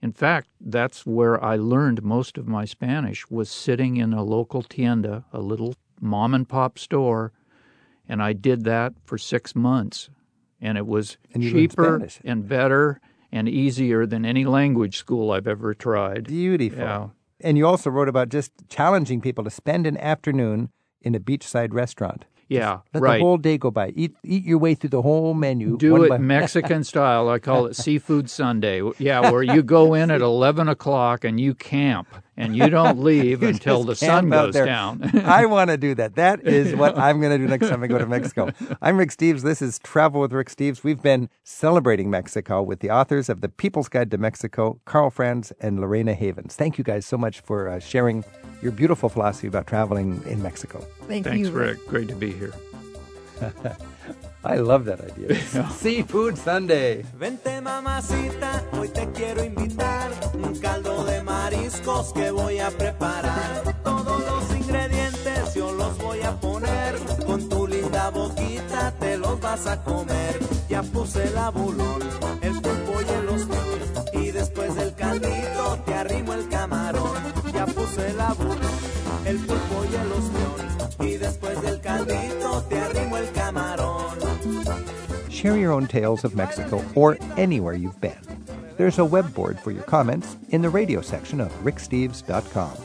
In 0.02 0.12
fact, 0.12 0.48
that's 0.60 1.06
where 1.06 1.42
I 1.42 1.56
learned 1.56 2.02
most 2.02 2.38
of 2.38 2.48
my 2.48 2.64
Spanish 2.64 3.28
was 3.30 3.50
sitting 3.50 3.96
in 3.96 4.12
a 4.12 4.24
local 4.24 4.62
tienda, 4.62 5.24
a 5.32 5.40
little 5.40 5.74
mom 6.00 6.34
and 6.34 6.48
pop 6.48 6.78
store, 6.78 7.32
and 8.08 8.22
I 8.22 8.32
did 8.32 8.64
that 8.64 8.94
for 9.04 9.18
6 9.18 9.56
months. 9.56 10.10
And 10.60 10.76
it 10.78 10.86
was 10.86 11.16
And 11.32 11.42
cheaper 11.42 12.04
and 12.24 12.48
better 12.48 13.00
and 13.30 13.48
easier 13.48 14.06
than 14.06 14.24
any 14.24 14.44
language 14.44 14.96
school 14.96 15.30
I've 15.30 15.46
ever 15.46 15.74
tried. 15.74 16.24
Beautiful. 16.28 16.78
Yeah. 16.80 17.08
And 17.40 17.56
you 17.56 17.66
also 17.66 17.90
wrote 17.90 18.08
about 18.08 18.28
just 18.30 18.50
challenging 18.68 19.20
people 19.20 19.44
to 19.44 19.50
spend 19.50 19.86
an 19.86 19.96
afternoon 19.98 20.70
in 21.02 21.14
a 21.14 21.20
beachside 21.20 21.72
restaurant. 21.72 22.24
Yeah, 22.48 22.78
Let 22.94 23.02
right. 23.02 23.18
the 23.18 23.22
whole 23.24 23.36
day 23.36 23.58
go 23.58 23.70
by. 23.70 23.90
Eat 23.90 24.16
eat 24.24 24.42
your 24.44 24.56
way 24.56 24.74
through 24.74 24.88
the 24.88 25.02
whole 25.02 25.34
menu. 25.34 25.76
Do 25.76 26.02
it 26.02 26.08
by- 26.08 26.16
Mexican 26.16 26.82
style. 26.92 27.28
I 27.28 27.38
call 27.38 27.66
it 27.66 27.76
Seafood 27.76 28.30
Sunday. 28.30 28.80
Yeah, 28.98 29.30
where 29.30 29.42
you 29.42 29.62
go 29.62 29.92
in 29.92 30.10
at 30.10 30.20
11 30.22 30.66
o'clock 30.66 31.24
and 31.24 31.38
you 31.38 31.54
camp 31.54 32.08
and 32.38 32.56
you 32.56 32.70
don't 32.70 32.98
leave 33.04 33.42
You 33.42 33.48
until 33.48 33.84
the 33.84 33.94
sun 33.94 34.30
goes 34.30 34.54
there. 34.54 34.64
down. 34.64 35.10
I 35.24 35.44
want 35.46 35.68
to 35.70 35.76
do 35.88 35.94
that. 35.96 36.14
That 36.14 36.46
is 36.46 36.74
what 36.74 36.96
I'm 36.96 37.20
going 37.20 37.32
to 37.32 37.38
do 37.38 37.46
next 37.48 37.68
time 37.68 37.82
I 37.82 37.86
go 37.88 37.98
to 37.98 38.06
Mexico. 38.06 38.50
I'm 38.80 38.96
Rick 38.96 39.10
Steves. 39.10 39.42
This 39.42 39.60
is 39.60 39.78
Travel 39.80 40.20
with 40.20 40.32
Rick 40.32 40.48
Steves. 40.48 40.82
We've 40.82 41.02
been 41.02 41.28
celebrating 41.42 42.08
Mexico 42.10 42.62
with 42.62 42.80
the 42.80 42.90
authors 42.90 43.28
of 43.28 43.40
The 43.40 43.48
People's 43.48 43.88
Guide 43.88 44.10
to 44.12 44.18
Mexico, 44.18 44.80
Carl 44.84 45.10
Franz 45.10 45.52
and 45.60 45.80
Lorena 45.80 46.14
Havens. 46.14 46.54
Thank 46.56 46.78
you 46.78 46.84
guys 46.84 47.04
so 47.04 47.18
much 47.18 47.40
for 47.40 47.68
uh, 47.68 47.80
sharing 47.80 48.24
your 48.62 48.72
beautiful 48.72 49.08
philosophy 49.08 49.48
about 49.48 49.66
traveling 49.66 50.22
in 50.26 50.42
Mexico. 50.42 50.78
Thank 51.02 51.26
you. 51.26 51.32
Thanks, 51.32 51.48
you. 51.48 51.54
Rick. 51.54 51.86
Great 51.86 52.08
to 52.08 52.14
be 52.14 52.32
here. 52.32 52.54
I 54.44 54.56
love 54.58 54.84
that 54.84 55.00
idea. 55.00 55.34
Seafood 55.80 56.36
Sunday. 56.36 57.04
Vente 57.18 57.60
mamacita, 57.60 58.62
hoy 58.78 58.88
te 58.88 59.10
quiero 59.10 59.44
invitar 59.44 60.12
un 60.32 60.56
caldo 60.60 61.04
de 61.04 61.22
mariscos 61.22 62.12
que 62.12 62.30
voy 62.30 62.60
a 62.60 62.70
preparar. 62.70 63.74
Todos 63.82 64.20
los 64.24 64.56
ingredientes 64.56 65.54
yo 65.54 65.72
los 65.72 65.98
voy 65.98 66.22
a 66.22 66.38
poner, 66.38 66.94
con 67.26 67.48
tu 67.48 67.66
linda 67.66 68.10
boquita 68.10 68.92
te 69.00 69.18
los 69.18 69.40
vas 69.40 69.66
a 69.66 69.82
comer. 69.82 70.38
Ya 70.68 70.82
puse 70.82 71.24
el 71.24 71.36
abulón, 71.36 72.00
el 72.40 72.52
pulpo 72.60 73.00
y 73.02 73.12
el 73.12 73.28
ostión, 73.28 74.22
y 74.22 74.30
después 74.30 74.74
del 74.76 74.94
caldito 74.94 75.78
te 75.84 75.94
arrimo 75.94 76.34
el 76.34 76.48
camarón. 76.48 77.18
Ya 77.52 77.66
puse 77.66 78.10
el 78.10 78.20
abulón, 78.20 78.58
el 79.24 79.38
pulpo 79.38 79.84
y 79.90 79.94
el 79.96 80.12
ostión, 80.12 81.08
y 81.08 81.16
después 81.16 81.60
del 81.60 81.80
caldito 81.80 82.62
te 82.68 82.78
arrimo 82.78 83.16
el 83.16 83.24
camarón. 83.24 83.37
Share 85.38 85.56
your 85.56 85.70
own 85.70 85.86
tales 85.86 86.24
of 86.24 86.34
Mexico 86.34 86.84
or 86.96 87.16
anywhere 87.36 87.74
you've 87.74 88.00
been. 88.00 88.18
There's 88.76 88.98
a 88.98 89.04
web 89.04 89.32
board 89.32 89.60
for 89.60 89.70
your 89.70 89.84
comments 89.84 90.36
in 90.48 90.62
the 90.62 90.68
radio 90.68 91.00
section 91.00 91.40
of 91.40 91.52
ricksteves.com. 91.62 92.76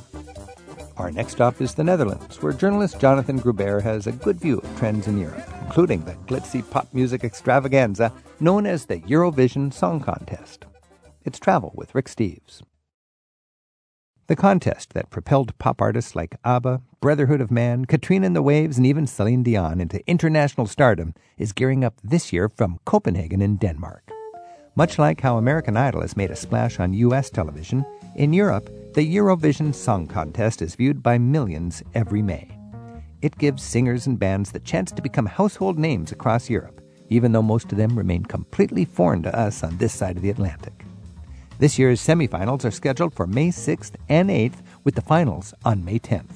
Our 0.97 1.09
next 1.09 1.31
stop 1.31 1.59
is 1.61 1.73
the 1.73 1.83
Netherlands, 1.83 2.43
where 2.43 2.53
journalist 2.53 2.99
Jonathan 2.99 3.39
Groubert 3.39 3.81
has 3.81 4.05
a 4.05 4.11
good 4.11 4.39
view 4.39 4.59
of 4.59 4.77
trends 4.77 5.07
in 5.07 5.17
Europe, 5.17 5.49
including 5.63 6.05
the 6.05 6.13
glitzy 6.27 6.61
pop 6.69 6.87
music 6.93 7.23
extravaganza 7.23 8.13
known 8.39 8.67
as 8.67 8.85
the 8.85 8.99
Eurovision 8.99 9.73
Song 9.73 9.99
Contest. 9.99 10.65
It's 11.25 11.39
travel 11.39 11.71
with 11.73 11.95
Rick 11.95 12.05
Steves. 12.05 12.61
The 14.27 14.37
contest 14.37 14.93
that 14.93 15.09
propelled 15.09 15.57
pop 15.57 15.81
artists 15.81 16.15
like 16.15 16.37
ABBA, 16.45 16.81
Brotherhood 17.01 17.41
of 17.41 17.51
Man, 17.51 17.83
Katrina 17.83 18.25
and 18.25 18.33
the 18.33 18.41
Waves, 18.41 18.77
and 18.77 18.87
even 18.87 19.05
Celine 19.05 19.43
Dion 19.43 19.81
into 19.81 20.07
international 20.09 20.65
stardom 20.65 21.13
is 21.37 21.51
gearing 21.51 21.83
up 21.83 21.95
this 22.01 22.31
year 22.31 22.47
from 22.47 22.79
Copenhagen 22.85 23.41
in 23.41 23.57
Denmark. 23.57 24.09
Much 24.75 24.97
like 24.97 25.19
how 25.19 25.37
American 25.37 25.75
Idol 25.75 26.01
has 26.01 26.15
made 26.15 26.31
a 26.31 26.37
splash 26.37 26.79
on 26.79 26.93
U.S. 26.93 27.29
television, 27.29 27.85
in 28.15 28.31
Europe, 28.31 28.69
the 28.93 29.05
Eurovision 29.15 29.75
Song 29.75 30.07
Contest 30.07 30.61
is 30.61 30.75
viewed 30.75 31.03
by 31.03 31.17
millions 31.17 31.83
every 31.93 32.21
May. 32.21 32.49
It 33.21 33.37
gives 33.37 33.61
singers 33.61 34.07
and 34.07 34.17
bands 34.17 34.53
the 34.53 34.59
chance 34.61 34.93
to 34.93 35.01
become 35.01 35.25
household 35.25 35.77
names 35.77 36.13
across 36.13 36.49
Europe, 36.49 36.81
even 37.09 37.33
though 37.33 37.41
most 37.41 37.73
of 37.73 37.77
them 37.77 37.97
remain 37.97 38.23
completely 38.23 38.85
foreign 38.85 39.23
to 39.23 39.37
us 39.37 39.63
on 39.63 39.77
this 39.77 39.93
side 39.93 40.15
of 40.15 40.23
the 40.23 40.29
Atlantic. 40.29 40.82
This 41.59 41.77
year's 41.77 42.01
semifinals 42.01 42.65
are 42.65 42.71
scheduled 42.71 43.13
for 43.13 43.27
May 43.27 43.49
6th 43.49 43.93
and 44.09 44.29
8th, 44.29 44.63
with 44.83 44.95
the 44.95 45.01
finals 45.01 45.53
on 45.63 45.85
May 45.85 45.99
10th. 45.99 46.33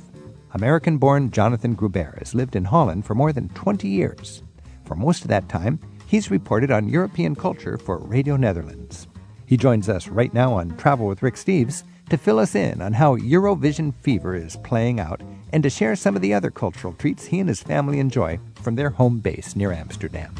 American 0.54 0.98
born 0.98 1.32
Jonathan 1.32 1.76
Groubert 1.76 2.20
has 2.20 2.36
lived 2.36 2.56
in 2.56 2.66
Holland 2.66 3.06
for 3.06 3.16
more 3.16 3.34
than 3.34 3.50
20 3.50 3.88
years. 3.88 4.44
For 4.86 4.96
most 4.96 5.24
of 5.24 5.28
that 5.30 5.50
time, 5.50 5.80
he's 6.06 6.32
reported 6.32 6.72
on 6.72 6.88
European 6.88 7.36
culture 7.36 7.78
for 7.78 7.98
Radio 7.98 8.38
Netherlands. 8.38 9.08
He 9.48 9.58
joins 9.58 9.90
us 9.90 10.08
right 10.08 10.34
now 10.34 10.54
on 10.54 10.78
Travel 10.78 11.08
with 11.08 11.24
Rick 11.24 11.36
Steves 11.36 11.84
to 12.10 12.18
fill 12.18 12.40
us 12.40 12.56
in 12.56 12.82
on 12.82 12.94
how 12.94 13.18
Eurovision 13.18 13.94
fever 14.02 14.36
is 14.36 14.56
playing 14.58 15.00
out 15.00 15.22
and 15.52 15.64
to 15.64 15.70
share 15.70 15.96
some 15.96 16.16
of 16.16 16.22
the 16.22 16.34
other 16.34 16.52
cultural 16.52 16.94
treats 16.94 17.26
he 17.26 17.40
and 17.40 17.50
his 17.50 17.64
family 17.64 18.00
enjoy 18.00 18.40
from 18.62 18.76
their 18.76 18.92
home 18.92 19.20
base 19.20 19.56
near 19.56 19.72
Amsterdam. 19.72 20.34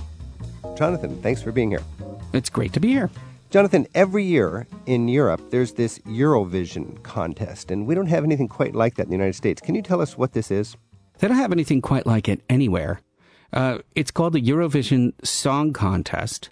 Jonathan, 0.78 1.20
thanks 1.22 1.42
for 1.42 1.52
being 1.52 1.72
here. 1.72 1.84
It's 2.32 2.50
great 2.50 2.74
to 2.74 2.80
be 2.80 2.90
here. 2.90 3.10
Jonathan, 3.50 3.88
every 3.96 4.26
year 4.26 4.68
in 4.86 5.08
Europe, 5.08 5.52
there's 5.52 5.74
this 5.74 6.00
Eurovision 6.00 7.02
contest, 7.04 7.72
and 7.72 7.88
we 7.88 7.96
don't 7.96 8.08
have 8.08 8.26
anything 8.26 8.50
quite 8.50 8.76
like 8.76 8.96
that 8.96 9.04
in 9.04 9.10
the 9.10 9.16
United 9.16 9.36
States. 9.36 9.62
Can 9.62 9.74
you 9.74 9.82
tell 9.82 10.02
us 10.02 10.18
what 10.18 10.34
this 10.34 10.52
is? 10.52 10.76
They 11.20 11.30
don't 11.30 11.38
have 11.38 11.54
anything 11.54 11.82
quite 11.82 12.06
like 12.06 12.28
it 12.28 12.42
anywhere. 12.50 13.00
Uh, 13.54 13.80
it's 13.96 14.12
called 14.12 14.34
the 14.34 14.42
Eurovision 14.42 15.14
Song 15.26 15.72
Contest, 15.72 16.50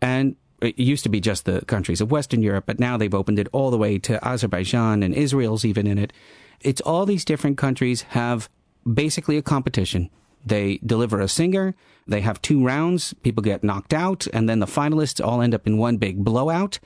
and 0.00 0.36
it 0.62 0.78
used 0.78 1.02
to 1.02 1.10
be 1.10 1.20
just 1.20 1.44
the 1.44 1.64
countries 1.66 2.00
of 2.00 2.10
Western 2.10 2.42
Europe, 2.42 2.64
but 2.66 2.80
now 2.80 2.96
they've 2.96 3.14
opened 3.14 3.38
it 3.38 3.48
all 3.52 3.70
the 3.70 3.76
way 3.76 3.98
to 3.98 4.26
Azerbaijan 4.26 5.02
and 5.02 5.14
Israel's 5.14 5.66
even 5.66 5.86
in 5.86 5.98
it. 5.98 6.14
It's 6.62 6.80
all 6.80 7.04
these 7.04 7.26
different 7.26 7.58
countries 7.58 8.02
have 8.02 8.48
basically 8.90 9.36
a 9.36 9.42
competition. 9.42 10.08
They 10.44 10.78
deliver 10.84 11.20
a 11.20 11.28
singer, 11.28 11.74
they 12.06 12.20
have 12.22 12.40
two 12.40 12.64
rounds, 12.64 13.14
people 13.22 13.42
get 13.42 13.62
knocked 13.62 13.92
out, 13.92 14.26
and 14.32 14.48
then 14.48 14.60
the 14.60 14.66
finalists 14.66 15.24
all 15.24 15.42
end 15.42 15.54
up 15.54 15.66
in 15.66 15.78
one 15.78 15.98
big 15.98 16.24
blowout. 16.24 16.78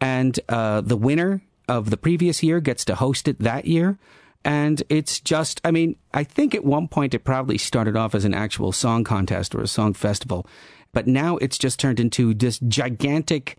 And 0.00 0.38
uh, 0.48 0.80
the 0.80 0.96
winner 0.96 1.42
of 1.68 1.90
the 1.90 1.96
previous 1.96 2.42
year 2.42 2.60
gets 2.60 2.84
to 2.86 2.94
host 2.94 3.28
it 3.28 3.40
that 3.40 3.66
year. 3.66 3.98
And 4.44 4.82
it's 4.88 5.20
just, 5.20 5.60
I 5.64 5.70
mean, 5.70 5.96
I 6.14 6.24
think 6.24 6.54
at 6.54 6.64
one 6.64 6.88
point 6.88 7.14
it 7.14 7.24
probably 7.24 7.58
started 7.58 7.96
off 7.96 8.14
as 8.14 8.24
an 8.24 8.32
actual 8.32 8.72
song 8.72 9.04
contest 9.04 9.54
or 9.54 9.60
a 9.60 9.68
song 9.68 9.92
festival. 9.92 10.46
but 10.92 11.06
now 11.06 11.36
it's 11.36 11.58
just 11.58 11.78
turned 11.78 12.00
into 12.00 12.34
this 12.34 12.58
gigantic 12.60 13.56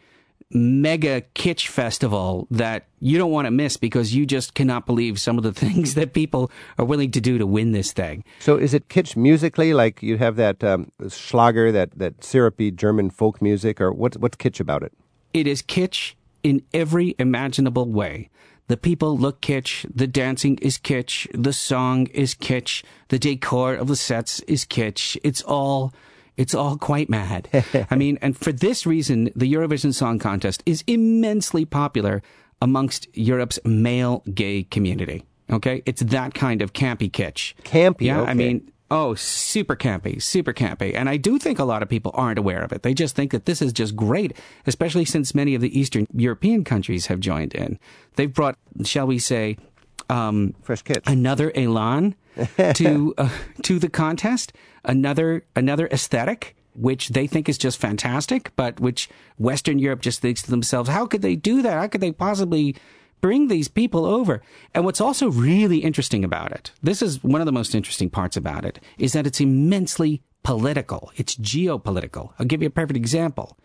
mega 0.49 1.21
kitsch 1.35 1.67
festival 1.67 2.47
that 2.51 2.87
you 2.99 3.17
don't 3.17 3.31
want 3.31 3.45
to 3.45 3.51
miss 3.51 3.77
because 3.77 4.13
you 4.13 4.25
just 4.25 4.53
cannot 4.53 4.85
believe 4.85 5.19
some 5.19 5.37
of 5.37 5.43
the 5.43 5.51
things 5.65 5.93
that 5.95 6.13
people 6.13 6.51
are 6.77 6.85
willing 6.85 7.11
to 7.11 7.21
do 7.21 7.37
to 7.37 7.45
win 7.45 7.71
this 7.71 7.91
thing. 7.93 8.23
So 8.39 8.55
is 8.57 8.73
it 8.73 8.89
kitsch 8.89 9.15
musically, 9.15 9.73
like 9.73 10.01
you 10.01 10.17
have 10.17 10.35
that 10.35 10.63
um, 10.63 10.91
Schlager, 11.07 11.71
that, 11.71 11.97
that 11.97 12.23
syrupy 12.23 12.71
German 12.71 13.09
folk 13.09 13.41
music, 13.41 13.79
or 13.81 13.91
what's, 13.91 14.17
what's 14.17 14.37
kitsch 14.37 14.59
about 14.59 14.83
it? 14.83 14.93
It 15.33 15.47
is 15.47 15.61
kitsch 15.61 16.13
in 16.43 16.63
every 16.73 17.15
imaginable 17.19 17.85
way. 17.85 18.29
The 18.67 18.77
people 18.77 19.17
look 19.17 19.41
kitsch, 19.41 19.85
the 19.93 20.07
dancing 20.07 20.57
is 20.61 20.77
kitsch, 20.77 21.27
the 21.33 21.51
song 21.51 22.07
is 22.07 22.33
kitsch, 22.33 22.83
the 23.09 23.19
decor 23.19 23.75
of 23.75 23.87
the 23.87 23.95
sets 23.97 24.39
is 24.41 24.65
kitsch. 24.65 25.17
It's 25.23 25.41
all 25.41 25.93
it's 26.41 26.55
all 26.55 26.75
quite 26.75 27.07
mad. 27.07 27.47
I 27.91 27.95
mean, 27.95 28.17
and 28.19 28.35
for 28.35 28.51
this 28.51 28.87
reason, 28.87 29.25
the 29.35 29.53
Eurovision 29.53 29.93
Song 29.93 30.17
Contest 30.17 30.63
is 30.65 30.83
immensely 30.87 31.65
popular 31.65 32.23
amongst 32.59 33.07
Europe's 33.13 33.59
male 33.63 34.23
gay 34.33 34.63
community. 34.63 35.23
Okay? 35.51 35.83
It's 35.85 36.01
that 36.01 36.33
kind 36.33 36.63
of 36.63 36.73
campy 36.73 37.11
kitsch. 37.11 37.53
Campy, 37.63 38.07
Yeah, 38.07 38.21
okay. 38.21 38.31
I 38.31 38.33
mean, 38.33 38.71
oh, 38.89 39.13
super 39.13 39.75
campy, 39.75 40.19
super 40.19 40.51
campy. 40.51 40.95
And 40.95 41.09
I 41.09 41.17
do 41.17 41.37
think 41.37 41.59
a 41.59 41.63
lot 41.63 41.83
of 41.83 41.89
people 41.89 42.11
aren't 42.15 42.39
aware 42.39 42.63
of 42.63 42.71
it. 42.71 42.81
They 42.81 42.95
just 42.95 43.15
think 43.15 43.29
that 43.33 43.45
this 43.45 43.61
is 43.61 43.71
just 43.71 43.95
great, 43.95 44.35
especially 44.65 45.05
since 45.05 45.35
many 45.35 45.53
of 45.53 45.61
the 45.61 45.79
Eastern 45.79 46.07
European 46.11 46.63
countries 46.63 47.05
have 47.05 47.19
joined 47.19 47.53
in. 47.53 47.77
They've 48.15 48.33
brought, 48.33 48.57
shall 48.83 49.05
we 49.05 49.19
say, 49.19 49.57
um, 50.11 50.53
Fresh 50.61 50.83
another 51.07 51.51
elan 51.55 52.15
to 52.75 53.13
uh, 53.17 53.29
to 53.63 53.79
the 53.79 53.89
contest, 53.89 54.53
another 54.83 55.45
another 55.55 55.87
aesthetic 55.87 56.55
which 56.73 57.09
they 57.09 57.27
think 57.27 57.49
is 57.49 57.57
just 57.57 57.77
fantastic, 57.77 58.51
but 58.55 58.79
which 58.79 59.09
Western 59.37 59.79
Europe 59.79 60.01
just 60.01 60.21
thinks 60.21 60.41
to 60.41 60.51
themselves, 60.51 60.89
how 60.89 61.05
could 61.05 61.21
they 61.21 61.35
do 61.35 61.61
that? 61.61 61.73
How 61.73 61.87
could 61.87 62.01
they 62.01 62.11
possibly 62.11 62.75
bring 63.19 63.47
these 63.47 63.67
people 63.67 64.05
over? 64.05 64.41
And 64.73 64.85
what's 64.85 65.01
also 65.01 65.29
really 65.29 65.79
interesting 65.79 66.23
about 66.23 66.51
it, 66.51 66.71
this 66.81 67.01
is 67.01 67.23
one 67.23 67.41
of 67.41 67.45
the 67.45 67.51
most 67.51 67.75
interesting 67.75 68.09
parts 68.09 68.37
about 68.37 68.65
it, 68.65 68.79
is 68.97 69.13
that 69.13 69.27
it's 69.27 69.41
immensely 69.41 70.21
political. 70.43 71.11
It's 71.17 71.35
geopolitical. 71.35 72.31
I'll 72.39 72.45
give 72.45 72.61
you 72.61 72.67
a 72.67 72.71
perfect 72.71 72.97
example, 72.97 73.57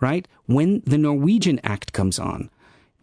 right? 0.00 0.28
When 0.46 0.82
the 0.84 0.98
Norwegian 0.98 1.60
Act 1.64 1.92
comes 1.92 2.18
on, 2.18 2.50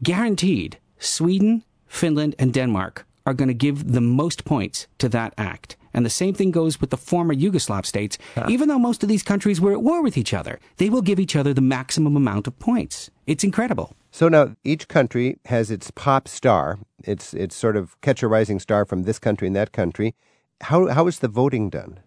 guaranteed 0.03 0.77
Sweden, 0.99 1.63
Finland, 1.87 2.35
and 2.39 2.53
Denmark 2.53 3.05
are 3.25 3.33
going 3.33 3.49
to 3.49 3.53
give 3.53 3.91
the 3.91 4.01
most 4.01 4.45
points 4.45 4.87
to 4.99 5.09
that 5.09 5.33
act. 5.37 5.75
And 5.93 6.05
the 6.05 6.09
same 6.09 6.33
thing 6.33 6.51
goes 6.51 6.79
with 6.79 6.91
the 6.91 6.97
former 6.97 7.33
Yugoslav 7.33 7.85
states. 7.85 8.17
Even 8.47 8.69
though 8.69 8.79
most 8.79 9.03
of 9.03 9.09
these 9.09 9.23
countries 9.23 9.59
were 9.59 9.73
at 9.73 9.81
war 9.81 10.03
with 10.03 10.17
each 10.17 10.33
other, 10.33 10.59
they 10.77 10.89
will 10.89 11.01
give 11.01 11.19
each 11.19 11.35
other 11.35 11.53
the 11.53 11.61
maximum 11.61 12.15
amount 12.15 12.47
of 12.47 12.57
points. 12.59 13.09
It's 13.25 13.43
incredible. 13.43 13.95
So 14.11 14.29
now 14.29 14.55
each 14.63 14.87
country 14.87 15.39
has 15.45 15.71
its 15.71 15.91
pop 15.91 16.27
star. 16.27 16.79
It's 17.03 17.33
it's 17.33 17.55
sort 17.55 17.75
of 17.75 17.99
catch 18.01 18.23
a 18.23 18.27
rising 18.27 18.59
star 18.59 18.85
from 18.85 19.03
this 19.03 19.19
country 19.19 19.47
and 19.47 19.55
that 19.55 19.71
country. 19.71 20.15
How 20.61 20.87
how 20.87 21.07
is 21.07 21.19
the 21.19 21.27
voting 21.27 21.69
done? 21.69 21.99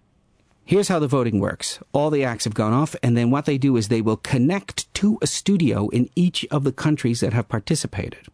Here's 0.64 0.88
how 0.88 1.00
the 1.00 1.08
voting 1.08 1.40
works. 1.40 1.80
All 1.92 2.10
the 2.10 2.24
acts 2.24 2.44
have 2.44 2.54
gone 2.54 2.72
off, 2.72 2.94
and 3.02 3.16
then 3.16 3.30
what 3.30 3.44
they 3.44 3.58
do 3.58 3.76
is 3.76 3.88
they 3.88 4.02
will 4.02 4.16
connect 4.16 4.92
to 4.94 5.18
a 5.20 5.26
studio 5.26 5.88
in 5.88 6.08
each 6.14 6.46
of 6.50 6.62
the 6.62 6.72
countries 6.72 7.20
that 7.20 7.32
have 7.32 7.48
participated. 7.48 8.28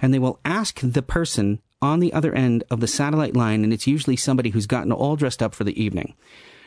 And 0.00 0.12
they 0.12 0.18
will 0.18 0.40
ask 0.44 0.80
the 0.82 1.02
person 1.02 1.60
on 1.82 2.00
the 2.00 2.12
other 2.12 2.34
end 2.34 2.64
of 2.70 2.80
the 2.80 2.86
satellite 2.86 3.36
line, 3.36 3.62
and 3.62 3.72
it's 3.72 3.86
usually 3.86 4.16
somebody 4.16 4.50
who's 4.50 4.66
gotten 4.66 4.92
all 4.92 5.16
dressed 5.16 5.42
up 5.42 5.54
for 5.54 5.64
the 5.64 5.80
evening. 5.80 6.14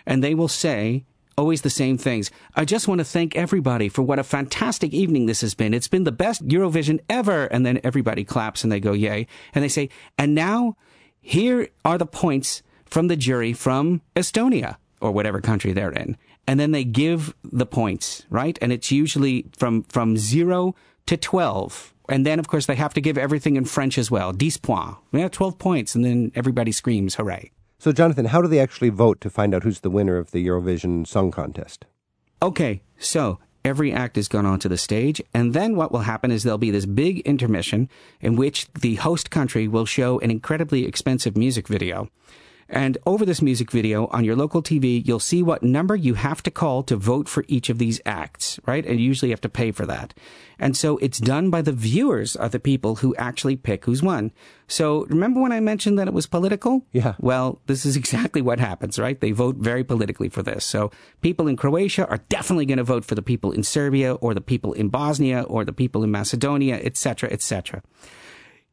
And 0.05 0.23
they 0.23 0.35
will 0.35 0.47
say, 0.47 1.05
always 1.39 1.61
the 1.61 1.69
same 1.69 1.97
things. 1.97 2.29
I 2.55 2.65
just 2.65 2.87
want 2.87 2.99
to 2.99 3.05
thank 3.05 3.35
everybody 3.35 3.87
for 3.87 4.01
what 4.01 4.19
a 4.19 4.23
fantastic 4.23 4.93
evening 4.93 5.25
this 5.25 5.41
has 5.41 5.55
been. 5.55 5.73
It's 5.73 5.87
been 5.87 6.03
the 6.03 6.11
best 6.11 6.45
Eurovision 6.45 6.99
ever. 7.09 7.45
And 7.45 7.65
then 7.65 7.79
everybody 7.83 8.25
claps 8.25 8.63
and 8.63 8.71
they 8.71 8.81
go, 8.81 8.91
yay. 8.91 9.25
And 9.55 9.63
they 9.63 9.69
say, 9.69 9.89
and 10.17 10.35
now 10.35 10.75
here 11.21 11.69
are 11.85 11.97
the 11.97 12.05
points 12.05 12.61
from 12.85 13.07
the 13.07 13.15
jury 13.15 13.53
from 13.53 14.01
Estonia 14.15 14.75
or 14.99 15.11
whatever 15.11 15.39
country 15.39 15.71
they're 15.71 15.91
in. 15.91 16.17
And 16.45 16.59
then 16.59 16.71
they 16.71 16.83
give 16.83 17.33
the 17.43 17.65
points, 17.65 18.25
right? 18.29 18.57
And 18.61 18.73
it's 18.73 18.91
usually 18.91 19.45
from, 19.55 19.83
from 19.83 20.17
zero 20.17 20.75
to 21.05 21.15
12. 21.15 21.93
And 22.09 22.25
then, 22.25 22.39
of 22.39 22.47
course, 22.47 22.65
they 22.65 22.75
have 22.75 22.93
to 22.95 23.01
give 23.01 23.17
everything 23.17 23.55
in 23.55 23.65
French 23.65 23.97
as 23.97 24.09
well. 24.09 24.33
10 24.33 24.51
points. 24.61 24.97
Yeah, 25.11 25.29
12 25.29 25.57
points. 25.57 25.95
And 25.95 26.03
then 26.03 26.31
everybody 26.35 26.71
screams, 26.71 27.15
hooray. 27.15 27.51
So 27.77 27.93
Jonathan, 27.93 28.25
how 28.25 28.41
do 28.41 28.49
they 28.49 28.59
actually 28.59 28.89
vote 28.89 29.21
to 29.21 29.29
find 29.29 29.55
out 29.55 29.63
who's 29.63 29.79
the 29.79 29.89
winner 29.89 30.17
of 30.17 30.31
the 30.31 30.45
Eurovision 30.45 31.07
Song 31.07 31.31
Contest? 31.31 31.85
Okay, 32.41 32.81
so 32.97 33.39
every 33.63 33.93
act 33.93 34.17
has 34.17 34.27
gone 34.27 34.45
onto 34.45 34.67
the 34.67 34.77
stage, 34.77 35.21
and 35.33 35.53
then 35.53 35.75
what 35.77 35.91
will 35.91 35.99
happen 35.99 36.29
is 36.31 36.43
there'll 36.43 36.57
be 36.57 36.71
this 36.71 36.85
big 36.85 37.19
intermission 37.21 37.89
in 38.19 38.35
which 38.35 38.67
the 38.73 38.95
host 38.95 39.31
country 39.31 39.67
will 39.67 39.85
show 39.85 40.19
an 40.19 40.29
incredibly 40.31 40.85
expensive 40.85 41.37
music 41.37 41.67
video. 41.67 42.09
And 42.69 42.99
over 43.07 43.25
this 43.25 43.41
music 43.41 43.71
video 43.71 44.05
on 44.07 44.23
your 44.23 44.35
local 44.35 44.61
TV, 44.61 45.05
you'll 45.05 45.19
see 45.19 45.41
what 45.41 45.63
number 45.63 45.95
you 45.95 46.13
have 46.13 46.43
to 46.43 46.51
call 46.51 46.83
to 46.83 46.95
vote 46.95 47.27
for 47.27 47.43
each 47.47 47.69
of 47.69 47.79
these 47.79 47.99
acts, 48.05 48.59
right? 48.67 48.85
And 48.85 48.99
you 48.99 49.07
usually 49.07 49.31
have 49.31 49.41
to 49.41 49.49
pay 49.49 49.71
for 49.71 49.87
that. 49.87 50.13
And 50.59 50.77
so 50.77 50.97
it's 50.97 51.17
done 51.17 51.49
by 51.49 51.63
the 51.63 51.71
viewers 51.71 52.35
are 52.35 52.49
the 52.49 52.59
people 52.59 52.97
who 52.97 53.15
actually 53.15 53.55
pick 53.55 53.85
who's 53.85 54.03
won. 54.03 54.31
So 54.67 55.05
remember 55.05 55.41
when 55.41 55.51
I 55.51 55.61
mentioned 55.61 55.97
that 55.97 56.07
it 56.07 56.13
was 56.13 56.27
political? 56.27 56.85
Yeah. 56.91 57.15
Well, 57.19 57.59
this 57.65 57.85
is 57.85 57.95
exactly 58.03 58.41
what 58.41 58.59
happens, 58.59 58.99
right? 58.99 59.19
They 59.19 59.31
vote 59.31 59.55
very 59.55 59.83
politically 59.83 60.29
for 60.29 60.43
this. 60.43 60.63
So 60.63 60.91
people 61.21 61.47
in 61.47 61.57
Croatia 61.57 62.07
are 62.07 62.19
definitely 62.29 62.67
going 62.67 62.77
to 62.77 62.83
vote 62.83 63.03
for 63.03 63.15
the 63.15 63.23
people 63.23 63.51
in 63.51 63.63
Serbia 63.63 64.13
or 64.13 64.35
the 64.35 64.41
people 64.41 64.73
in 64.73 64.89
Bosnia 64.89 65.41
or 65.41 65.65
the 65.65 65.73
people 65.73 66.03
in 66.03 66.11
Macedonia, 66.11 66.75
etc., 66.75 67.31
etc. 67.31 67.81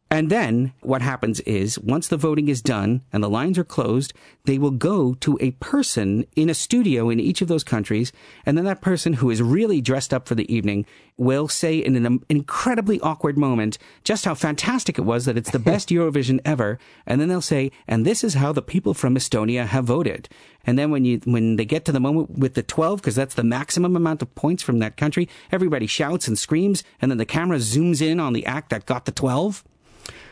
And 0.09 0.31
then 0.31 0.73
what 0.83 1.03
happens 1.03 1.41
is 1.41 1.81
once 1.81 2.07
the 2.07 2.17
voting 2.17 2.49
is 2.49 2.63
done 2.63 3.03
and 3.13 3.25
the 3.25 3.29
lines 3.29 3.59
are 3.59 3.65
closed, 3.65 4.13
they 4.45 4.57
will 4.57 4.71
go 4.71 5.15
to 5.15 5.37
a 5.41 5.51
person 5.53 6.25
in 6.37 6.49
a 6.49 6.55
studio 6.55 7.11
in 7.11 7.19
each 7.19 7.43
of 7.43 7.49
those 7.49 7.65
countries. 7.65 8.13
And 8.45 8.57
then 8.57 8.65
that 8.67 8.81
person 8.81 9.15
who 9.15 9.31
is 9.31 9.43
really 9.43 9.81
dressed 9.81 10.15
up 10.15 10.29
for 10.29 10.37
the 10.37 10.53
evening 10.53 10.87
will 11.17 11.49
say 11.49 11.79
in 11.79 11.97
an 11.97 12.07
um, 12.07 12.25
incredibly 12.29 13.01
awkward 13.01 13.37
moment 13.37 13.79
just 14.05 14.25
how 14.25 14.35
fantastic 14.35 14.97
it 14.97 15.03
was 15.03 15.25
that 15.25 15.37
it's 15.37 15.51
the 15.51 15.59
best 15.71 15.89
Eurovision 15.89 16.39
ever. 16.45 16.79
And 17.05 17.21
then 17.21 17.29
they'll 17.29 17.41
say, 17.41 17.73
and 17.89 18.07
this 18.07 18.23
is 18.23 18.35
how 18.35 18.53
the 18.53 18.63
people 18.63 18.95
from 18.95 19.17
Estonia 19.17 19.67
have 19.67 19.87
voted. 19.87 20.29
And 20.65 20.79
then 20.79 20.93
when 20.93 21.05
you, 21.05 21.21
when 21.25 21.57
they 21.57 21.65
get 21.65 21.85
to 21.87 21.93
the 21.93 22.01
moment 22.01 22.39
with 22.39 22.55
the 22.55 22.63
12, 22.63 23.01
because 23.01 23.17
that's 23.17 23.35
the 23.35 23.43
maximum 23.45 23.97
amount 23.97 24.23
of 24.23 24.33
points 24.37 24.63
from 24.63 24.79
that 24.79 24.97
country, 24.97 25.29
everybody 25.51 25.89
shouts 25.89 26.29
and 26.29 26.39
screams. 26.39 26.85
And 27.01 27.11
then 27.11 27.19
the 27.19 27.27
camera 27.27 27.59
zooms 27.59 28.01
in 28.01 28.21
on 28.21 28.35
the 28.35 28.47
act 28.47 28.71
that 28.71 28.87
got 28.87 29.05
the 29.05 29.13
12. 29.13 29.65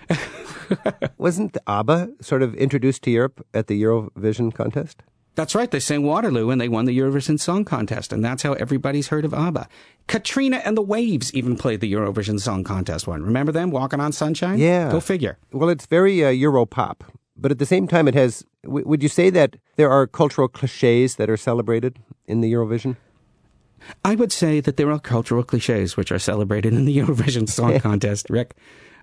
Wasn't 1.18 1.56
ABBA 1.66 2.10
sort 2.20 2.42
of 2.42 2.54
introduced 2.54 3.02
to 3.04 3.10
Europe 3.10 3.46
at 3.54 3.66
the 3.66 3.82
Eurovision 3.82 4.52
contest? 4.54 5.02
That's 5.36 5.54
right. 5.54 5.70
They 5.70 5.80
sang 5.80 6.04
Waterloo 6.04 6.50
and 6.50 6.60
they 6.60 6.68
won 6.68 6.84
the 6.84 6.96
Eurovision 6.96 7.40
Song 7.40 7.64
Contest, 7.64 8.12
and 8.12 8.24
that's 8.24 8.44
how 8.44 8.52
everybody's 8.52 9.08
heard 9.08 9.24
of 9.24 9.34
ABBA. 9.34 9.66
Katrina 10.06 10.62
and 10.64 10.76
the 10.76 10.82
Waves 10.82 11.34
even 11.34 11.56
played 11.56 11.80
the 11.80 11.92
Eurovision 11.92 12.38
Song 12.40 12.62
Contest 12.62 13.08
one. 13.08 13.22
Remember 13.22 13.50
them 13.50 13.70
walking 13.70 14.00
on 14.00 14.12
sunshine? 14.12 14.58
Yeah. 14.58 14.92
Go 14.92 15.00
figure. 15.00 15.38
Well, 15.52 15.68
it's 15.70 15.86
very 15.86 16.24
uh, 16.24 16.28
Euro 16.28 16.66
pop, 16.66 17.02
but 17.36 17.50
at 17.50 17.58
the 17.58 17.66
same 17.66 17.88
time, 17.88 18.06
it 18.06 18.14
has. 18.14 18.44
W- 18.62 18.86
would 18.86 19.02
you 19.02 19.08
say 19.08 19.28
that 19.30 19.56
there 19.74 19.90
are 19.90 20.06
cultural 20.06 20.46
cliches 20.46 21.16
that 21.16 21.28
are 21.28 21.36
celebrated 21.36 21.98
in 22.26 22.40
the 22.40 22.52
Eurovision? 22.52 22.96
I 24.04 24.14
would 24.14 24.32
say 24.32 24.60
that 24.60 24.76
there 24.76 24.90
are 24.90 25.00
cultural 25.00 25.42
cliches 25.42 25.96
which 25.96 26.12
are 26.12 26.18
celebrated 26.18 26.72
in 26.72 26.84
the 26.84 26.96
Eurovision 26.96 27.48
Song 27.48 27.80
Contest, 27.80 28.30
Rick. 28.30 28.54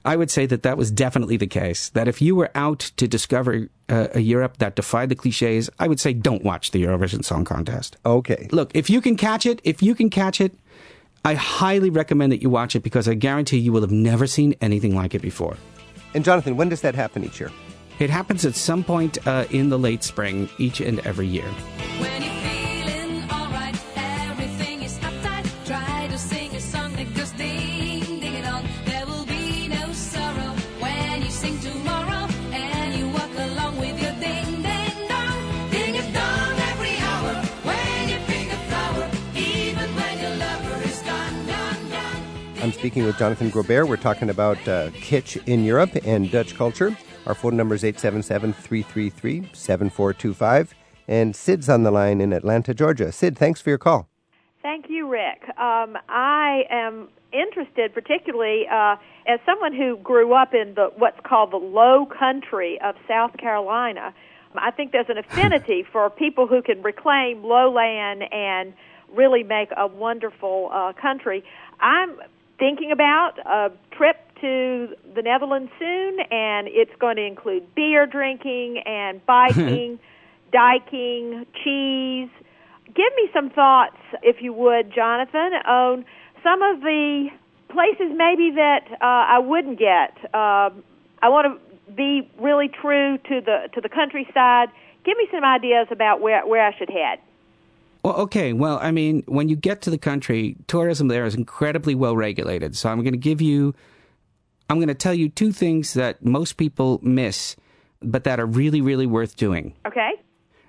I 0.03 0.15
would 0.15 0.31
say 0.31 0.45
that 0.47 0.63
that 0.63 0.77
was 0.77 0.91
definitely 0.91 1.37
the 1.37 1.47
case. 1.47 1.89
That 1.89 2.07
if 2.07 2.21
you 2.21 2.35
were 2.35 2.49
out 2.55 2.79
to 2.97 3.07
discover 3.07 3.69
uh, 3.87 4.07
a 4.13 4.19
Europe 4.19 4.57
that 4.57 4.75
defied 4.75 5.09
the 5.09 5.15
cliches, 5.15 5.69
I 5.79 5.87
would 5.87 5.99
say 5.99 6.13
don't 6.13 6.43
watch 6.43 6.71
the 6.71 6.83
Eurovision 6.83 7.23
Song 7.23 7.45
Contest. 7.45 7.97
Okay. 8.05 8.47
Look, 8.51 8.71
if 8.73 8.89
you 8.89 9.01
can 9.01 9.15
catch 9.15 9.45
it, 9.45 9.61
if 9.63 9.83
you 9.83 9.93
can 9.93 10.09
catch 10.09 10.41
it, 10.41 10.53
I 11.23 11.35
highly 11.35 11.91
recommend 11.91 12.31
that 12.31 12.41
you 12.41 12.49
watch 12.49 12.75
it 12.75 12.81
because 12.81 13.07
I 13.07 13.13
guarantee 13.13 13.59
you 13.59 13.71
will 13.71 13.81
have 13.81 13.91
never 13.91 14.25
seen 14.25 14.55
anything 14.59 14.95
like 14.95 15.13
it 15.13 15.21
before. 15.21 15.55
And 16.13 16.25
Jonathan, 16.25 16.57
when 16.57 16.69
does 16.69 16.81
that 16.81 16.95
happen 16.95 17.23
each 17.23 17.39
year? 17.39 17.51
It 17.99 18.09
happens 18.09 18.45
at 18.45 18.55
some 18.55 18.83
point 18.83 19.25
uh, 19.27 19.45
in 19.51 19.69
the 19.69 19.77
late 19.77 20.03
spring 20.03 20.49
each 20.57 20.81
and 20.81 20.99
every 21.01 21.27
year. 21.27 21.45
I'm 42.71 42.77
speaking 42.77 43.03
with 43.03 43.17
Jonathan 43.17 43.51
Groubert. 43.51 43.89
We're 43.89 43.97
talking 43.97 44.29
about 44.29 44.55
uh, 44.65 44.91
kitsch 44.91 45.45
in 45.45 45.65
Europe 45.65 45.89
and 46.05 46.31
Dutch 46.31 46.55
culture. 46.55 46.95
Our 47.25 47.35
phone 47.35 47.57
number 47.57 47.75
is 47.75 47.83
877 47.83 48.53
333 48.53 49.49
7425. 49.51 50.73
And 51.05 51.35
Sid's 51.35 51.67
on 51.67 51.83
the 51.83 51.91
line 51.91 52.21
in 52.21 52.31
Atlanta, 52.31 52.73
Georgia. 52.73 53.11
Sid, 53.11 53.37
thanks 53.37 53.59
for 53.59 53.71
your 53.71 53.77
call. 53.77 54.07
Thank 54.61 54.85
you, 54.87 55.09
Rick. 55.09 55.43
Um, 55.59 55.97
I 56.07 56.63
am 56.69 57.09
interested, 57.33 57.93
particularly 57.93 58.67
uh, 58.71 58.95
as 59.27 59.41
someone 59.45 59.75
who 59.75 59.97
grew 59.97 60.33
up 60.33 60.53
in 60.53 60.73
the 60.75 60.93
what's 60.95 61.19
called 61.25 61.51
the 61.51 61.57
Low 61.57 62.05
Country 62.05 62.79
of 62.81 62.95
South 63.05 63.35
Carolina. 63.35 64.13
I 64.55 64.71
think 64.71 64.93
there's 64.93 65.09
an 65.09 65.17
affinity 65.25 65.85
for 65.91 66.09
people 66.09 66.47
who 66.47 66.61
can 66.61 66.81
reclaim 66.81 67.43
lowland 67.43 68.31
and 68.31 68.73
really 69.13 69.43
make 69.43 69.71
a 69.75 69.87
wonderful 69.87 70.69
uh, 70.71 70.93
country. 70.93 71.43
I'm 71.81 72.15
thinking 72.61 72.91
about 72.91 73.39
a 73.39 73.71
trip 73.97 74.17
to 74.39 74.89
the 75.15 75.23
Netherlands 75.23 75.71
soon, 75.79 76.19
and 76.29 76.67
it's 76.69 76.91
going 76.99 77.15
to 77.15 77.25
include 77.25 77.73
beer 77.73 78.05
drinking 78.05 78.83
and 78.85 79.25
biking, 79.25 79.97
diking, 80.53 81.47
cheese. 81.63 82.29
Give 82.85 83.11
me 83.17 83.29
some 83.33 83.49
thoughts, 83.49 83.97
if 84.21 84.43
you 84.43 84.53
would, 84.53 84.93
Jonathan, 84.93 85.53
on 85.65 86.05
some 86.43 86.61
of 86.61 86.81
the 86.81 87.29
places 87.69 88.13
maybe 88.15 88.51
that 88.55 88.85
uh, 89.01 89.35
I 89.35 89.39
wouldn't 89.39 89.79
get. 89.79 90.13
Um 90.35 90.83
I 91.23 91.29
want 91.29 91.47
to 91.47 91.93
be 91.93 92.29
really 92.39 92.67
true 92.67 93.17
to 93.17 93.41
the 93.41 93.69
to 93.73 93.81
the 93.81 93.89
countryside. 93.89 94.69
Give 95.05 95.17
me 95.17 95.27
some 95.31 95.43
ideas 95.43 95.87
about 95.91 96.19
where 96.21 96.45
where 96.45 96.65
I 96.65 96.75
should 96.77 96.89
head. 96.89 97.19
Well, 98.03 98.15
okay. 98.15 98.53
Well, 98.53 98.79
I 98.81 98.91
mean, 98.91 99.23
when 99.27 99.49
you 99.49 99.55
get 99.55 99.81
to 99.83 99.89
the 99.89 99.97
country, 99.97 100.57
tourism 100.67 101.07
there 101.07 101.25
is 101.25 101.35
incredibly 101.35 101.95
well 101.95 102.15
regulated. 102.15 102.75
So 102.75 102.89
I'm 102.89 103.01
going 103.01 103.13
to 103.13 103.19
give 103.19 103.41
you, 103.41 103.75
I'm 104.69 104.77
going 104.77 104.87
to 104.87 104.95
tell 104.95 105.13
you 105.13 105.29
two 105.29 105.51
things 105.51 105.93
that 105.93 106.23
most 106.25 106.57
people 106.57 106.99
miss, 107.03 107.55
but 108.01 108.23
that 108.23 108.39
are 108.39 108.45
really, 108.45 108.81
really 108.81 109.05
worth 109.05 109.35
doing. 109.35 109.75
Okay. 109.85 110.11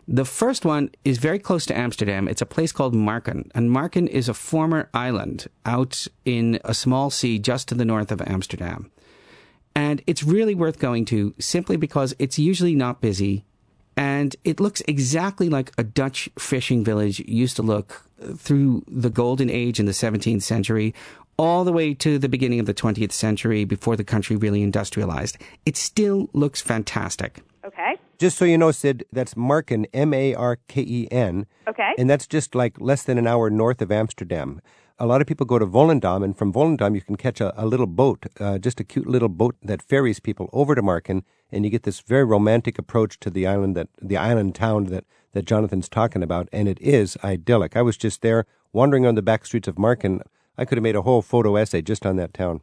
The 0.09 0.25
first 0.25 0.65
one 0.65 0.91
is 1.05 1.19
very 1.19 1.39
close 1.39 1.65
to 1.67 1.79
Amsterdam. 1.79 2.27
It's 2.27 2.43
a 2.43 2.47
place 2.47 2.73
called 2.73 2.95
Marken. 2.95 3.51
And 3.55 3.71
Marken 3.71 4.09
is 4.09 4.29
a 4.29 4.35
former 4.35 4.91
island 4.93 5.47
out 5.65 6.07
in 6.25 6.59
a 6.65 6.75
small 6.75 7.09
sea 7.09 7.39
just 7.39 7.69
to 7.69 7.75
the 7.75 7.85
north 7.85 8.11
of 8.11 8.21
Amsterdam. 8.23 8.91
And 9.75 10.03
it's 10.07 10.23
really 10.23 10.55
worth 10.55 10.79
going 10.79 11.05
to 11.07 11.35
simply 11.39 11.77
because 11.77 12.15
it's 12.19 12.39
usually 12.39 12.75
not 12.75 13.01
busy 13.01 13.45
and 13.97 14.35
it 14.45 14.61
looks 14.61 14.83
exactly 14.89 15.49
like 15.49 15.73
a 15.79 15.83
Dutch 15.83 16.29
fishing 16.39 16.85
village 16.85 17.21
used 17.21 17.57
to 17.57 17.63
look 17.63 18.07
through 18.37 18.85
the 18.89 19.11
golden 19.11 19.51
age 19.51 19.81
in 19.81 19.87
the 19.87 19.93
17th 19.93 20.43
century 20.43 20.95
all 21.39 21.65
the 21.65 21.73
way 21.73 21.95
to 21.95 22.19
the 22.19 22.29
beginning 22.29 22.61
of 22.61 22.67
the 22.67 22.75
20th 22.75 23.13
century 23.13 23.65
before 23.65 23.97
the 23.97 24.05
country 24.05 24.37
really 24.37 24.63
industrialized. 24.63 25.39
It 25.67 25.77
still 25.77 26.29
looks 26.33 26.61
fantastic. 26.61 27.43
Okay. 28.23 28.27
Just 28.29 28.39
so 28.39 28.45
you 28.45 28.57
know, 28.57 28.71
Sid, 28.71 29.05
that's 29.13 29.37
Marken, 29.37 29.87
M 29.93 30.15
A 30.15 30.35
R 30.35 30.59
K 30.69 30.81
E 30.83 31.09
N. 31.11 31.47
Okay. 31.67 31.93
And 31.99 32.09
that's 32.09 32.27
just 32.29 32.55
like 32.55 32.81
less 32.81 33.03
than 33.03 33.19
an 33.19 33.27
hour 33.27 33.51
north 33.51 33.83
of 33.83 33.91
Amsterdam. 33.91 34.61
A 34.99 35.07
lot 35.07 35.21
of 35.21 35.27
people 35.27 35.47
go 35.47 35.59
to 35.59 35.67
Volendam, 35.67 36.23
and 36.23 36.37
from 36.39 36.53
Volendam 36.53 36.95
you 36.95 37.01
can 37.01 37.17
catch 37.17 37.41
a, 37.41 37.53
a 37.61 37.67
little 37.67 37.89
boat, 37.89 38.27
uh, 38.39 38.59
just 38.59 38.79
a 38.79 38.85
cute 38.85 39.09
little 39.09 39.29
boat 39.29 39.57
that 39.63 39.83
ferries 39.83 40.21
people 40.21 40.49
over 40.53 40.77
to 40.77 40.83
Marken, 40.83 41.25
and 41.51 41.65
you 41.65 41.71
get 41.71 41.83
this 41.83 42.01
very 42.01 42.23
romantic 42.25 42.79
approach 42.79 43.19
to 43.21 43.31
the 43.31 43.45
island 43.47 43.75
that 43.77 43.89
the 44.01 44.17
island 44.17 44.55
town 44.55 44.85
that 44.87 45.05
that 45.33 45.45
Jonathan's 45.45 45.89
talking 45.89 46.23
about, 46.23 46.49
and 46.53 46.69
it 46.69 46.81
is 46.81 47.17
idyllic. 47.25 47.77
I 47.77 47.83
was 47.83 47.97
just 47.97 48.23
there 48.23 48.45
wandering 48.73 49.07
on 49.07 49.17
the 49.17 49.23
back 49.23 49.45
streets 49.47 49.67
of 49.67 49.79
Marken. 49.79 50.21
I 50.57 50.65
could 50.65 50.79
have 50.79 50.83
made 50.85 50.97
a 50.97 51.03
whole 51.03 51.23
photo 51.23 51.57
essay 51.57 51.83
just 51.83 52.07
on 52.07 52.17
that 52.17 52.35
town, 52.35 52.61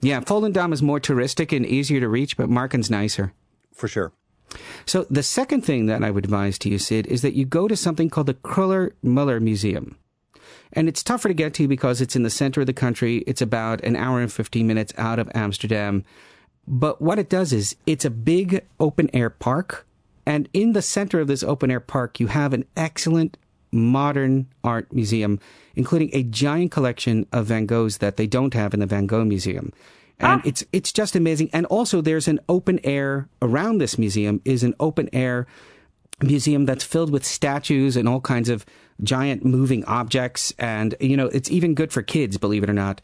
Yeah, 0.00 0.20
Volendam 0.20 0.72
is 0.72 0.80
more 0.82 1.00
touristic 1.00 1.54
and 1.54 1.66
easier 1.66 2.00
to 2.00 2.08
reach, 2.08 2.36
but 2.36 2.48
Marken's 2.48 2.88
nicer. 2.90 3.34
for 3.74 3.88
sure. 3.88 4.12
So 4.86 5.06
the 5.10 5.22
second 5.22 5.62
thing 5.62 5.86
that 5.86 6.02
I 6.02 6.10
would 6.10 6.24
advise 6.24 6.58
to 6.58 6.68
you, 6.68 6.78
Sid, 6.78 7.06
is 7.06 7.22
that 7.22 7.34
you 7.34 7.44
go 7.44 7.68
to 7.68 7.76
something 7.76 8.10
called 8.10 8.26
the 8.26 8.34
Kruller 8.34 8.92
Muller 9.02 9.40
Museum. 9.40 9.96
And 10.72 10.88
it's 10.88 11.02
tougher 11.02 11.28
to 11.28 11.34
get 11.34 11.54
to 11.54 11.68
because 11.68 12.00
it's 12.00 12.16
in 12.16 12.22
the 12.22 12.30
center 12.30 12.60
of 12.60 12.66
the 12.66 12.72
country. 12.72 13.18
It's 13.26 13.42
about 13.42 13.82
an 13.84 13.96
hour 13.96 14.20
and 14.20 14.32
15 14.32 14.66
minutes 14.66 14.92
out 14.98 15.18
of 15.18 15.30
Amsterdam. 15.34 16.04
But 16.66 17.00
what 17.00 17.18
it 17.18 17.28
does 17.28 17.52
is 17.52 17.76
it's 17.86 18.04
a 18.04 18.10
big 18.10 18.64
open 18.80 19.08
air 19.14 19.30
park. 19.30 19.86
And 20.26 20.48
in 20.52 20.72
the 20.72 20.82
center 20.82 21.20
of 21.20 21.28
this 21.28 21.42
open 21.42 21.70
air 21.70 21.80
park, 21.80 22.18
you 22.18 22.28
have 22.28 22.52
an 22.52 22.64
excellent 22.76 23.36
modern 23.70 24.46
art 24.62 24.92
museum, 24.92 25.38
including 25.74 26.10
a 26.12 26.22
giant 26.22 26.70
collection 26.70 27.26
of 27.32 27.46
Van 27.46 27.66
Goghs 27.66 27.98
that 27.98 28.16
they 28.16 28.26
don't 28.26 28.54
have 28.54 28.72
in 28.72 28.80
the 28.80 28.86
Van 28.86 29.06
Gogh 29.06 29.24
Museum. 29.24 29.72
Ah. 30.20 30.34
And 30.34 30.46
it's 30.46 30.64
it's 30.72 30.92
just 30.92 31.16
amazing. 31.16 31.50
And 31.52 31.66
also 31.66 32.00
there's 32.00 32.28
an 32.28 32.40
open 32.48 32.80
air 32.84 33.28
around 33.42 33.78
this 33.78 33.98
museum 33.98 34.40
is 34.44 34.62
an 34.62 34.74
open 34.78 35.08
air 35.12 35.46
museum 36.22 36.64
that's 36.64 36.84
filled 36.84 37.10
with 37.10 37.24
statues 37.24 37.96
and 37.96 38.08
all 38.08 38.20
kinds 38.20 38.48
of 38.48 38.64
giant 39.02 39.44
moving 39.44 39.84
objects. 39.86 40.52
And, 40.58 40.94
you 41.00 41.16
know, 41.16 41.26
it's 41.26 41.50
even 41.50 41.74
good 41.74 41.92
for 41.92 42.02
kids, 42.02 42.38
believe 42.38 42.62
it 42.62 42.70
or 42.70 42.74
not. 42.74 43.00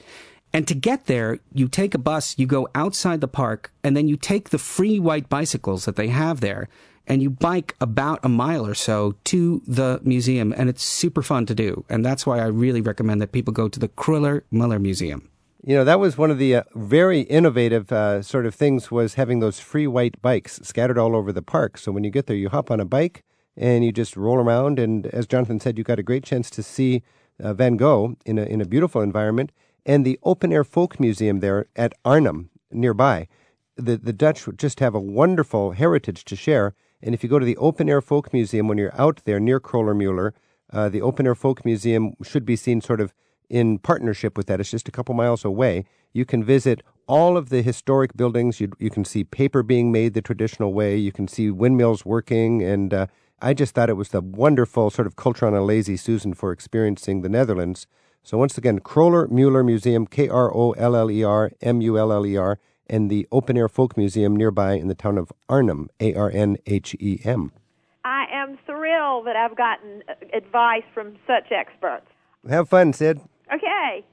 And 0.52 0.66
to 0.66 0.74
get 0.74 1.06
there, 1.06 1.38
you 1.52 1.68
take 1.68 1.94
a 1.94 1.98
bus, 1.98 2.36
you 2.38 2.46
go 2.46 2.68
outside 2.74 3.20
the 3.20 3.28
park, 3.28 3.72
and 3.84 3.96
then 3.96 4.08
you 4.08 4.16
take 4.16 4.50
the 4.50 4.58
free 4.58 4.98
white 4.98 5.28
bicycles 5.28 5.84
that 5.84 5.94
they 5.94 6.08
have 6.08 6.40
there, 6.40 6.68
and 7.06 7.22
you 7.22 7.30
bike 7.30 7.76
about 7.80 8.18
a 8.24 8.28
mile 8.28 8.66
or 8.66 8.74
so 8.74 9.14
to 9.24 9.62
the 9.66 10.00
museum, 10.02 10.52
and 10.56 10.68
it's 10.68 10.82
super 10.82 11.22
fun 11.22 11.46
to 11.46 11.54
do. 11.54 11.84
And 11.88 12.04
that's 12.04 12.26
why 12.26 12.40
I 12.40 12.46
really 12.46 12.80
recommend 12.80 13.22
that 13.22 13.30
people 13.30 13.52
go 13.52 13.68
to 13.68 13.78
the 13.78 13.88
Kröller-Müller 13.88 14.80
Museum. 14.80 15.29
You 15.62 15.76
know, 15.76 15.84
that 15.84 16.00
was 16.00 16.16
one 16.16 16.30
of 16.30 16.38
the 16.38 16.56
uh, 16.56 16.62
very 16.74 17.20
innovative 17.20 17.92
uh, 17.92 18.22
sort 18.22 18.46
of 18.46 18.54
things 18.54 18.90
was 18.90 19.14
having 19.14 19.40
those 19.40 19.60
free 19.60 19.86
white 19.86 20.20
bikes 20.22 20.58
scattered 20.62 20.96
all 20.96 21.14
over 21.14 21.32
the 21.32 21.42
park. 21.42 21.76
So 21.76 21.92
when 21.92 22.02
you 22.02 22.10
get 22.10 22.26
there, 22.26 22.36
you 22.36 22.48
hop 22.48 22.70
on 22.70 22.80
a 22.80 22.86
bike 22.86 23.24
and 23.58 23.84
you 23.84 23.92
just 23.92 24.16
roll 24.16 24.38
around. 24.38 24.78
And 24.78 25.06
as 25.08 25.26
Jonathan 25.26 25.60
said, 25.60 25.76
you 25.76 25.84
got 25.84 25.98
a 25.98 26.02
great 26.02 26.24
chance 26.24 26.48
to 26.50 26.62
see 26.62 27.02
uh, 27.38 27.52
Van 27.52 27.76
Gogh 27.76 28.16
in 28.24 28.38
a, 28.38 28.44
in 28.44 28.62
a 28.62 28.64
beautiful 28.64 29.02
environment. 29.02 29.52
And 29.84 30.06
the 30.06 30.18
open 30.22 30.50
air 30.50 30.64
folk 30.64 30.98
museum 30.98 31.40
there 31.40 31.66
at 31.76 31.92
Arnhem 32.06 32.48
nearby. 32.70 33.28
The, 33.76 33.98
the 33.98 34.14
Dutch 34.14 34.48
just 34.56 34.80
have 34.80 34.94
a 34.94 35.00
wonderful 35.00 35.72
heritage 35.72 36.24
to 36.24 36.36
share. 36.36 36.74
And 37.02 37.14
if 37.14 37.22
you 37.22 37.28
go 37.28 37.38
to 37.38 37.46
the 37.46 37.56
open 37.58 37.90
air 37.90 38.00
folk 38.00 38.32
museum 38.32 38.66
when 38.66 38.78
you're 38.78 38.98
out 38.98 39.20
there 39.26 39.38
near 39.38 39.60
Kröller-Müller, 39.60 40.32
uh, 40.72 40.88
the 40.88 41.02
open 41.02 41.26
air 41.26 41.34
folk 41.34 41.66
museum 41.66 42.14
should 42.22 42.46
be 42.46 42.56
seen 42.56 42.80
sort 42.80 43.02
of 43.02 43.12
in 43.50 43.78
partnership 43.78 44.36
with 44.36 44.46
that. 44.46 44.60
It's 44.60 44.70
just 44.70 44.88
a 44.88 44.92
couple 44.92 45.14
miles 45.14 45.44
away. 45.44 45.84
You 46.12 46.24
can 46.24 46.42
visit 46.42 46.82
all 47.06 47.36
of 47.36 47.48
the 47.48 47.62
historic 47.62 48.16
buildings. 48.16 48.60
You, 48.60 48.70
you 48.78 48.88
can 48.88 49.04
see 49.04 49.24
paper 49.24 49.62
being 49.62 49.92
made 49.92 50.14
the 50.14 50.22
traditional 50.22 50.72
way. 50.72 50.96
You 50.96 51.12
can 51.12 51.28
see 51.28 51.50
windmills 51.50 52.06
working. 52.06 52.62
And 52.62 52.94
uh, 52.94 53.06
I 53.42 53.52
just 53.52 53.74
thought 53.74 53.90
it 53.90 53.94
was 53.94 54.10
the 54.10 54.20
wonderful 54.20 54.90
sort 54.90 55.06
of 55.06 55.16
culture 55.16 55.46
on 55.46 55.54
a 55.54 55.62
lazy 55.62 55.96
Susan 55.96 56.32
for 56.32 56.52
experiencing 56.52 57.22
the 57.22 57.28
Netherlands. 57.28 57.86
So 58.22 58.38
once 58.38 58.56
again, 58.56 58.80
Kroller 58.80 59.30
Muller 59.30 59.64
Museum, 59.64 60.06
K 60.06 60.28
R 60.28 60.54
O 60.54 60.72
L 60.72 60.94
L 60.94 61.10
E 61.10 61.24
R 61.24 61.50
M 61.60 61.80
U 61.80 61.98
L 61.98 62.12
L 62.12 62.26
E 62.26 62.36
R, 62.36 62.58
and 62.86 63.10
the 63.10 63.26
Open 63.32 63.56
Air 63.56 63.68
Folk 63.68 63.96
Museum 63.96 64.36
nearby 64.36 64.74
in 64.74 64.88
the 64.88 64.94
town 64.94 65.18
of 65.18 65.32
Arnhem, 65.48 65.88
A 66.00 66.14
R 66.14 66.30
N 66.30 66.58
H 66.66 66.94
E 67.00 67.20
M. 67.24 67.50
I 68.04 68.26
am 68.32 68.58
thrilled 68.66 69.26
that 69.26 69.36
I've 69.36 69.56
gotten 69.56 70.02
advice 70.32 70.84
from 70.94 71.16
such 71.26 71.50
experts. 71.50 72.06
Have 72.48 72.68
fun, 72.68 72.92
Sid. 72.92 73.20
Okay. 73.52 74.04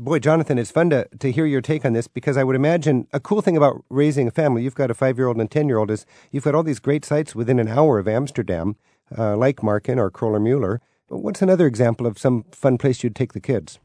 Boy, 0.00 0.20
Jonathan, 0.20 0.58
it's 0.58 0.70
fun 0.70 0.90
to, 0.90 1.08
to 1.18 1.32
hear 1.32 1.44
your 1.44 1.60
take 1.60 1.84
on 1.84 1.92
this 1.92 2.06
because 2.06 2.36
I 2.36 2.44
would 2.44 2.54
imagine 2.54 3.08
a 3.12 3.18
cool 3.18 3.42
thing 3.42 3.56
about 3.56 3.84
raising 3.88 4.28
a 4.28 4.30
family, 4.30 4.62
you've 4.62 4.76
got 4.76 4.92
a 4.92 4.94
five 4.94 5.18
year 5.18 5.26
old 5.26 5.38
and 5.38 5.46
a 5.46 5.48
10 5.48 5.66
year 5.66 5.78
old, 5.78 5.90
is 5.90 6.06
you've 6.30 6.44
got 6.44 6.54
all 6.54 6.62
these 6.62 6.78
great 6.78 7.04
sites 7.04 7.34
within 7.34 7.58
an 7.58 7.66
hour 7.66 7.98
of 7.98 8.06
Amsterdam, 8.06 8.76
uh, 9.16 9.36
like 9.36 9.62
Marken 9.62 9.98
or 9.98 10.08
Kröller-Müller. 10.08 10.78
What's 11.08 11.42
another 11.42 11.66
example 11.66 12.06
of 12.06 12.18
some 12.18 12.44
fun 12.52 12.78
place 12.78 13.02
you'd 13.02 13.16
take 13.16 13.32
the 13.32 13.40
kids? 13.40 13.80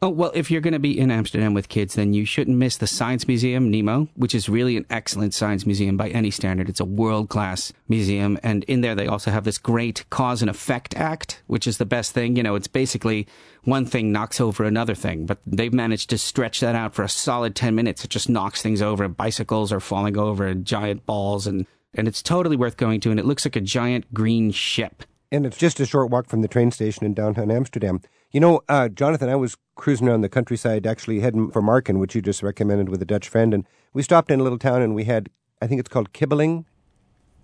Oh, 0.00 0.10
well, 0.10 0.30
if 0.32 0.48
you're 0.48 0.60
going 0.60 0.74
to 0.74 0.78
be 0.78 0.96
in 0.96 1.10
Amsterdam 1.10 1.54
with 1.54 1.68
kids, 1.68 1.96
then 1.96 2.14
you 2.14 2.24
shouldn't 2.24 2.56
miss 2.56 2.76
the 2.76 2.86
Science 2.86 3.26
Museum, 3.26 3.68
Nemo, 3.68 4.06
which 4.14 4.32
is 4.32 4.48
really 4.48 4.76
an 4.76 4.86
excellent 4.90 5.34
science 5.34 5.66
museum 5.66 5.96
by 5.96 6.08
any 6.10 6.30
standard. 6.30 6.68
It's 6.68 6.78
a 6.78 6.84
world 6.84 7.28
class 7.28 7.72
museum. 7.88 8.38
And 8.44 8.62
in 8.64 8.80
there, 8.80 8.94
they 8.94 9.08
also 9.08 9.32
have 9.32 9.42
this 9.42 9.58
great 9.58 10.08
cause 10.08 10.40
and 10.40 10.48
effect 10.48 10.96
act, 10.96 11.42
which 11.48 11.66
is 11.66 11.78
the 11.78 11.84
best 11.84 12.12
thing. 12.12 12.36
You 12.36 12.44
know, 12.44 12.54
it's 12.54 12.68
basically 12.68 13.26
one 13.64 13.86
thing 13.86 14.12
knocks 14.12 14.40
over 14.40 14.62
another 14.62 14.94
thing, 14.94 15.26
but 15.26 15.38
they've 15.44 15.74
managed 15.74 16.10
to 16.10 16.18
stretch 16.18 16.60
that 16.60 16.76
out 16.76 16.94
for 16.94 17.02
a 17.02 17.08
solid 17.08 17.56
10 17.56 17.74
minutes. 17.74 18.04
It 18.04 18.10
just 18.10 18.28
knocks 18.28 18.62
things 18.62 18.80
over. 18.80 19.08
Bicycles 19.08 19.72
are 19.72 19.80
falling 19.80 20.16
over 20.16 20.46
and 20.46 20.64
giant 20.64 21.06
balls. 21.06 21.48
And, 21.48 21.66
and 21.92 22.06
it's 22.06 22.22
totally 22.22 22.56
worth 22.56 22.76
going 22.76 23.00
to. 23.00 23.10
And 23.10 23.18
it 23.18 23.26
looks 23.26 23.44
like 23.44 23.56
a 23.56 23.60
giant 23.60 24.14
green 24.14 24.52
ship. 24.52 25.02
And 25.32 25.44
it's 25.44 25.58
just 25.58 25.80
a 25.80 25.86
short 25.86 26.10
walk 26.10 26.28
from 26.28 26.42
the 26.42 26.48
train 26.48 26.70
station 26.70 27.04
in 27.04 27.14
downtown 27.14 27.50
Amsterdam. 27.50 28.00
You 28.30 28.40
know, 28.40 28.60
uh, 28.68 28.88
Jonathan, 28.88 29.28
I 29.28 29.36
was 29.36 29.56
cruising 29.74 30.08
around 30.08 30.20
the 30.20 30.28
countryside, 30.28 30.86
actually 30.86 31.20
heading 31.20 31.50
for 31.50 31.62
Marken, 31.62 31.98
which 31.98 32.14
you 32.14 32.20
just 32.20 32.42
recommended 32.42 32.88
with 32.88 33.00
a 33.00 33.06
Dutch 33.06 33.28
friend, 33.28 33.54
and 33.54 33.64
we 33.94 34.02
stopped 34.02 34.30
in 34.30 34.40
a 34.40 34.42
little 34.42 34.58
town 34.58 34.82
and 34.82 34.94
we 34.94 35.04
had, 35.04 35.30
I 35.62 35.66
think 35.66 35.80
it's 35.80 35.88
called 35.88 36.12
Kibbeling. 36.12 36.64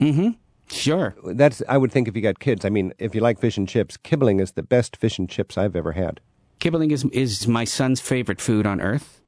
Mm-hmm. 0.01 0.31
Sure. 0.71 1.15
That's, 1.25 1.63
I 1.69 1.79
would 1.79 1.93
think, 1.93 2.09
if 2.09 2.17
you 2.17 2.23
got 2.23 2.39
kids. 2.39 2.65
I 2.65 2.69
mean, 2.69 2.93
if 2.99 3.15
you 3.15 3.21
like 3.21 3.39
fish 3.39 3.57
and 3.57 3.69
chips, 3.69 3.97
Kibbeling 3.97 4.41
is 4.41 4.53
the 4.53 4.63
best 4.63 4.97
fish 4.97 5.19
and 5.19 5.29
chips 5.29 5.57
I've 5.57 5.77
ever 5.77 5.93
had. 5.93 6.21
Kibbeling 6.61 6.93
is, 6.93 7.05
is 7.07 7.47
my 7.49 7.65
son's 7.65 8.01
favorite 8.01 8.41
food 8.41 8.67
on 8.67 8.81
earth. 8.81 9.21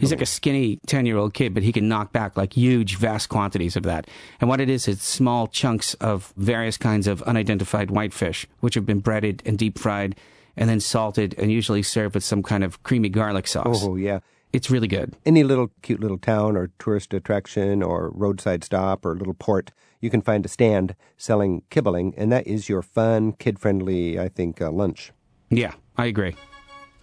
He's 0.00 0.10
like 0.10 0.20
a 0.20 0.26
skinny 0.26 0.80
10 0.86 1.06
year 1.06 1.16
old 1.16 1.32
kid, 1.32 1.54
but 1.54 1.62
he 1.62 1.72
can 1.72 1.88
knock 1.88 2.12
back 2.12 2.36
like 2.36 2.54
huge, 2.54 2.96
vast 2.96 3.28
quantities 3.28 3.76
of 3.76 3.84
that. 3.84 4.08
And 4.40 4.48
what 4.48 4.60
it 4.60 4.68
is, 4.68 4.88
it's 4.88 5.04
small 5.04 5.46
chunks 5.46 5.94
of 5.94 6.32
various 6.36 6.76
kinds 6.76 7.06
of 7.06 7.22
unidentified 7.22 7.90
whitefish, 7.90 8.48
which 8.60 8.74
have 8.74 8.84
been 8.84 8.98
breaded 8.98 9.44
and 9.46 9.56
deep 9.56 9.78
fried. 9.78 10.16
And 10.56 10.70
then 10.70 10.80
salted 10.80 11.34
and 11.38 11.52
usually 11.52 11.82
served 11.82 12.14
with 12.14 12.24
some 12.24 12.42
kind 12.42 12.64
of 12.64 12.82
creamy 12.82 13.08
garlic 13.10 13.46
sauce. 13.46 13.82
Oh, 13.82 13.96
yeah. 13.96 14.20
It's 14.52 14.70
really 14.70 14.88
good. 14.88 15.14
Any 15.26 15.44
little 15.44 15.70
cute 15.82 16.00
little 16.00 16.16
town 16.16 16.56
or 16.56 16.70
tourist 16.78 17.12
attraction 17.12 17.82
or 17.82 18.10
roadside 18.14 18.64
stop 18.64 19.04
or 19.04 19.14
little 19.14 19.34
port, 19.34 19.70
you 20.00 20.08
can 20.08 20.22
find 20.22 20.46
a 20.46 20.48
stand 20.48 20.94
selling 21.18 21.62
kibbeling, 21.70 22.14
and 22.16 22.32
that 22.32 22.46
is 22.46 22.68
your 22.68 22.80
fun, 22.80 23.32
kid 23.32 23.58
friendly, 23.58 24.18
I 24.18 24.28
think, 24.28 24.62
uh, 24.62 24.70
lunch. 24.70 25.12
Yeah, 25.50 25.74
I 25.98 26.06
agree. 26.06 26.36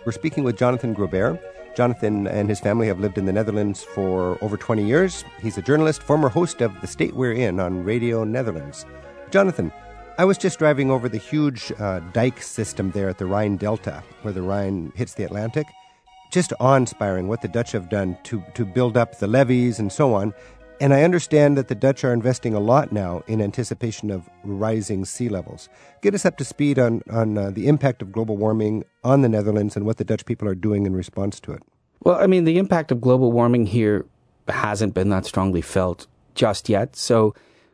We're 0.05 0.13
speaking 0.13 0.43
with 0.43 0.57
Jonathan 0.57 0.95
Groubert. 0.95 1.39
Jonathan 1.75 2.27
and 2.27 2.49
his 2.49 2.59
family 2.59 2.87
have 2.87 2.99
lived 2.99 3.17
in 3.17 3.25
the 3.25 3.33
Netherlands 3.33 3.83
for 3.83 4.37
over 4.43 4.57
20 4.57 4.85
years. 4.85 5.23
He's 5.41 5.57
a 5.57 5.61
journalist, 5.61 6.03
former 6.03 6.29
host 6.29 6.61
of 6.61 6.79
The 6.81 6.87
State 6.87 7.15
We're 7.15 7.33
In 7.33 7.59
on 7.59 7.83
Radio 7.83 8.23
Netherlands. 8.23 8.85
Jonathan, 9.31 9.71
I 10.15 10.25
was 10.25 10.37
just 10.37 10.59
driving 10.59 10.91
over 10.91 11.09
the 11.09 11.17
huge 11.17 11.71
uh, 11.79 11.99
dike 12.11 12.39
system 12.39 12.91
there 12.91 13.09
at 13.09 13.17
the 13.17 13.25
Rhine 13.25 13.57
Delta, 13.57 14.03
where 14.21 14.31
the 14.31 14.43
Rhine 14.43 14.93
hits 14.95 15.15
the 15.15 15.23
Atlantic. 15.23 15.65
Just 16.31 16.53
awe 16.59 16.75
inspiring 16.75 17.27
what 17.27 17.41
the 17.41 17.47
Dutch 17.47 17.71
have 17.71 17.89
done 17.89 18.15
to, 18.25 18.43
to 18.53 18.63
build 18.63 18.95
up 18.95 19.17
the 19.17 19.25
levees 19.25 19.79
and 19.79 19.91
so 19.91 20.13
on. 20.13 20.31
And 20.79 20.93
I 20.93 21.01
understand 21.01 21.57
that 21.57 21.67
the 21.67 21.73
Dutch 21.73 22.03
are 22.03 22.13
investing 22.13 22.53
a 22.53 22.59
lot 22.59 22.91
now 22.91 23.23
in 23.25 23.41
anticipation 23.41 24.11
of 24.11 24.29
rising 24.43 25.03
sea 25.03 25.29
levels. 25.29 25.67
Get 26.01 26.13
us 26.13 26.25
up 26.25 26.37
to 26.37 26.45
speed 26.45 26.77
on, 26.77 27.01
on 27.09 27.35
uh, 27.35 27.49
the 27.49 27.67
impact 27.67 28.03
of 28.03 28.11
global 28.11 28.37
warming 28.37 28.83
on 29.03 29.23
the 29.23 29.29
Netherlands 29.29 29.75
and 29.75 29.83
what 29.83 29.97
the 29.97 30.03
Dutch 30.03 30.25
people 30.25 30.47
are 30.47 30.55
doing 30.55 30.85
in 30.85 30.95
response 30.95 31.39
to 31.39 31.53
it. 31.53 31.63
Well, 32.03 32.21
I 32.21 32.27
mean, 32.27 32.43
the 32.43 32.59
impact 32.59 32.91
of 32.91 33.01
global 33.01 33.31
warming 33.31 33.65
here 33.65 34.05
hasn't 34.47 34.93
been 34.93 35.09
that 35.09 35.25
strongly 35.25 35.61
felt 35.61 36.05
just 36.35 36.69
yet. 36.69 36.95
So, 36.95 37.33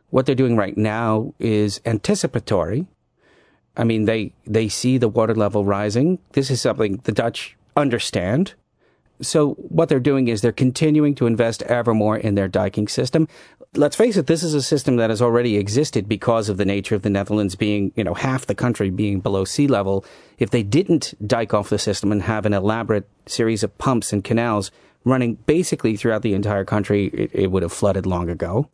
what 0.09 0.25
they're 0.25 0.35
doing 0.35 0.55
right 0.55 0.77
now 0.77 1.33
is 1.39 1.81
anticipatory. 1.85 2.87
I 3.77 3.83
mean, 3.83 4.05
they 4.05 4.33
they 4.45 4.67
see 4.67 4.97
the 4.97 5.07
water 5.07 5.35
level 5.35 5.63
rising. 5.63 6.19
This 6.33 6.49
is 6.49 6.61
something 6.61 6.97
the 7.03 7.11
Dutch 7.11 7.55
understand. 7.77 8.53
So, 9.21 9.53
what 9.55 9.89
they're 9.89 9.99
doing 9.99 10.29
is 10.29 10.41
they're 10.41 10.51
continuing 10.53 11.13
to 11.15 11.27
invest 11.27 11.61
ever 11.63 11.93
more 11.93 12.15
in 12.15 12.35
their 12.35 12.47
diking 12.47 12.87
system. 12.87 13.27
Let's 13.75 13.95
face 13.95 14.15
it, 14.17 14.27
this 14.27 14.43
is 14.43 14.53
a 14.53 14.61
system 14.61 14.95
that 14.95 15.09
has 15.09 15.21
already 15.21 15.57
existed 15.57 16.07
because 16.07 16.49
of 16.49 16.57
the 16.57 16.65
nature 16.65 16.95
of 16.95 17.01
the 17.01 17.09
Netherlands 17.09 17.55
being, 17.55 17.91
you 17.95 18.03
know, 18.03 18.13
half 18.13 18.47
the 18.47 18.55
country 18.55 18.89
being 18.89 19.19
below 19.19 19.43
sea 19.45 19.67
level. 19.67 20.05
If 20.39 20.49
they 20.49 20.63
didn't 20.63 21.13
dike 21.27 21.53
off 21.53 21.69
the 21.69 21.77
system 21.77 22.11
and 22.11 22.23
have 22.23 22.45
an 22.45 22.53
elaborate 22.53 23.07
series 23.25 23.61
of 23.61 23.77
pumps 23.77 24.13
and 24.13 24.23
canals 24.23 24.71
running 25.03 25.35
basically 25.35 25.97
throughout 25.97 26.21
the 26.21 26.33
entire 26.33 26.65
country, 26.65 27.07
it, 27.07 27.31
it 27.33 27.51
would 27.51 27.63
have 27.63 27.73
flooded 27.73 28.05
long 28.05 28.29
ago. 28.29 28.69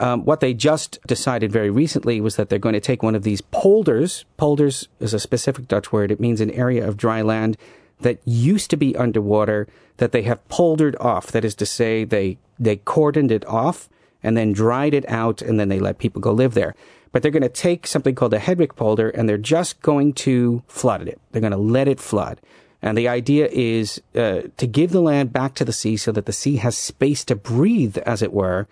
Um, 0.00 0.24
what 0.24 0.40
they 0.40 0.54
just 0.54 0.98
decided 1.06 1.52
very 1.52 1.68
recently 1.68 2.22
was 2.22 2.36
that 2.36 2.48
they're 2.48 2.58
going 2.58 2.72
to 2.72 2.80
take 2.80 3.02
one 3.02 3.14
of 3.14 3.22
these 3.22 3.42
polders. 3.42 4.24
Polders 4.38 4.88
is 4.98 5.12
a 5.12 5.20
specific 5.20 5.68
Dutch 5.68 5.92
word. 5.92 6.10
It 6.10 6.18
means 6.18 6.40
an 6.40 6.50
area 6.50 6.88
of 6.88 6.96
dry 6.96 7.20
land 7.20 7.58
that 8.00 8.18
used 8.24 8.70
to 8.70 8.78
be 8.78 8.96
underwater 8.96 9.68
that 9.98 10.12
they 10.12 10.22
have 10.22 10.46
poldered 10.48 10.96
off. 10.96 11.30
That 11.30 11.44
is 11.44 11.54
to 11.56 11.66
say, 11.66 12.04
they, 12.04 12.38
they 12.58 12.78
cordoned 12.78 13.30
it 13.30 13.46
off 13.46 13.90
and 14.22 14.38
then 14.38 14.54
dried 14.54 14.94
it 14.94 15.06
out 15.06 15.42
and 15.42 15.60
then 15.60 15.68
they 15.68 15.78
let 15.78 15.98
people 15.98 16.22
go 16.22 16.32
live 16.32 16.54
there. 16.54 16.74
But 17.12 17.22
they're 17.22 17.30
going 17.30 17.42
to 17.42 17.50
take 17.50 17.86
something 17.86 18.14
called 18.14 18.32
a 18.32 18.38
Hedwig 18.38 18.76
polder 18.76 19.10
and 19.10 19.28
they're 19.28 19.36
just 19.36 19.82
going 19.82 20.14
to 20.14 20.62
flood 20.66 21.08
it. 21.08 21.20
They're 21.30 21.42
going 21.42 21.50
to 21.50 21.58
let 21.58 21.88
it 21.88 22.00
flood. 22.00 22.40
And 22.80 22.96
the 22.96 23.08
idea 23.08 23.48
is 23.52 24.00
uh, 24.14 24.42
to 24.56 24.66
give 24.66 24.92
the 24.92 25.02
land 25.02 25.30
back 25.30 25.54
to 25.56 25.64
the 25.66 25.74
sea 25.74 25.98
so 25.98 26.10
that 26.12 26.24
the 26.24 26.32
sea 26.32 26.56
has 26.56 26.78
space 26.78 27.22
to 27.26 27.36
breathe, 27.36 27.98
as 27.98 28.22
it 28.22 28.32
were, 28.32 28.66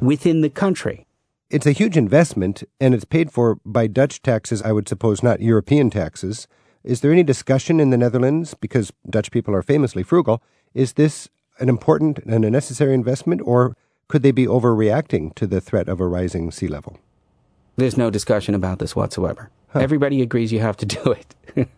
within 0.00 0.40
the 0.40 0.50
country. 0.50 1.06
It's 1.50 1.66
a 1.66 1.72
huge 1.72 1.96
investment, 1.96 2.64
and 2.80 2.94
it's 2.94 3.04
paid 3.04 3.30
for 3.30 3.58
by 3.64 3.86
Dutch 3.86 4.22
taxes, 4.22 4.62
I 4.62 4.72
would 4.72 4.88
suppose, 4.88 5.22
not 5.22 5.40
European 5.40 5.90
taxes. 5.90 6.48
Is 6.82 7.00
there 7.00 7.12
any 7.12 7.22
discussion 7.22 7.80
in 7.80 7.90
the 7.90 7.96
Netherlands, 7.96 8.54
because 8.54 8.92
Dutch 9.08 9.30
people 9.30 9.54
are 9.54 9.62
famously 9.62 10.02
frugal, 10.02 10.42
is 10.74 10.94
this 10.94 11.28
an 11.58 11.68
important 11.68 12.18
and 12.26 12.44
a 12.44 12.50
necessary 12.50 12.94
investment, 12.94 13.40
or 13.44 13.76
could 14.08 14.22
they 14.22 14.32
be 14.32 14.46
overreacting 14.46 15.34
to 15.36 15.46
the 15.46 15.60
threat 15.60 15.88
of 15.88 16.00
a 16.00 16.06
rising 16.06 16.50
sea 16.50 16.68
level? 16.68 16.98
There's 17.76 17.96
no 17.96 18.10
discussion 18.10 18.54
about 18.54 18.78
this 18.78 18.94
whatsoever. 18.94 19.50
Everybody 19.74 20.22
agrees 20.22 20.52
you 20.52 20.60
have 20.60 20.76
to 20.78 20.86
do 20.86 21.12
it. 21.12 21.34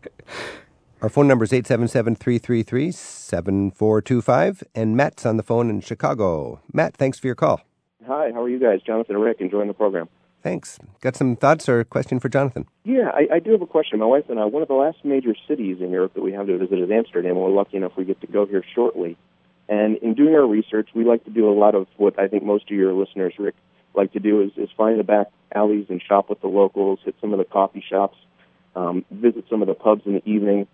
Our 1.02 1.08
phone 1.08 1.28
number 1.28 1.44
is 1.44 1.52
877 1.52 2.16
333 2.16 2.92
7425, 2.92 4.64
and 4.74 4.96
Matt's 4.96 5.26
on 5.26 5.36
the 5.36 5.42
phone 5.42 5.70
in 5.70 5.80
Chicago. 5.80 6.60
Matt, 6.72 6.96
thanks 6.96 7.18
for 7.18 7.26
your 7.26 7.36
call. 7.36 7.60
Hi, 8.06 8.30
how 8.32 8.42
are 8.42 8.48
you 8.48 8.60
guys? 8.60 8.80
Jonathan 8.82 9.16
and 9.16 9.24
Rick, 9.24 9.40
enjoying 9.40 9.66
the 9.66 9.74
program. 9.74 10.08
Thanks. 10.42 10.78
Got 11.00 11.16
some 11.16 11.34
thoughts 11.34 11.68
or 11.68 11.80
a 11.80 11.84
question 11.84 12.20
for 12.20 12.28
Jonathan? 12.28 12.66
Yeah, 12.84 13.10
I, 13.12 13.36
I 13.36 13.38
do 13.40 13.50
have 13.50 13.62
a 13.62 13.66
question. 13.66 13.98
My 13.98 14.06
wife 14.06 14.26
and 14.28 14.38
I, 14.38 14.44
one 14.44 14.62
of 14.62 14.68
the 14.68 14.74
last 14.74 14.98
major 15.04 15.34
cities 15.48 15.78
in 15.80 15.90
Europe 15.90 16.14
that 16.14 16.22
we 16.22 16.32
have 16.32 16.46
to 16.46 16.56
visit 16.56 16.78
is 16.78 16.88
Amsterdam, 16.88 17.32
and 17.32 17.40
we're 17.40 17.50
lucky 17.50 17.76
enough 17.76 17.92
we 17.96 18.04
get 18.04 18.20
to 18.20 18.28
go 18.28 18.46
here 18.46 18.62
shortly. 18.74 19.16
And 19.68 19.96
in 19.96 20.14
doing 20.14 20.34
our 20.36 20.46
research, 20.46 20.88
we 20.94 21.04
like 21.04 21.24
to 21.24 21.30
do 21.30 21.50
a 21.50 21.54
lot 21.58 21.74
of 21.74 21.88
what 21.96 22.16
I 22.16 22.28
think 22.28 22.44
most 22.44 22.70
of 22.70 22.76
your 22.76 22.92
listeners, 22.92 23.34
Rick, 23.40 23.56
like 23.94 24.12
to 24.12 24.20
do 24.20 24.40
is, 24.42 24.52
is 24.56 24.68
find 24.76 25.00
the 25.00 25.04
back 25.04 25.26
alleys 25.52 25.86
and 25.88 26.00
shop 26.00 26.30
with 26.30 26.40
the 26.40 26.46
locals, 26.46 27.00
hit 27.04 27.16
some 27.20 27.32
of 27.32 27.40
the 27.40 27.44
coffee 27.44 27.84
shops, 27.88 28.16
um, 28.76 29.04
visit 29.10 29.46
some 29.50 29.62
of 29.62 29.68
the 29.68 29.74
pubs 29.74 30.02
in 30.06 30.12
the 30.12 30.28
evening 30.30 30.68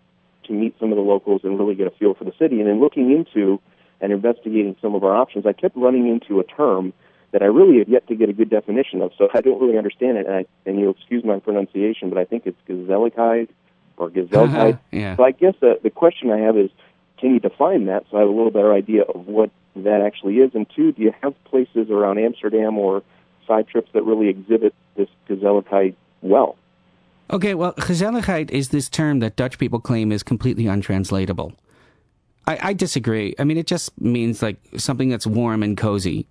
to 0.44 0.52
meet 0.52 0.74
some 0.78 0.92
of 0.92 0.96
the 0.96 1.02
locals 1.02 1.40
and 1.44 1.58
really 1.58 1.76
get 1.76 1.86
a 1.86 1.92
feel 1.92 2.12
for 2.12 2.24
the 2.24 2.34
city. 2.38 2.60
And 2.60 2.68
in 2.68 2.78
looking 2.80 3.10
into 3.10 3.58
and 4.02 4.12
investigating 4.12 4.76
some 4.82 4.94
of 4.94 5.02
our 5.02 5.16
options, 5.16 5.46
I 5.46 5.54
kept 5.54 5.76
running 5.76 6.08
into 6.08 6.40
a 6.40 6.44
term 6.44 6.92
that 7.32 7.42
I 7.42 7.46
really 7.46 7.78
have 7.78 7.88
yet 7.88 8.06
to 8.08 8.14
get 8.14 8.28
a 8.28 8.32
good 8.32 8.50
definition 8.50 9.02
of. 9.02 9.12
So 9.18 9.28
I 9.34 9.40
don't 9.40 9.60
really 9.60 9.78
understand 9.78 10.18
it, 10.18 10.26
and, 10.26 10.34
I, 10.34 10.44
and 10.66 10.78
you'll 10.78 10.92
excuse 10.92 11.24
my 11.24 11.38
pronunciation, 11.38 12.10
but 12.10 12.18
I 12.18 12.24
think 12.24 12.46
it's 12.46 12.58
Gezelligheid 12.68 13.48
or 13.96 14.10
Gezelligheid. 14.10 14.78
yeah. 14.92 15.16
So 15.16 15.24
I 15.24 15.32
guess 15.32 15.54
the, 15.60 15.80
the 15.82 15.90
question 15.90 16.30
I 16.30 16.38
have 16.38 16.56
is, 16.56 16.70
can 17.18 17.32
you 17.32 17.40
define 17.40 17.86
that 17.86 18.04
so 18.10 18.18
I 18.18 18.20
have 18.20 18.28
a 18.28 18.32
little 18.32 18.50
better 18.50 18.72
idea 18.72 19.02
of 19.02 19.26
what 19.26 19.50
that 19.76 20.02
actually 20.02 20.36
is? 20.36 20.50
And 20.54 20.66
two, 20.74 20.92
do 20.92 21.02
you 21.02 21.14
have 21.22 21.34
places 21.44 21.88
around 21.90 22.18
Amsterdam 22.18 22.76
or 22.76 23.02
side 23.46 23.66
trips 23.68 23.90
that 23.94 24.02
really 24.02 24.28
exhibit 24.28 24.74
this 24.96 25.08
Gezelligheid 25.28 25.94
well? 26.20 26.56
Okay, 27.30 27.54
well, 27.54 27.72
gezelligheid 27.74 28.50
is 28.50 28.68
this 28.68 28.90
term 28.90 29.20
that 29.20 29.36
Dutch 29.36 29.58
people 29.58 29.80
claim 29.80 30.12
is 30.12 30.22
completely 30.22 30.66
untranslatable. 30.66 31.52
I, 32.46 32.58
I 32.60 32.72
disagree. 32.74 33.34
I 33.38 33.44
mean, 33.44 33.56
it 33.56 33.66
just 33.66 33.98
means 33.98 34.42
like 34.42 34.58
something 34.76 35.08
that's 35.08 35.26
warm 35.26 35.62
and 35.62 35.76
cozy 35.76 36.26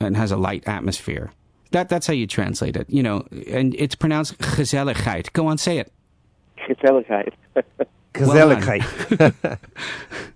and 0.00 0.16
has 0.16 0.32
a 0.32 0.36
light 0.36 0.66
atmosphere. 0.66 1.30
That 1.72 1.88
that's 1.88 2.06
how 2.06 2.14
you 2.14 2.26
translate 2.26 2.76
it, 2.76 2.88
you 2.90 3.02
know. 3.02 3.26
And 3.48 3.74
it's 3.76 3.94
pronounced 3.94 4.38
gezelligheid. 4.38 5.32
Go 5.32 5.46
on, 5.46 5.58
say 5.58 5.78
it. 5.78 5.92
Gezelligheid. 6.68 7.32
Gezelligheid. 8.12 8.82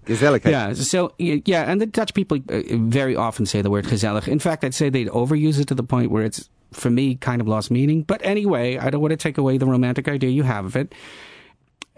Gezelligheid. 0.07 0.51
Yeah. 0.51 0.75
So 0.75 1.13
yeah, 1.19 1.71
and 1.71 1.81
the 1.81 1.87
Dutch 1.87 2.15
people 2.15 2.39
uh, 2.49 2.63
very 2.71 3.17
often 3.17 3.47
say 3.47 3.63
the 3.63 3.71
word 3.71 3.87
gezellig. 3.87 4.29
In 4.29 4.39
fact, 4.39 4.65
I'd 4.65 4.75
say 4.75 4.91
they'd 4.91 5.09
overuse 5.09 5.59
it 5.59 5.67
to 5.69 5.75
the 5.75 5.83
point 5.83 6.11
where 6.11 6.23
it's 6.25 6.49
for 6.73 6.91
me 6.91 7.17
kind 7.17 7.41
of 7.41 7.49
lost 7.49 7.71
meaning. 7.71 8.03
But 8.03 8.21
anyway, 8.25 8.79
I 8.79 8.91
don't 8.91 9.01
want 9.01 9.13
to 9.13 9.17
take 9.17 9.39
away 9.39 9.59
the 9.59 9.67
romantic 9.67 10.09
idea 10.09 10.31
you 10.31 10.45
have 10.45 10.65
of 10.67 10.77
it. 10.77 10.95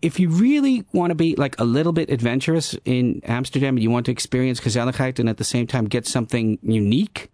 If 0.02 0.20
you 0.20 0.28
really 0.28 0.84
want 0.92 1.10
to 1.10 1.14
be 1.14 1.34
like 1.36 1.58
a 1.58 1.64
little 1.64 1.92
bit 1.92 2.10
adventurous 2.10 2.74
in 2.84 3.22
Amsterdam 3.24 3.76
and 3.76 3.82
you 3.82 3.90
want 3.90 4.06
to 4.06 4.12
experience 4.12 4.60
gezelligheid 4.60 5.18
and 5.18 5.28
at 5.28 5.38
the 5.38 5.44
same 5.44 5.66
time 5.66 5.86
get 5.86 6.06
something 6.06 6.58
unique, 6.62 7.30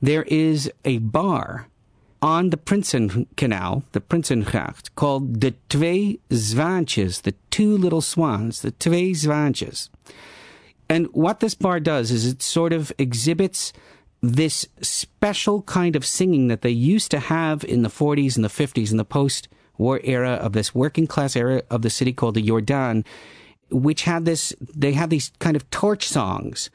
there 0.00 0.24
is 0.24 0.70
a 0.84 0.98
bar 0.98 1.66
on 2.22 2.50
the 2.50 2.56
Prinsen 2.56 3.26
Canal, 3.36 3.82
the 3.92 4.00
Prinsengracht, 4.00 4.94
called 4.94 5.40
the 5.40 5.54
Twee 5.68 6.20
Zwaantjes, 6.30 7.22
the 7.22 7.34
two 7.50 7.76
little 7.76 8.02
swans, 8.02 8.60
the 8.60 8.72
Twee 8.72 9.12
Zwaantjes. 9.12 9.88
And 10.88 11.06
what 11.12 11.40
this 11.40 11.54
bar 11.54 11.80
does 11.80 12.10
is 12.10 12.26
it 12.26 12.42
sort 12.42 12.72
of 12.72 12.92
exhibits 12.98 13.72
this 14.22 14.66
special 14.82 15.62
kind 15.62 15.96
of 15.96 16.04
singing 16.04 16.48
that 16.48 16.62
they 16.62 16.70
used 16.70 17.10
to 17.10 17.20
have 17.20 17.64
in 17.64 17.82
the 17.82 17.88
40s 17.88 18.36
and 18.36 18.44
the 18.44 18.48
50s 18.48 18.90
in 18.90 18.98
the 18.98 19.04
post 19.04 19.48
war 19.78 20.00
era 20.04 20.32
of 20.32 20.52
this 20.52 20.74
working 20.74 21.06
class 21.06 21.34
era 21.36 21.62
of 21.70 21.80
the 21.82 21.88
city 21.88 22.12
called 22.12 22.34
the 22.34 22.46
Jordaan, 22.46 23.04
which 23.70 24.02
had 24.02 24.26
this, 24.26 24.52
they 24.60 24.92
had 24.92 25.08
these 25.08 25.32
kind 25.38 25.56
of 25.56 25.68
torch 25.70 26.06
songs. 26.06 26.68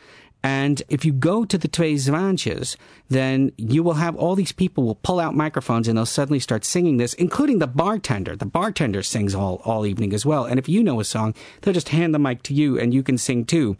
And 0.45 0.83
if 0.89 1.03
you 1.03 1.11
go 1.11 1.43
to 1.43 1.57
the 1.57 1.67
Twee 1.67 1.95
Zwaantjes, 1.95 2.77
then 3.09 3.51
you 3.57 3.81
will 3.81 3.95
have 3.95 4.15
all 4.15 4.35
these 4.35 4.51
people 4.51 4.83
will 4.83 4.93
pull 4.93 5.19
out 5.19 5.33
microphones 5.33 5.87
and 5.87 5.97
they'll 5.97 6.05
suddenly 6.05 6.39
start 6.39 6.63
singing 6.63 6.97
this, 6.97 7.15
including 7.15 7.57
the 7.57 7.65
bartender. 7.65 8.35
The 8.35 8.45
bartender 8.45 9.01
sings 9.01 9.33
all, 9.33 9.59
all 9.65 9.87
evening 9.87 10.13
as 10.13 10.23
well. 10.23 10.45
And 10.45 10.59
if 10.59 10.69
you 10.69 10.83
know 10.83 10.99
a 10.99 11.03
song, 11.03 11.33
they'll 11.61 11.73
just 11.73 11.89
hand 11.89 12.13
the 12.13 12.19
mic 12.19 12.43
to 12.43 12.53
you 12.53 12.79
and 12.79 12.93
you 12.93 13.01
can 13.01 13.17
sing 13.17 13.43
too. 13.45 13.75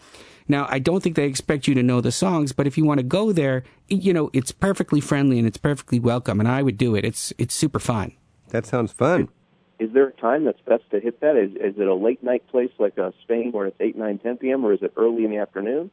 Now, 0.48 0.66
I 0.68 0.80
don't 0.80 1.04
think 1.04 1.16
they 1.16 1.28
expect 1.28 1.68
you 1.68 1.76
to 1.76 1.84
know 1.84 2.02
the 2.02 2.12
songs, 2.12 2.52
but 2.52 2.66
if 2.66 2.80
you 2.80 2.84
want 2.86 2.98
to 2.98 3.06
go 3.06 3.32
there, 3.32 3.64
you 3.88 4.12
know, 4.12 4.32
it's 4.34 4.52
perfectly 4.52 5.02
friendly 5.02 5.38
and 5.38 5.48
it's 5.48 5.58
perfectly 5.58 6.00
welcome. 6.00 6.40
And 6.40 6.50
I 6.50 6.64
would 6.64 6.80
do 6.80 6.96
it. 6.96 7.06
It's, 7.06 7.32
it's 7.38 7.54
super 7.54 7.80
fun. 7.80 8.14
That 8.50 8.66
sounds 8.66 8.92
fun. 8.92 9.30
Is 9.78 9.94
there 9.94 10.08
a 10.08 10.14
time 10.14 10.46
that's 10.46 10.62
best 10.62 10.90
to 10.90 11.00
hit 11.00 11.22
that? 11.22 11.38
Is, 11.38 11.52
is 11.52 11.80
it 11.80 11.88
a 11.88 11.94
late 11.94 12.24
night 12.24 12.48
place 12.48 12.72
like 12.80 12.98
uh, 12.98 13.12
Spain 13.22 13.52
where 13.52 13.68
it's 13.68 13.80
8, 13.80 13.96
9, 13.96 14.18
10 14.18 14.38
p.m., 14.38 14.66
or 14.66 14.74
is 14.74 14.82
it 14.82 14.94
early 14.98 15.26
in 15.26 15.30
the 15.30 15.38
afternoon? 15.38 15.92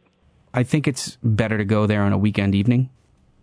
I 0.54 0.62
think 0.62 0.86
it's 0.86 1.16
better 1.22 1.56
to 1.56 1.64
go 1.64 1.86
there 1.86 2.02
on 2.02 2.12
a 2.12 2.18
weekend 2.18 2.54
evening. 2.54 2.90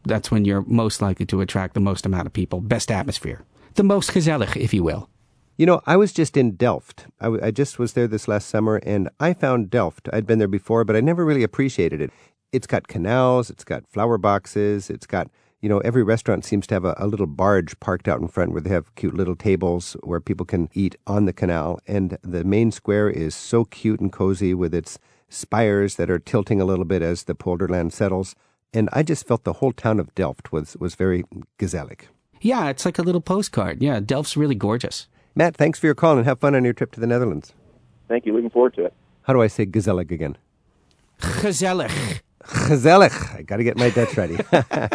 That's 0.05 0.29
when 0.29 0.45
you're 0.45 0.61
most 0.61 1.01
likely 1.01 1.25
to 1.27 1.41
attract 1.41 1.73
the 1.73 1.79
most 1.79 2.05
amount 2.05 2.27
of 2.27 2.33
people, 2.33 2.61
best 2.61 2.91
atmosphere, 2.91 3.43
the 3.75 3.83
most 3.83 4.11
gezellig, 4.11 4.55
if 4.55 4.73
you 4.73 4.83
will. 4.83 5.09
You 5.57 5.65
know, 5.65 5.81
I 5.85 5.97
was 5.97 6.13
just 6.13 6.37
in 6.37 6.55
Delft. 6.55 7.07
I, 7.19 7.25
w- 7.25 7.43
I 7.43 7.51
just 7.51 7.79
was 7.79 7.93
there 7.93 8.07
this 8.07 8.27
last 8.27 8.47
summer, 8.47 8.77
and 8.77 9.09
I 9.19 9.33
found 9.33 9.69
Delft. 9.69 10.07
I'd 10.13 10.25
been 10.25 10.39
there 10.39 10.47
before, 10.47 10.85
but 10.85 10.95
I 10.95 11.01
never 11.01 11.25
really 11.25 11.43
appreciated 11.43 11.99
it. 11.99 12.11
It's 12.51 12.67
got 12.67 12.87
canals, 12.87 13.49
it's 13.49 13.63
got 13.63 13.87
flower 13.87 14.17
boxes, 14.17 14.89
it's 14.89 15.05
got, 15.05 15.29
you 15.61 15.67
know, 15.67 15.79
every 15.79 16.01
restaurant 16.01 16.45
seems 16.45 16.65
to 16.67 16.75
have 16.75 16.85
a, 16.85 16.95
a 16.97 17.07
little 17.07 17.27
barge 17.27 17.77
parked 17.79 18.07
out 18.07 18.21
in 18.21 18.27
front 18.29 18.53
where 18.53 18.61
they 18.61 18.69
have 18.69 18.95
cute 18.95 19.15
little 19.15 19.35
tables 19.35 19.97
where 20.03 20.21
people 20.21 20.45
can 20.45 20.69
eat 20.73 20.95
on 21.05 21.25
the 21.25 21.33
canal. 21.33 21.79
And 21.87 22.17
the 22.21 22.45
main 22.45 22.71
square 22.71 23.09
is 23.09 23.35
so 23.35 23.65
cute 23.65 23.99
and 23.99 24.13
cozy 24.13 24.53
with 24.53 24.73
its 24.73 24.97
spires 25.29 25.95
that 25.95 26.09
are 26.09 26.19
tilting 26.19 26.59
a 26.59 26.65
little 26.65 26.85
bit 26.85 27.01
as 27.01 27.23
the 27.23 27.35
polderland 27.35 27.91
settles. 27.91 28.35
And 28.73 28.89
I 28.93 29.03
just 29.03 29.27
felt 29.27 29.43
the 29.43 29.53
whole 29.53 29.71
town 29.71 29.99
of 29.99 30.13
Delft 30.15 30.51
was, 30.51 30.75
was 30.79 30.95
very 30.95 31.23
gezellig. 31.57 32.01
Yeah, 32.41 32.69
it's 32.69 32.85
like 32.85 32.99
a 32.99 33.01
little 33.01 33.21
postcard. 33.21 33.81
Yeah, 33.81 33.99
Delft's 33.99 34.37
really 34.37 34.55
gorgeous. 34.55 35.07
Matt, 35.35 35.55
thanks 35.55 35.79
for 35.79 35.85
your 35.87 35.95
call 35.95 36.17
and 36.17 36.25
have 36.25 36.39
fun 36.39 36.55
on 36.55 36.63
your 36.63 36.73
trip 36.73 36.91
to 36.93 36.99
the 36.99 37.07
Netherlands. 37.07 37.53
Thank 38.07 38.25
you. 38.25 38.33
Looking 38.33 38.49
forward 38.49 38.73
to 38.75 38.85
it. 38.85 38.93
How 39.23 39.33
do 39.33 39.41
I 39.41 39.47
say 39.47 39.65
gezellig 39.65 40.11
again? 40.11 40.37
Gezellig. 41.19 42.21
Gezellig. 42.43 43.35
I 43.35 43.43
got 43.43 43.57
to 43.57 43.63
get 43.63 43.77
my 43.77 43.89
Dutch 43.89 44.15
ready. 44.17 44.37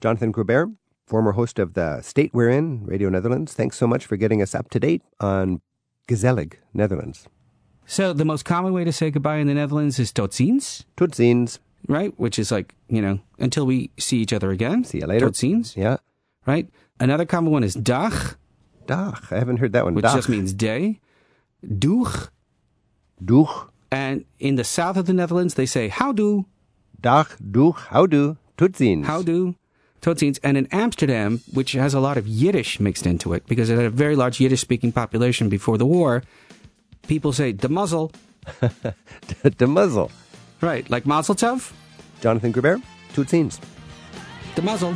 Jonathan 0.00 0.32
Groubert, 0.32 0.74
former 1.06 1.32
host 1.32 1.58
of 1.58 1.74
the 1.74 2.00
state 2.02 2.32
we're 2.32 2.50
in, 2.50 2.84
Radio 2.84 3.08
Netherlands. 3.08 3.52
Thanks 3.52 3.76
so 3.76 3.86
much 3.86 4.06
for 4.06 4.16
getting 4.16 4.40
us 4.40 4.54
up 4.54 4.70
to 4.70 4.80
date 4.80 5.02
on 5.20 5.60
gezellig, 6.08 6.54
Netherlands. 6.72 7.28
So 7.90 8.12
the 8.12 8.24
most 8.26 8.44
common 8.44 8.74
way 8.74 8.84
to 8.84 8.92
say 8.92 9.10
goodbye 9.10 9.38
in 9.38 9.46
the 9.46 9.54
Netherlands 9.54 9.98
is 9.98 10.12
tot 10.12 10.32
ziens, 10.32 10.84
Tot 10.96 11.10
ziens. 11.12 11.58
right? 11.88 12.12
Which 12.18 12.38
is 12.38 12.52
like, 12.52 12.74
you 12.88 13.00
know, 13.00 13.20
until 13.38 13.64
we 13.64 13.90
see 13.98 14.18
each 14.18 14.32
other 14.34 14.50
again. 14.50 14.84
See 14.84 14.98
you 14.98 15.06
later. 15.06 15.26
Tot 15.26 15.34
ziens, 15.34 15.74
Yeah. 15.74 15.96
right? 16.46 16.68
Another 17.00 17.24
common 17.24 17.50
one 17.50 17.64
is 17.64 17.74
dag, 17.74 18.12
Dag. 18.86 19.18
I 19.30 19.38
haven't 19.38 19.56
heard 19.58 19.72
that 19.72 19.84
one. 19.84 19.94
which 19.94 20.02
Dag. 20.04 20.16
just 20.16 20.28
means 20.28 20.52
day. 20.52 21.00
Doeg. 21.66 22.28
Doeg. 23.24 23.48
And 23.90 24.24
in 24.38 24.56
the 24.56 24.64
south 24.64 24.96
of 24.98 25.06
the 25.06 25.14
Netherlands, 25.14 25.54
they 25.54 25.66
say 25.66 25.88
houdoe, 25.88 26.44
Dag, 27.00 27.26
doeg, 27.40 27.74
houdoe, 27.90 28.36
tot 28.58 28.72
ziens. 28.72 29.04
houdoe, 29.06 29.54
tot 30.02 30.18
ziens. 30.18 30.38
And 30.42 30.56
in 30.58 30.66
Amsterdam, 30.72 31.40
which 31.54 31.72
has 31.72 31.94
a 31.94 32.00
lot 32.00 32.18
of 32.18 32.26
Yiddish 32.28 32.80
mixed 32.80 33.06
into 33.06 33.32
it, 33.32 33.46
because 33.46 33.70
it 33.70 33.76
had 33.76 33.86
a 33.86 33.90
very 33.90 34.14
large 34.14 34.40
Yiddish-speaking 34.40 34.92
population 34.92 35.48
before 35.48 35.78
the 35.78 35.86
war, 35.86 36.22
people 37.08 37.32
say 37.32 37.52
the 37.52 37.68
muzzle, 37.68 38.12
the 39.58 39.66
muzzle. 39.66 40.10
right? 40.60 40.88
Like 40.90 41.06
mazel 41.06 41.34
tov, 41.34 41.72
Jonathan 42.20 42.52
Groubert, 42.52 42.80
tot 43.14 43.26
ziens. 43.26 43.58
The 44.54 44.62
muzzle. 44.62 44.94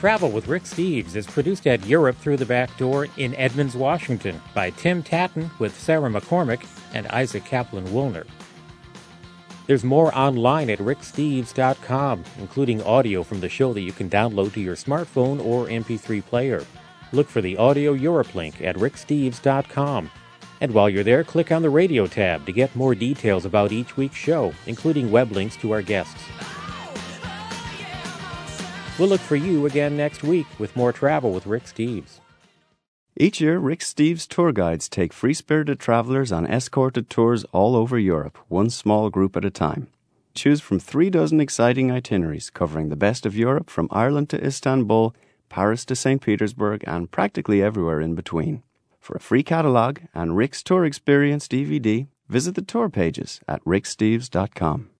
Travel 0.00 0.30
with 0.30 0.48
Rick 0.48 0.62
Steves 0.62 1.14
is 1.14 1.26
produced 1.26 1.66
at 1.66 1.84
Europe 1.84 2.16
Through 2.16 2.38
the 2.38 2.46
Back 2.46 2.74
Door 2.78 3.08
in 3.18 3.34
Edmonds, 3.34 3.76
Washington 3.76 4.40
by 4.54 4.70
Tim 4.70 5.02
Tatton 5.02 5.50
with 5.58 5.78
Sarah 5.78 6.08
McCormick 6.08 6.66
and 6.94 7.06
Isaac 7.08 7.44
Kaplan 7.44 7.84
Woolner. 7.92 8.26
There's 9.66 9.84
more 9.84 10.10
online 10.16 10.70
at 10.70 10.78
ricksteves.com, 10.78 12.24
including 12.38 12.82
audio 12.82 13.22
from 13.22 13.40
the 13.40 13.50
show 13.50 13.74
that 13.74 13.82
you 13.82 13.92
can 13.92 14.08
download 14.08 14.54
to 14.54 14.60
your 14.62 14.74
smartphone 14.74 15.44
or 15.44 15.66
MP3 15.66 16.24
player. 16.24 16.64
Look 17.12 17.28
for 17.28 17.42
the 17.42 17.58
Audio 17.58 17.92
Europe 17.92 18.34
link 18.34 18.62
at 18.62 18.76
ricksteves.com. 18.76 20.10
And 20.62 20.72
while 20.72 20.88
you're 20.88 21.04
there, 21.04 21.24
click 21.24 21.52
on 21.52 21.60
the 21.60 21.68
radio 21.68 22.06
tab 22.06 22.46
to 22.46 22.52
get 22.52 22.74
more 22.74 22.94
details 22.94 23.44
about 23.44 23.70
each 23.70 23.98
week's 23.98 24.16
show, 24.16 24.54
including 24.66 25.10
web 25.10 25.30
links 25.32 25.56
to 25.56 25.72
our 25.72 25.82
guests. 25.82 26.22
We'll 29.00 29.08
look 29.08 29.22
for 29.22 29.36
you 29.36 29.64
again 29.64 29.96
next 29.96 30.22
week 30.22 30.46
with 30.58 30.76
more 30.76 30.92
travel 30.92 31.32
with 31.32 31.46
Rick 31.46 31.64
Steves. 31.64 32.20
Each 33.16 33.40
year, 33.40 33.58
Rick 33.58 33.80
Steves 33.80 34.28
tour 34.28 34.52
guides 34.52 34.90
take 34.90 35.14
free 35.14 35.32
spirited 35.32 35.80
travelers 35.80 36.30
on 36.30 36.46
escorted 36.46 37.08
tours 37.08 37.44
all 37.44 37.76
over 37.76 37.98
Europe, 37.98 38.36
one 38.48 38.68
small 38.68 39.08
group 39.08 39.38
at 39.38 39.44
a 39.46 39.50
time. 39.50 39.86
Choose 40.34 40.60
from 40.60 40.78
three 40.78 41.08
dozen 41.08 41.40
exciting 41.40 41.90
itineraries 41.90 42.50
covering 42.50 42.90
the 42.90 42.94
best 42.94 43.24
of 43.24 43.34
Europe 43.34 43.70
from 43.70 43.88
Ireland 43.90 44.28
to 44.30 44.46
Istanbul, 44.46 45.14
Paris 45.48 45.86
to 45.86 45.96
St. 45.96 46.20
Petersburg, 46.20 46.84
and 46.86 47.10
practically 47.10 47.62
everywhere 47.62 48.02
in 48.02 48.14
between. 48.14 48.62
For 48.98 49.16
a 49.16 49.20
free 49.20 49.42
catalogue 49.42 50.02
and 50.12 50.36
Rick's 50.36 50.62
Tour 50.62 50.84
Experience 50.84 51.48
DVD, 51.48 52.06
visit 52.28 52.54
the 52.54 52.60
tour 52.60 52.90
pages 52.90 53.40
at 53.48 53.64
ricksteves.com. 53.64 54.88